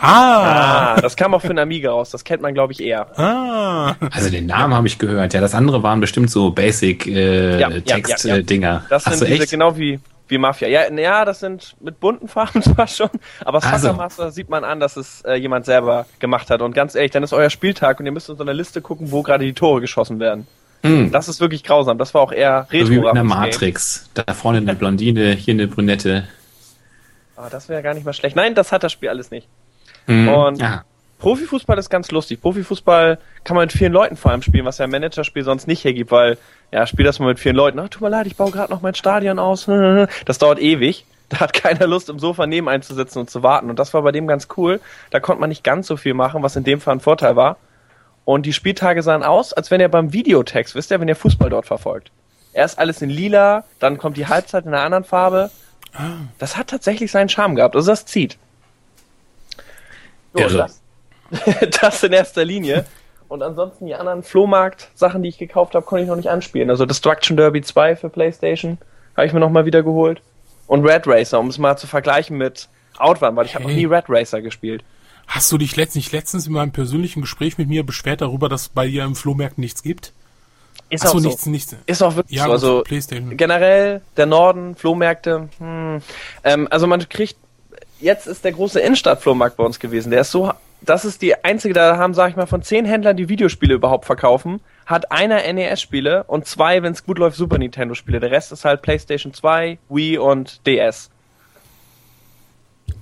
Ah. 0.00 0.94
Ah, 0.94 1.00
das 1.00 1.16
kam 1.16 1.34
auch 1.34 1.42
für 1.42 1.48
den 1.48 1.58
Amiga 1.58 1.90
raus. 1.90 2.10
Das 2.10 2.24
kennt 2.24 2.42
man, 2.42 2.54
glaube 2.54 2.72
ich, 2.72 2.80
eher. 2.80 3.06
Ah. 3.18 3.94
Also 4.10 4.30
den 4.30 4.46
Namen 4.46 4.74
habe 4.74 4.86
ich 4.86 4.98
gehört. 4.98 5.34
Ja, 5.34 5.40
das 5.40 5.54
andere 5.54 5.82
waren 5.82 6.00
bestimmt 6.00 6.30
so 6.30 6.50
Basic 6.50 7.06
äh, 7.06 7.60
Ja, 7.60 7.68
ja, 7.68 7.80
Text 7.80 8.24
ja, 8.24 8.36
ja. 8.36 8.42
Dinger. 8.42 8.84
Das 8.88 9.06
Ach 9.06 9.10
sind 9.10 9.20
so, 9.20 9.24
diese 9.26 9.42
echt? 9.42 9.50
genau 9.50 9.76
wie, 9.76 10.00
wie 10.28 10.38
Mafia. 10.38 10.68
Ja, 10.68 10.90
ja, 10.90 11.24
das 11.24 11.40
sind 11.40 11.76
mit 11.80 12.00
bunten 12.00 12.26
Farben 12.26 12.62
zwar 12.62 12.86
schon, 12.86 13.10
aber. 13.44 13.60
Soccer 13.60 13.92
Master 13.92 14.30
sieht 14.32 14.48
man 14.48 14.64
an, 14.64 14.80
dass 14.80 14.96
es 14.96 15.22
äh, 15.22 15.34
jemand 15.34 15.66
selber 15.66 16.06
gemacht 16.18 16.50
hat. 16.50 16.62
Und 16.62 16.74
ganz 16.74 16.94
ehrlich, 16.94 17.12
dann 17.12 17.22
ist 17.22 17.32
euer 17.32 17.50
Spieltag 17.50 18.00
und 18.00 18.06
ihr 18.06 18.12
müsst 18.12 18.28
in 18.28 18.36
so 18.36 18.42
einer 18.42 18.54
Liste 18.54 18.80
gucken, 18.80 19.12
wo 19.12 19.22
gerade 19.22 19.44
die 19.44 19.52
Tore 19.52 19.80
geschossen 19.80 20.18
werden. 20.18 20.46
Hm. 20.82 21.12
Das 21.12 21.28
ist 21.28 21.40
wirklich 21.40 21.62
grausam. 21.64 21.98
Das 21.98 22.12
war 22.14 22.20
auch 22.22 22.32
eher 22.32 22.66
retro 22.70 22.86
So 22.86 22.92
wie 22.92 22.96
in 22.96 23.14
der 23.14 23.24
Matrix. 23.24 24.10
Da 24.14 24.34
vorne 24.34 24.58
eine 24.58 24.74
Blondine, 24.74 25.32
hier 25.32 25.54
eine 25.54 25.68
Brünette. 25.68 26.26
Ah, 27.36 27.48
das 27.50 27.68
wäre 27.68 27.82
gar 27.82 27.94
nicht 27.94 28.04
mal 28.04 28.12
schlecht. 28.12 28.36
Nein, 28.36 28.54
das 28.54 28.72
hat 28.72 28.82
das 28.82 28.92
Spiel 28.92 29.08
alles 29.08 29.30
nicht. 29.30 29.48
Hm. 30.06 30.28
Und- 30.28 30.60
ja. 30.60 30.84
Profifußball 31.18 31.78
ist 31.78 31.88
ganz 31.88 32.10
lustig. 32.10 32.40
Profifußball 32.42 33.16
kann 33.44 33.54
man 33.54 33.62
mit 33.66 33.72
vielen 33.72 33.92
Leuten 33.92 34.16
vor 34.16 34.32
allem 34.32 34.42
spielen, 34.42 34.64
was 34.64 34.78
ja 34.78 34.86
im 34.86 34.90
Managerspiel 34.90 35.44
sonst 35.44 35.68
nicht 35.68 35.84
hergibt, 35.84 36.10
weil, 36.10 36.36
ja, 36.72 36.84
spiel 36.84 37.04
das 37.04 37.20
mal 37.20 37.26
mit 37.28 37.38
vielen 37.38 37.54
Leuten. 37.54 37.78
Ach, 37.78 37.88
tut 37.88 38.02
mir 38.02 38.08
leid, 38.08 38.26
ich 38.26 38.34
baue 38.34 38.50
gerade 38.50 38.72
noch 38.72 38.82
mein 38.82 38.96
Stadion 38.96 39.38
aus. 39.38 39.68
Das 40.26 40.38
dauert 40.38 40.58
ewig. 40.58 41.04
Da 41.28 41.38
hat 41.38 41.52
keiner 41.52 41.86
Lust, 41.86 42.10
im 42.10 42.18
Sofa 42.18 42.48
neben 42.48 42.68
einzusitzen 42.68 43.20
und 43.20 43.30
zu 43.30 43.44
warten. 43.44 43.70
Und 43.70 43.78
das 43.78 43.94
war 43.94 44.02
bei 44.02 44.10
dem 44.10 44.26
ganz 44.26 44.48
cool. 44.56 44.80
Da 45.10 45.20
konnte 45.20 45.40
man 45.40 45.48
nicht 45.48 45.62
ganz 45.62 45.86
so 45.86 45.96
viel 45.96 46.12
machen, 46.12 46.42
was 46.42 46.56
in 46.56 46.64
dem 46.64 46.80
Fall 46.80 46.96
ein 46.96 47.00
Vorteil 47.00 47.36
war. 47.36 47.56
Und 48.24 48.46
die 48.46 48.52
Spieltage 48.52 49.02
sahen 49.02 49.22
aus, 49.22 49.52
als 49.52 49.70
wenn 49.70 49.80
ihr 49.80 49.88
beim 49.88 50.12
Videotext, 50.12 50.74
wisst 50.74 50.90
ihr, 50.90 51.00
wenn 51.00 51.08
ihr 51.08 51.16
Fußball 51.16 51.50
dort 51.50 51.66
verfolgt. 51.66 52.10
Erst 52.52 52.78
alles 52.78 53.02
in 53.02 53.10
lila, 53.10 53.64
dann 53.78 53.98
kommt 53.98 54.16
die 54.16 54.26
Halbzeit 54.26 54.64
in 54.64 54.74
einer 54.74 54.84
anderen 54.84 55.04
Farbe. 55.04 55.50
Das 56.38 56.56
hat 56.56 56.68
tatsächlich 56.68 57.10
seinen 57.10 57.28
Charme 57.28 57.56
gehabt. 57.56 57.74
Also 57.74 57.90
das 57.90 58.06
zieht. 58.06 58.38
So, 60.34 60.40
Irre. 60.40 60.68
das, 61.30 61.40
das 61.80 62.02
in 62.02 62.12
erster 62.12 62.44
Linie. 62.44 62.84
Und 63.28 63.42
ansonsten 63.42 63.86
die 63.86 63.94
anderen 63.94 64.22
Flohmarkt-Sachen, 64.22 65.22
die 65.22 65.30
ich 65.30 65.38
gekauft 65.38 65.74
habe, 65.74 65.86
konnte 65.86 66.02
ich 66.02 66.08
noch 66.08 66.16
nicht 66.16 66.28
anspielen. 66.28 66.68
Also 66.68 66.84
Destruction 66.84 67.36
Derby 67.36 67.62
2 67.62 67.96
für 67.96 68.10
PlayStation 68.10 68.78
habe 69.16 69.26
ich 69.26 69.32
mir 69.32 69.40
noch 69.40 69.50
mal 69.50 69.64
wieder 69.64 69.82
geholt. 69.82 70.20
Und 70.66 70.86
Red 70.86 71.06
Racer, 71.06 71.40
um 71.40 71.48
es 71.48 71.58
mal 71.58 71.76
zu 71.76 71.86
vergleichen 71.86 72.36
mit 72.36 72.68
Outrun, 72.98 73.34
weil 73.36 73.46
ich 73.46 73.54
habe 73.54 73.64
noch 73.64 73.72
nie 73.72 73.86
Red 73.86 74.04
Racer 74.08 74.42
gespielt. 74.42 74.84
Hast 75.26 75.50
du 75.50 75.58
dich 75.58 75.76
letzt, 75.76 75.96
nicht 75.96 76.12
letztens 76.12 76.46
in 76.46 76.52
meinem 76.52 76.72
persönlichen 76.72 77.22
Gespräch 77.22 77.58
mit 77.58 77.68
mir 77.68 77.84
beschwert 77.84 78.20
darüber, 78.20 78.48
dass 78.48 78.68
bei 78.68 78.86
dir 78.86 79.04
im 79.04 79.14
Flohmarkt 79.14 79.58
nichts 79.58 79.82
gibt? 79.82 80.12
Ist 80.90 81.04
Achso, 81.04 81.16
auch 81.16 81.20
so. 81.20 81.28
nichts, 81.28 81.46
nichts. 81.46 81.76
Ist 81.86 82.02
auch 82.02 82.16
wirklich 82.16 82.36
Ja, 82.36 82.44
so. 82.44 82.52
Also 82.52 82.82
PlayStation. 82.84 83.36
generell 83.36 84.02
der 84.16 84.26
Norden, 84.26 84.74
Flohmärkte. 84.76 85.48
Hm. 85.58 86.02
Ähm, 86.44 86.68
also 86.70 86.86
man 86.86 87.08
kriegt. 87.08 87.36
Jetzt 87.98 88.26
ist 88.26 88.44
der 88.44 88.52
große 88.52 88.80
Innenstadt-Flohmarkt 88.80 89.56
bei 89.56 89.64
uns 89.64 89.78
gewesen. 89.78 90.10
Der 90.10 90.20
ist 90.22 90.32
so. 90.32 90.52
Das 90.82 91.04
ist 91.04 91.22
die 91.22 91.44
einzige, 91.44 91.72
da 91.72 91.96
haben, 91.96 92.12
sag 92.12 92.30
ich 92.30 92.36
mal, 92.36 92.46
von 92.46 92.62
zehn 92.62 92.84
Händlern, 92.84 93.16
die 93.16 93.28
Videospiele 93.28 93.72
überhaupt 93.74 94.04
verkaufen, 94.04 94.60
hat 94.84 95.12
einer 95.12 95.40
NES-Spiele 95.52 96.24
und 96.24 96.44
zwei, 96.46 96.82
wenn 96.82 96.92
es 96.92 97.06
gut 97.06 97.18
läuft, 97.18 97.36
Super 97.36 97.56
Nintendo-Spiele. 97.58 98.18
Der 98.18 98.32
Rest 98.32 98.50
ist 98.50 98.64
halt 98.64 98.82
PlayStation 98.82 99.32
2, 99.32 99.78
Wii 99.88 100.18
und 100.18 100.66
DS. 100.66 101.10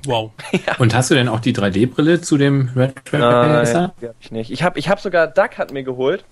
Wow. 0.07 0.31
Und 0.79 0.95
hast 0.95 1.11
du 1.11 1.15
denn 1.15 1.29
auch 1.29 1.41
die 1.41 1.55
3D-Brille 1.55 2.21
zu 2.21 2.37
dem 2.39 2.71
Red 2.75 2.95
Nein, 3.13 3.93
die 4.01 4.07
hab 4.09 4.15
ich 4.21 4.31
nicht. 4.31 4.51
Ich 4.51 4.63
habe 4.63 4.79
ich 4.79 4.89
hab 4.89 5.01
sogar 5.01 5.27
Duck 5.27 5.59
hat 5.59 5.73
mir 5.73 5.83
geholt. 5.83 6.25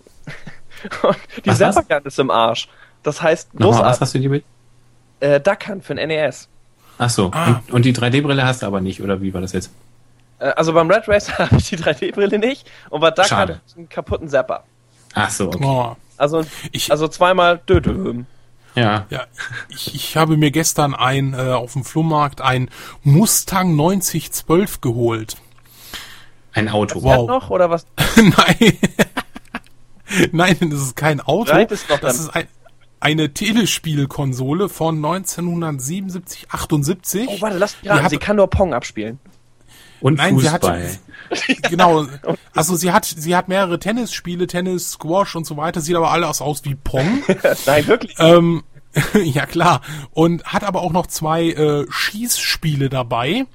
und 1.02 1.16
die? 1.44 1.50
Zappergun 1.50 2.06
ist 2.06 2.18
im 2.18 2.30
Arsch. 2.30 2.68
Das 3.02 3.22
heißt, 3.22 3.58
Nochmal, 3.58 3.84
was 3.84 4.00
hast 4.00 4.14
du 4.14 4.18
dir 4.18 4.30
mit? 4.30 4.44
Äh, 5.20 5.40
Duck 5.40 5.68
Hunt 5.68 5.84
für 5.84 5.94
den 5.94 6.08
NES. 6.08 6.48
Ach 6.98 7.10
so. 7.10 7.30
Ah. 7.32 7.60
Und, 7.68 7.72
und 7.72 7.84
die 7.84 7.94
3D-Brille 7.94 8.44
hast 8.44 8.62
du 8.62 8.66
aber 8.66 8.80
nicht, 8.80 9.02
oder 9.02 9.20
wie 9.22 9.32
war 9.32 9.40
das 9.40 9.52
jetzt? 9.52 9.70
Äh, 10.38 10.46
also 10.50 10.72
beim 10.72 10.90
Red 10.90 11.08
Racer 11.08 11.38
habe 11.38 11.56
ich 11.56 11.68
die 11.68 11.76
3D-Brille 11.78 12.38
nicht 12.38 12.68
und 12.90 13.00
bei 13.00 13.10
Duck 13.10 13.26
Schade. 13.26 13.54
hatte 13.54 13.62
ich 13.66 13.76
einen 13.76 13.88
kaputten 13.88 14.28
Zapper. 14.28 14.64
Ach 15.14 15.30
so, 15.30 15.48
okay. 15.48 15.64
Oh. 15.64 15.96
Also, 16.16 16.44
Ich- 16.72 16.90
also 16.90 17.08
zweimal 17.08 17.60
Dödö. 17.68 18.24
Ja. 18.74 19.06
Ja, 19.10 19.24
ich, 19.68 19.94
ich 19.94 20.16
habe 20.16 20.36
mir 20.36 20.50
gestern 20.50 20.94
ein 20.94 21.34
äh, 21.34 21.52
auf 21.52 21.72
dem 21.72 21.84
Flohmarkt 21.84 22.40
ein 22.40 22.70
Mustang 23.02 23.74
9012 23.76 24.80
geholt. 24.80 25.36
Ein 26.52 26.68
Auto. 26.68 27.02
Wow. 27.02 27.28
noch 27.28 27.50
oder 27.50 27.70
was? 27.70 27.86
Nein. 28.16 28.78
Nein, 30.32 30.56
das 30.60 30.80
ist 30.80 30.96
kein 30.96 31.20
Auto. 31.20 31.52
Doch 31.52 31.66
das 31.66 31.86
dann. 31.86 32.10
ist 32.10 32.34
ein, 32.34 32.48
eine 33.00 33.32
Telespielkonsole 33.32 34.68
von 34.68 34.96
1977, 34.96 36.46
78. 36.50 37.28
Oh, 37.28 37.40
warte, 37.40 37.58
lass 37.58 37.76
mich 37.80 37.90
raten. 37.90 38.08
Sie 38.08 38.16
kann 38.18 38.36
nur 38.36 38.48
Pong 38.48 38.74
abspielen. 38.74 39.18
Und 40.01 40.18
Nein, 40.18 40.38
sie 40.38 40.51
hat 40.51 40.62
Fußball. 40.62 40.99
genau. 41.70 42.07
Also 42.55 42.76
sie 42.76 42.92
hat 42.92 43.05
sie 43.05 43.36
hat 43.36 43.49
mehrere 43.49 43.78
Tennisspiele, 43.78 44.46
Tennis, 44.46 44.92
Squash 44.92 45.36
und 45.36 45.46
so 45.46 45.57
weiter. 45.57 45.80
Sieht 45.80 45.96
aber 45.96 46.11
alles 46.11 46.40
aus 46.40 46.64
wie 46.64 46.74
Pong. 46.74 47.22
Nein, 47.66 47.86
wirklich. 47.86 48.14
ähm, 48.18 48.62
ja 49.14 49.46
klar. 49.46 49.82
Und 50.12 50.44
hat 50.44 50.64
aber 50.64 50.82
auch 50.82 50.92
noch 50.92 51.07
zwei 51.07 51.51
äh, 51.51 51.86
Schießspiele 51.90 52.88
dabei. 52.88 53.46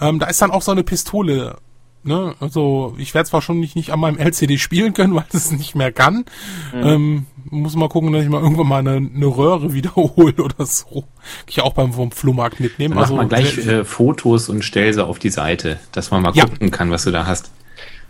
Ähm, 0.00 0.18
da 0.18 0.26
ist 0.26 0.40
dann 0.42 0.50
auch 0.50 0.62
so 0.62 0.72
eine 0.72 0.84
Pistole. 0.84 1.56
Ne? 2.04 2.34
Also 2.40 2.94
ich 2.98 3.12
werde 3.14 3.28
zwar 3.28 3.42
schon 3.42 3.60
nicht, 3.60 3.76
nicht 3.76 3.92
an 3.92 4.00
meinem 4.00 4.18
LCD 4.18 4.58
spielen 4.58 4.94
können, 4.94 5.14
weil 5.16 5.24
es 5.32 5.50
nicht 5.50 5.74
mehr 5.74 5.92
kann. 5.92 6.24
Mhm. 6.72 6.82
Ähm, 6.86 7.26
muss 7.50 7.76
mal 7.76 7.88
gucken, 7.88 8.12
dass 8.12 8.22
ich 8.22 8.28
mal 8.28 8.42
irgendwann 8.42 8.68
mal 8.68 8.78
eine, 8.78 8.96
eine 8.96 9.26
Röhre 9.26 9.72
wiederhole 9.74 10.34
oder 10.42 10.64
so. 10.66 10.84
Kann 11.02 11.48
ich 11.48 11.60
auch 11.62 11.72
beim 11.74 11.92
vom 11.92 12.10
Flohmarkt 12.10 12.60
mitnehmen. 12.60 12.94
Mach 12.94 13.02
also 13.02 13.16
mal 13.16 13.26
gleich 13.26 13.58
äh, 13.66 13.84
Fotos 13.84 14.48
und 14.48 14.62
stell 14.64 14.92
sie 14.92 15.04
auf 15.04 15.18
die 15.18 15.30
Seite, 15.30 15.78
dass 15.92 16.10
man 16.10 16.22
mal 16.22 16.34
Ja. 16.34 16.46
gucken 16.46 16.70
kann, 16.70 16.90
was 16.90 17.04
du 17.04 17.10
da 17.10 17.26
hast. 17.26 17.50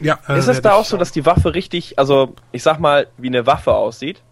ja, 0.00 0.18
äh, 0.28 0.38
ist 0.38 0.48
es 0.48 0.60
da 0.60 0.74
auch 0.74 0.84
so, 0.84 0.96
dass 0.96 1.12
die 1.12 1.24
Waffe 1.26 1.54
richtig, 1.54 1.98
also 1.98 2.34
ich 2.52 2.62
sag 2.62 2.78
mal, 2.80 3.06
wie 3.16 3.28
eine 3.28 3.46
Waffe 3.46 3.74
aussieht? 3.74 4.22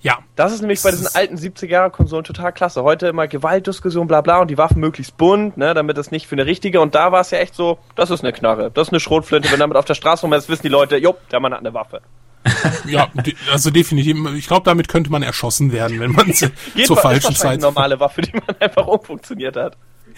Ja, 0.00 0.18
Das 0.36 0.52
ist 0.52 0.60
nämlich 0.60 0.80
bei 0.82 0.90
Das 0.90 1.00
diesen 1.00 1.08
ist- 1.08 1.16
alten 1.16 1.36
70er-Konsolen 1.36 2.22
total 2.24 2.52
klasse. 2.52 2.84
Heute 2.84 3.08
immer 3.08 3.26
Gewaltdiskussion, 3.26 4.06
bla 4.06 4.20
bla 4.20 4.38
und 4.38 4.48
die 4.48 4.56
Waffen 4.56 4.78
möglichst 4.78 5.16
bunt, 5.16 5.56
ne, 5.56 5.74
damit 5.74 5.98
es 5.98 6.12
nicht 6.12 6.28
für 6.28 6.36
eine 6.36 6.46
richtige. 6.46 6.80
Und 6.80 6.94
da 6.94 7.10
war 7.10 7.20
es 7.20 7.32
ja 7.32 7.38
echt 7.38 7.54
so, 7.54 7.78
das 7.96 8.10
ist 8.10 8.22
eine 8.22 8.32
Knarre, 8.32 8.70
das 8.70 8.88
ist 8.88 8.92
eine 8.92 9.00
Schrotflinte. 9.00 9.50
Wenn 9.50 9.58
damit 9.58 9.76
auf 9.76 9.84
der 9.86 9.94
Straße 9.94 10.22
rumhältst, 10.22 10.48
wissen 10.48 10.62
die 10.62 10.68
Leute, 10.68 10.96
jo, 10.98 11.16
der 11.32 11.40
Mann 11.40 11.52
hat 11.52 11.60
eine 11.60 11.74
Waffe. 11.74 12.00
ja, 12.86 13.08
also 13.50 13.70
definitiv. 13.70 14.16
Ich 14.36 14.46
glaube, 14.46 14.62
damit 14.64 14.86
könnte 14.88 15.10
man 15.10 15.22
erschossen 15.24 15.72
werden, 15.72 15.98
wenn 15.98 16.12
man 16.12 16.32
zur 16.84 16.96
falschen 16.96 17.32
ist 17.32 17.38
Zeit. 17.40 17.54
eine 17.54 17.62
normale 17.62 17.98
Waffe, 17.98 18.22
die 18.22 18.32
man 18.32 18.54
einfach 18.60 18.86
umfunktioniert 18.86 19.56
hat. 19.56 19.76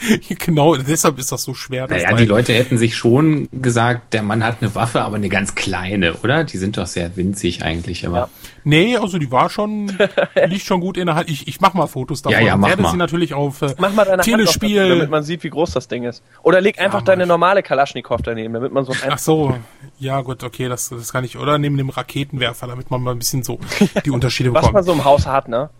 genau, 0.39 0.77
deshalb 0.77 1.19
ist 1.19 1.33
das 1.33 1.43
so 1.43 1.55
schwer. 1.55 1.87
das 1.87 2.03
Naja, 2.03 2.17
die 2.17 2.25
Leute 2.25 2.53
hätten 2.53 2.79
sich 2.79 2.97
schon 2.97 3.49
gesagt, 3.53 4.15
der 4.15 4.23
Mann 4.23 4.45
hat 4.45 4.57
eine 4.61 4.75
Waffe, 4.75 5.03
aber 5.03 5.17
eine 5.17 5.29
ganz 5.29 5.55
kleine, 5.55 6.15
oder? 6.15 6.45
Die 6.45 6.57
sind 6.59 6.77
doch 6.77 6.87
sehr 6.87 7.17
winzig 7.17 7.63
eigentlich 7.63 8.05
immer. 8.05 8.17
Ja. 8.17 8.29
Nee, 8.65 8.97
also 8.97 9.19
die 9.19 9.31
war 9.31 9.51
schon, 9.51 9.93
liegt 10.47 10.65
schon 10.65 10.81
gut 10.81 10.97
in 10.97 11.07
der 11.07 11.15
Hand. 11.15 11.31
Ich, 11.31 11.49
ich 11.49 11.61
mach 11.61 11.75
mal 11.75 11.87
Fotos 11.87 12.23
davon. 12.23 12.39
Ja, 12.39 12.47
ja, 12.47 12.57
mach 12.57 12.69
werde 12.69 12.83
mal. 12.83 12.91
sie 12.91 12.97
natürlich 12.97 13.35
auf 13.35 13.63
äh, 13.63 13.75
Mach 13.79 13.93
mal 13.93 14.05
deine 14.05 14.19
Hand 14.19 14.21
auf 14.21 14.25
Telespiel. 14.27 14.89
damit 14.89 15.11
man 15.11 15.23
sieht, 15.23 15.43
wie 15.45 15.51
groß 15.51 15.73
das 15.73 15.89
Ding 15.89 16.05
ist. 16.05 16.23
Oder 16.43 16.61
leg 16.61 16.79
einfach 16.79 17.01
mach 17.01 17.05
deine 17.05 17.27
normale 17.27 17.63
Kalaschnikow 17.63 18.21
daneben, 18.23 18.55
damit 18.55 18.73
man 18.73 18.85
so 18.85 18.93
ein 18.93 19.13
Ach 19.13 19.19
so, 19.19 19.57
ja 19.99 20.21
gut, 20.21 20.43
okay, 20.45 20.69
das, 20.69 20.89
das 20.89 21.13
kann 21.13 21.25
ich. 21.25 21.39
Oder 21.39 21.59
neben 21.59 21.77
dem 21.77 21.91
Raketenwerfer, 21.91 22.67
damit 22.67 22.91
man 22.91 23.03
mal 23.03 23.13
ein 23.13 23.19
bisschen 23.19 23.43
so 23.43 23.59
die 24.05 24.11
Unterschiede 24.11 24.51
was 24.55 24.65
man 24.65 24.73
bekommt. 24.73 24.87
so 24.87 24.93
im 24.93 25.05
Haus 25.05 25.27
hat, 25.27 25.49
ne? 25.49 25.71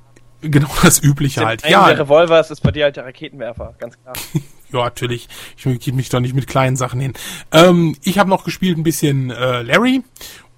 Genau 0.41 0.71
das 0.83 1.03
Übliche 1.03 1.45
halt. 1.45 1.65
Einer 1.65 1.87
der 1.87 1.97
Ja, 1.97 2.03
Revolver 2.03 2.41
ist 2.41 2.63
bei 2.63 2.71
dir 2.71 2.85
halt 2.85 2.97
der 2.97 3.05
Raketenwerfer, 3.05 3.75
ganz 3.79 3.99
klar. 4.01 4.15
ja, 4.73 4.85
natürlich. 4.85 5.29
Ich 5.57 5.81
gebe 5.81 5.97
mich 5.97 6.09
doch 6.09 6.21
nicht 6.21 6.35
mit 6.35 6.47
kleinen 6.47 6.77
Sachen 6.77 7.01
hin. 7.01 7.13
Ähm, 7.53 7.97
ich 8.03 8.19
habe 8.19 8.31
noch 8.31 8.45
gespielt 8.45 8.79
ein 8.79 8.83
bisschen 8.83 9.31
äh, 9.31 9.63
Larry 9.63 10.03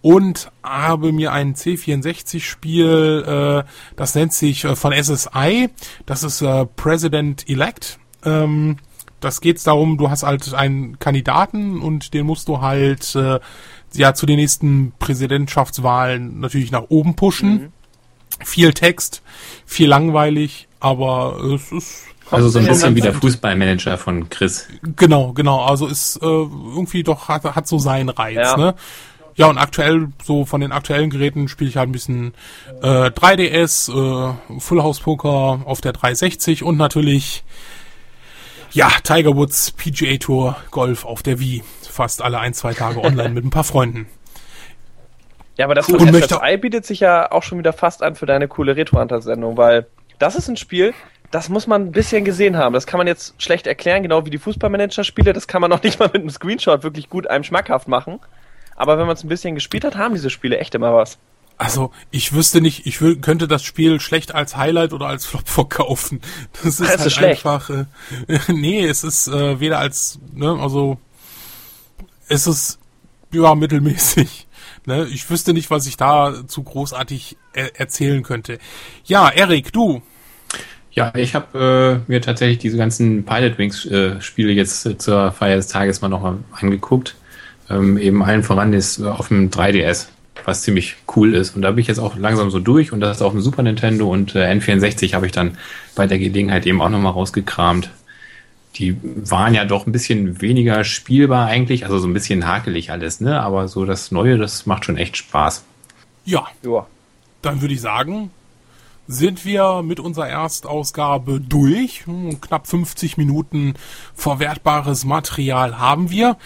und 0.02 0.50
habe 0.62 1.12
mir 1.12 1.32
ein 1.32 1.54
C64-Spiel, 1.54 3.64
äh, 3.64 3.68
das 3.96 4.14
nennt 4.14 4.32
sich 4.32 4.64
äh, 4.64 4.76
von 4.76 4.92
SSI, 4.92 5.70
das 6.06 6.24
ist 6.24 6.42
äh, 6.42 6.66
President 6.66 7.48
Elect. 7.48 7.98
Ähm, 8.24 8.76
das 9.20 9.40
geht's 9.40 9.62
darum, 9.62 9.98
du 9.98 10.10
hast 10.10 10.24
halt 10.24 10.52
einen 10.52 10.98
Kandidaten 10.98 11.80
und 11.80 12.12
den 12.12 12.26
musst 12.26 12.48
du 12.48 12.60
halt 12.60 13.14
äh, 13.14 13.38
ja 13.94 14.14
zu 14.14 14.26
den 14.26 14.36
nächsten 14.36 14.92
Präsidentschaftswahlen 14.98 16.40
natürlich 16.40 16.72
nach 16.72 16.86
oben 16.88 17.14
pushen. 17.14 17.72
Viel 18.44 18.72
Text, 18.72 19.22
viel 19.66 19.88
langweilig, 19.88 20.68
aber 20.80 21.40
es 21.54 21.72
ist 21.72 22.04
Also 22.30 22.48
so 22.48 22.58
ein 22.58 22.66
bisschen 22.66 22.94
wie 22.94 23.00
der 23.00 23.14
Fußballmanager 23.14 23.98
von 23.98 24.28
Chris. 24.30 24.68
Genau, 24.96 25.32
genau. 25.32 25.64
Also 25.64 25.86
ist 25.86 26.16
äh, 26.16 26.26
irgendwie 26.26 27.02
doch 27.02 27.28
hat, 27.28 27.44
hat 27.44 27.66
so 27.68 27.78
seinen 27.78 28.08
Reiz, 28.08 28.36
Ja. 28.36 28.56
ne? 28.56 28.74
Ja, 29.34 29.46
und 29.46 29.56
aktuell, 29.56 30.08
so 30.22 30.44
von 30.44 30.60
den 30.60 30.72
aktuellen 30.72 31.08
Geräten 31.08 31.48
spiele 31.48 31.70
ich 31.70 31.78
halt 31.78 31.88
ein 31.88 31.92
bisschen 31.92 32.34
äh, 32.82 33.06
3DS, 33.08 33.88
äh, 33.90 34.34
Full 34.60 34.82
House 34.82 35.00
Poker 35.00 35.62
auf 35.64 35.80
der 35.80 35.92
360 35.94 36.62
und 36.62 36.76
natürlich 36.76 37.42
ja, 38.72 38.90
Tiger 39.02 39.34
Woods 39.36 39.70
PGA 39.72 40.16
Tour 40.18 40.56
Golf 40.70 41.04
auf 41.04 41.22
der 41.22 41.40
Wii. 41.40 41.62
Fast 41.90 42.22
alle 42.22 42.38
ein, 42.40 42.52
zwei 42.54 42.74
Tage 42.74 43.02
online 43.02 43.28
mit 43.34 43.44
ein 43.44 43.50
paar 43.50 43.64
Freunden. 43.64 44.06
Ja, 45.56 45.66
aber 45.66 45.74
das 45.74 45.86
von 45.86 46.10
möchte- 46.10 46.34
SSI 46.36 46.56
bietet 46.56 46.86
sich 46.86 47.00
ja 47.00 47.30
auch 47.30 47.42
schon 47.42 47.58
wieder 47.58 47.72
fast 47.72 48.02
an 48.02 48.14
für 48.14 48.26
deine 48.26 48.48
coole 48.48 48.74
Retro-Hunter-Sendung, 48.76 49.56
weil 49.56 49.86
das 50.18 50.34
ist 50.34 50.48
ein 50.48 50.56
Spiel, 50.56 50.94
das 51.30 51.48
muss 51.48 51.66
man 51.66 51.82
ein 51.82 51.92
bisschen 51.92 52.24
gesehen 52.24 52.56
haben. 52.56 52.72
Das 52.74 52.86
kann 52.86 52.98
man 52.98 53.06
jetzt 53.06 53.34
schlecht 53.42 53.66
erklären, 53.66 54.02
genau 54.02 54.24
wie 54.26 54.30
die 54.30 54.38
Fußballmanager-Spiele. 54.38 55.32
Das 55.32 55.46
kann 55.46 55.60
man 55.60 55.72
auch 55.72 55.82
nicht 55.82 55.98
mal 55.98 56.06
mit 56.06 56.16
einem 56.16 56.30
Screenshot 56.30 56.82
wirklich 56.82 57.08
gut 57.08 57.26
einem 57.26 57.44
schmackhaft 57.44 57.88
machen. 57.88 58.20
Aber 58.76 58.98
wenn 58.98 59.06
man 59.06 59.14
es 59.16 59.24
ein 59.24 59.28
bisschen 59.28 59.54
gespielt 59.54 59.84
hat, 59.84 59.96
haben 59.96 60.14
diese 60.14 60.30
Spiele 60.30 60.58
echt 60.58 60.74
immer 60.74 60.94
was. 60.94 61.18
Also, 61.58 61.92
ich 62.10 62.32
wüsste 62.32 62.60
nicht, 62.60 62.86
ich 62.86 62.98
könnte 63.20 63.46
das 63.46 63.62
Spiel 63.62 64.00
schlecht 64.00 64.34
als 64.34 64.56
Highlight 64.56 64.92
oder 64.92 65.06
als 65.06 65.26
Flop 65.26 65.48
verkaufen. 65.48 66.20
Das 66.62 66.80
ist 66.80 66.88
halt 66.88 67.06
ist 67.06 67.18
einfach, 67.18 67.70
äh, 67.70 67.84
nee, 68.48 68.84
es 68.86 69.04
ist 69.04 69.28
äh, 69.28 69.60
weder 69.60 69.78
als, 69.78 70.18
ne, 70.34 70.56
also, 70.60 70.98
es 72.28 72.46
ist, 72.46 72.78
ja, 73.32 73.54
mittelmäßig. 73.54 74.46
Ne? 74.86 75.06
Ich 75.12 75.28
wüsste 75.30 75.52
nicht, 75.52 75.70
was 75.70 75.86
ich 75.86 75.96
da 75.96 76.34
zu 76.46 76.62
großartig 76.62 77.36
er 77.52 77.78
erzählen 77.78 78.22
könnte. 78.22 78.58
Ja, 79.04 79.28
Erik, 79.28 79.72
du. 79.72 80.02
Ja, 80.90 81.12
ich 81.14 81.34
habe 81.34 82.02
äh, 82.06 82.10
mir 82.10 82.20
tatsächlich 82.20 82.58
diese 82.58 82.76
ganzen 82.76 83.24
Pilot 83.24 83.56
Wings 83.58 83.86
äh, 83.86 84.20
Spiele 84.20 84.52
jetzt 84.52 84.84
äh, 84.84 84.98
zur 84.98 85.32
Feier 85.32 85.56
des 85.56 85.68
Tages 85.68 86.02
mal 86.02 86.08
nochmal 86.08 86.38
angeguckt. 86.52 87.16
Ähm, 87.70 87.96
eben 87.96 88.22
allen 88.22 88.42
voran 88.42 88.74
ist 88.74 88.98
äh, 88.98 89.06
auf 89.06 89.28
dem 89.28 89.50
3DS, 89.50 90.08
was 90.44 90.62
ziemlich 90.62 90.96
cool 91.16 91.34
ist. 91.34 91.56
Und 91.56 91.62
da 91.62 91.70
bin 91.70 91.78
ich 91.78 91.86
jetzt 91.86 91.98
auch 91.98 92.16
langsam 92.16 92.50
so 92.50 92.58
durch 92.58 92.92
und 92.92 93.00
das 93.00 93.16
ist 93.16 93.22
auf 93.22 93.32
dem 93.32 93.40
Super 93.40 93.62
Nintendo 93.62 94.10
und 94.10 94.34
äh, 94.34 94.52
N64 94.52 95.14
habe 95.14 95.24
ich 95.24 95.32
dann 95.32 95.56
bei 95.94 96.06
der 96.06 96.18
Gelegenheit 96.18 96.66
eben 96.66 96.82
auch 96.82 96.90
nochmal 96.90 97.12
rausgekramt. 97.12 97.90
Die 98.76 98.96
waren 99.02 99.54
ja 99.54 99.64
doch 99.64 99.86
ein 99.86 99.92
bisschen 99.92 100.40
weniger 100.40 100.84
spielbar 100.84 101.46
eigentlich, 101.46 101.84
also 101.84 101.98
so 101.98 102.06
ein 102.08 102.14
bisschen 102.14 102.46
hakelig 102.46 102.90
alles, 102.90 103.20
ne? 103.20 103.40
Aber 103.40 103.68
so 103.68 103.84
das 103.84 104.10
Neue, 104.12 104.38
das 104.38 104.66
macht 104.66 104.84
schon 104.84 104.96
echt 104.96 105.16
Spaß. 105.16 105.64
Ja, 106.24 106.46
Ja. 106.64 106.86
dann 107.42 107.60
würde 107.60 107.74
ich 107.74 107.80
sagen, 107.80 108.30
sind 109.08 109.44
wir 109.44 109.82
mit 109.82 110.00
unserer 110.00 110.28
Erstausgabe 110.28 111.40
durch. 111.40 112.06
Hm, 112.06 112.40
Knapp 112.40 112.66
50 112.66 113.16
Minuten 113.18 113.74
verwertbares 114.14 115.04
Material 115.04 115.78
haben 115.78 116.10
wir. 116.10 116.36